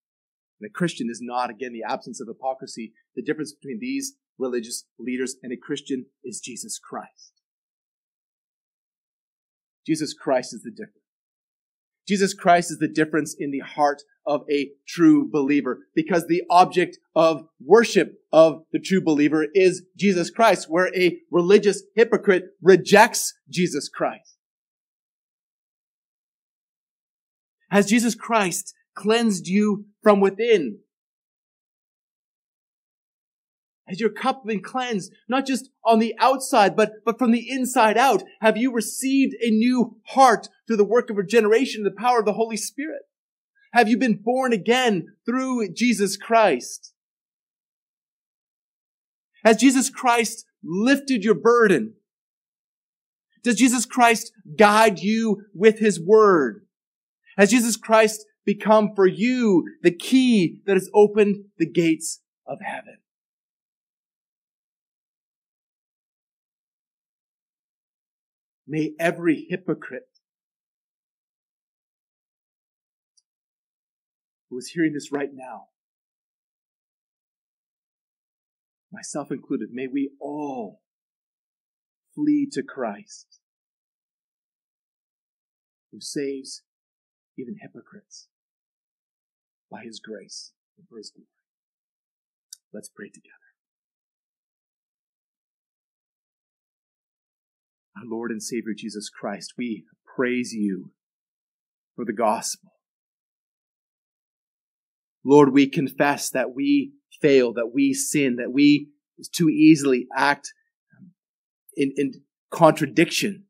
and 0.59 0.69
a 0.69 0.73
Christian 0.73 1.07
is 1.09 1.19
not, 1.21 1.49
again, 1.49 1.73
the 1.73 1.83
absence 1.89 2.19
of 2.19 2.27
hypocrisy. 2.27 2.93
The 3.15 3.23
difference 3.23 3.53
between 3.53 3.79
these 3.79 4.15
religious 4.37 4.85
leaders 4.99 5.35
and 5.41 5.51
a 5.51 5.57
Christian 5.57 6.07
is 6.23 6.39
Jesus 6.39 6.79
Christ. 6.79 7.33
Jesus 9.85 10.13
Christ 10.13 10.53
is 10.53 10.63
the 10.63 10.71
difference. 10.71 10.93
Jesus 12.07 12.33
Christ 12.33 12.71
is 12.71 12.79
the 12.79 12.87
difference 12.87 13.35
in 13.37 13.51
the 13.51 13.59
heart 13.59 14.01
of 14.25 14.43
a 14.49 14.69
true 14.87 15.29
believer 15.29 15.79
because 15.93 16.27
the 16.27 16.43
object 16.49 16.97
of 17.15 17.47
worship 17.59 18.13
of 18.31 18.63
the 18.71 18.79
true 18.79 19.01
believer 19.01 19.45
is 19.53 19.83
Jesus 19.97 20.29
Christ, 20.29 20.67
where 20.69 20.93
a 20.95 21.17
religious 21.31 21.83
hypocrite 21.95 22.45
rejects 22.61 23.33
Jesus 23.49 23.89
Christ. 23.89 24.36
Has 27.69 27.87
Jesus 27.87 28.15
Christ 28.15 28.73
cleansed 28.95 29.47
you 29.47 29.85
from 30.01 30.19
within? 30.19 30.79
Has 33.87 34.01
your 34.01 34.09
cup 34.09 34.45
been 34.45 34.61
cleansed, 34.61 35.13
not 35.29 35.45
just 35.45 35.69
on 35.85 35.99
the 35.99 36.13
outside, 36.19 36.75
but, 36.75 36.91
but 37.05 37.17
from 37.17 37.31
the 37.31 37.49
inside 37.49 37.97
out? 37.97 38.21
Have 38.41 38.57
you 38.57 38.73
received 38.73 39.33
a 39.41 39.49
new 39.49 39.97
heart 40.07 40.49
through 40.67 40.75
the 40.75 40.83
work 40.83 41.09
of 41.09 41.15
regeneration 41.15 41.85
and 41.85 41.85
the 41.85 42.01
power 42.01 42.19
of 42.19 42.25
the 42.25 42.33
Holy 42.33 42.57
Spirit? 42.57 43.03
Have 43.71 43.87
you 43.87 43.97
been 43.97 44.19
born 44.21 44.51
again 44.51 45.15
through 45.25 45.73
Jesus 45.73 46.17
Christ? 46.17 46.93
Has 49.45 49.57
Jesus 49.57 49.89
Christ 49.89 50.45
lifted 50.61 51.23
your 51.23 51.35
burden? 51.35 51.93
Does 53.43 53.55
Jesus 53.55 53.85
Christ 53.85 54.33
guide 54.57 54.99
you 54.99 55.43
with 55.53 55.79
his 55.79 56.01
word? 56.01 56.66
Has 57.37 57.51
Jesus 57.51 57.77
Christ 57.77 58.25
become 58.45 58.93
for 58.95 59.05
you 59.05 59.63
the 59.83 59.91
key 59.91 60.59
that 60.65 60.73
has 60.73 60.89
opened 60.93 61.45
the 61.59 61.69
gates 61.69 62.21
of 62.47 62.57
heaven? 62.61 62.97
May 68.67 68.93
every 68.99 69.45
hypocrite 69.49 70.09
who 74.49 74.57
is 74.57 74.71
hearing 74.73 74.93
this 74.93 75.11
right 75.11 75.29
now, 75.31 75.67
myself 78.91 79.31
included, 79.31 79.69
may 79.71 79.87
we 79.87 80.09
all 80.19 80.81
flee 82.15 82.49
to 82.51 82.63
Christ 82.63 83.39
who 85.91 86.01
saves 86.01 86.63
even 87.37 87.57
hypocrites 87.61 88.27
by 89.71 89.83
his 89.83 89.99
grace 89.99 90.53
and 90.77 90.87
for 90.87 90.97
his 90.97 91.11
glory. 91.11 91.27
Let's 92.73 92.89
pray 92.89 93.09
together. 93.09 93.33
Our 97.97 98.03
Lord 98.05 98.31
and 98.31 98.43
Savior 98.43 98.73
Jesus 98.77 99.09
Christ, 99.09 99.53
we 99.57 99.85
praise 100.15 100.53
you 100.53 100.91
for 101.95 102.05
the 102.05 102.13
gospel. 102.13 102.71
Lord, 105.25 105.51
we 105.51 105.67
confess 105.67 106.29
that 106.29 106.53
we 106.53 106.93
fail, 107.21 107.53
that 107.53 107.71
we 107.73 107.93
sin, 107.93 108.37
that 108.37 108.51
we 108.51 108.89
too 109.33 109.49
easily 109.49 110.07
act 110.15 110.53
um, 110.97 111.11
in, 111.75 111.91
in 111.97 112.13
contradiction 112.51 113.45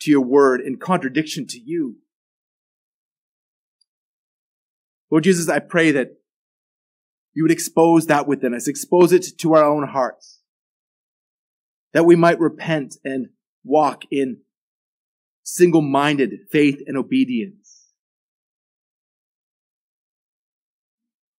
to 0.00 0.10
your 0.10 0.22
word, 0.22 0.60
in 0.60 0.78
contradiction 0.78 1.46
to 1.48 1.58
you. 1.58 1.96
Lord 5.10 5.24
Jesus, 5.24 5.48
I 5.48 5.60
pray 5.60 5.92
that 5.92 6.16
you 7.34 7.44
would 7.44 7.52
expose 7.52 8.06
that 8.06 8.26
within 8.26 8.54
us, 8.54 8.66
expose 8.66 9.12
it 9.12 9.26
to 9.38 9.54
our 9.54 9.64
own 9.64 9.86
hearts, 9.88 10.40
that 11.92 12.06
we 12.06 12.16
might 12.16 12.40
repent 12.40 12.96
and 13.04 13.28
walk 13.62 14.04
in 14.10 14.38
single 15.42 15.82
minded 15.82 16.32
faith 16.50 16.82
and 16.86 16.96
obedience. 16.96 17.84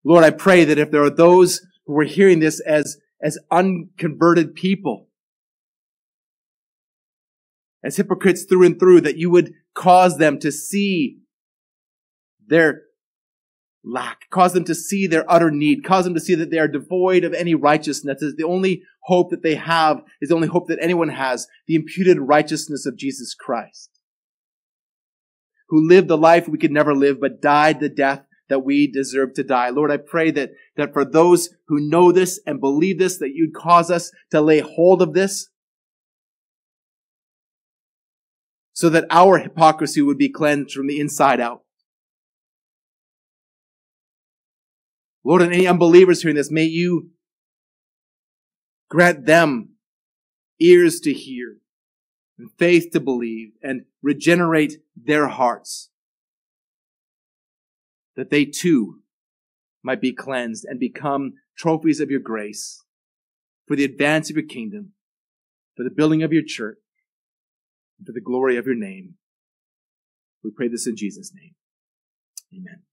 Lord, 0.03 0.24
I 0.24 0.30
pray 0.30 0.63
that 0.63 0.78
if 0.78 0.91
there 0.91 1.03
are 1.03 1.09
those 1.09 1.61
who 1.86 1.97
are 1.99 2.05
hearing 2.05 2.39
this 2.39 2.61
as, 2.61 2.97
as 3.22 3.38
unconverted 3.51 4.55
people, 4.55 5.09
as 7.84 7.97
hypocrites 7.97 8.43
through 8.43 8.65
and 8.65 8.80
through, 8.80 9.01
that 9.01 9.18
you 9.18 9.30
would 9.30 9.53
cause 9.74 10.18
them 10.18 10.39
to 10.39 10.51
see 10.51 11.20
their 12.47 12.84
lack. 13.84 14.30
Cause 14.30 14.53
them 14.53 14.63
to 14.65 14.75
see 14.75 15.07
their 15.07 15.30
utter 15.32 15.51
need. 15.51 15.84
Cause 15.84 16.03
them 16.03 16.13
to 16.13 16.19
see 16.19 16.36
that 16.36 16.51
they 16.51 16.59
are 16.59 16.67
devoid 16.67 17.23
of 17.23 17.34
any 17.34 17.55
righteousness. 17.55 18.19
The 18.19 18.43
only 18.43 18.84
hope 19.03 19.30
that 19.30 19.43
they 19.43 19.55
have 19.55 20.01
is 20.21 20.30
the 20.30 20.36
only 20.36 20.47
hope 20.47 20.67
that 20.67 20.80
anyone 20.82 21.09
has, 21.09 21.47
the 21.67 21.75
imputed 21.75 22.19
righteousness 22.19 22.86
of 22.86 22.97
Jesus 22.97 23.34
Christ. 23.34 23.89
Who 25.69 25.88
lived 25.88 26.07
the 26.07 26.17
life 26.17 26.47
we 26.47 26.57
could 26.57 26.71
never 26.71 26.95
live, 26.95 27.19
but 27.19 27.41
died 27.41 27.80
the 27.80 27.89
death 27.89 28.23
that 28.49 28.63
we 28.63 28.88
deserve 28.88 29.34
to 29.34 29.43
die. 29.43 29.69
Lord, 29.69 29.91
I 29.91 29.97
pray 29.97 30.32
that, 30.32 30.51
that 30.78 30.93
for 30.93 31.03
those 31.03 31.49
who 31.67 31.89
know 31.89 32.11
this 32.11 32.39
and 32.45 32.61
believe 32.61 32.97
this, 32.97 33.17
that 33.17 33.34
you'd 33.34 33.53
cause 33.53 33.91
us 33.91 34.11
to 34.32 34.41
lay 34.41 34.59
hold 34.59 35.01
of 35.01 35.13
this 35.13 35.49
so 38.78 38.89
that 38.89 39.05
our 39.09 39.39
hypocrisy 39.39 40.01
would 40.01 40.17
be 40.17 40.30
cleansed 40.30 40.71
from 40.71 40.88
the 40.88 40.99
inside 40.99 41.41
out. 41.41 41.63
Lord, 45.28 45.41
and 45.41 45.53
any 45.53 45.67
unbelievers 45.67 46.21
hearing 46.21 46.38
this, 46.38 46.49
may 46.49 46.63
you 46.63 47.09
grant 48.89 49.25
them 49.25 49.71
ears 50.57 51.01
to 51.01 51.11
hear 51.11 51.57
and 52.39 52.49
faith 52.57 52.91
to 52.93 53.01
believe 53.01 53.49
and 53.61 53.82
regenerate 54.01 54.75
their 54.95 55.28
hearts 55.28 55.89
that 58.15 58.30
they 58.30 58.45
too 58.45 59.01
might 59.84 59.99
be 59.99 60.13
cleansed 60.13 60.63
and 60.63 60.80
become 60.80 61.34
trophies 61.57 61.99
of 61.99 62.09
your 62.09 62.21
grace 62.21 62.86
for 63.67 63.75
the 63.75 63.84
advance 63.84 64.30
of 64.30 64.38
your 64.38 64.45
kingdom, 64.45 64.93
for 65.75 65.84
the 65.84 65.89
building 65.89 66.23
of 66.23 66.32
your 66.32 66.41
church, 66.41 66.78
and 67.99 68.07
for 68.07 68.13
the 68.13 68.21
glory 68.21 68.55
of 68.55 68.65
your 68.65 68.75
name. 68.75 69.15
We 70.41 70.51
pray 70.55 70.69
this 70.69 70.88
in 70.88 70.95
Jesus' 70.95 71.34
name. 71.36 71.55
Amen. 72.53 72.86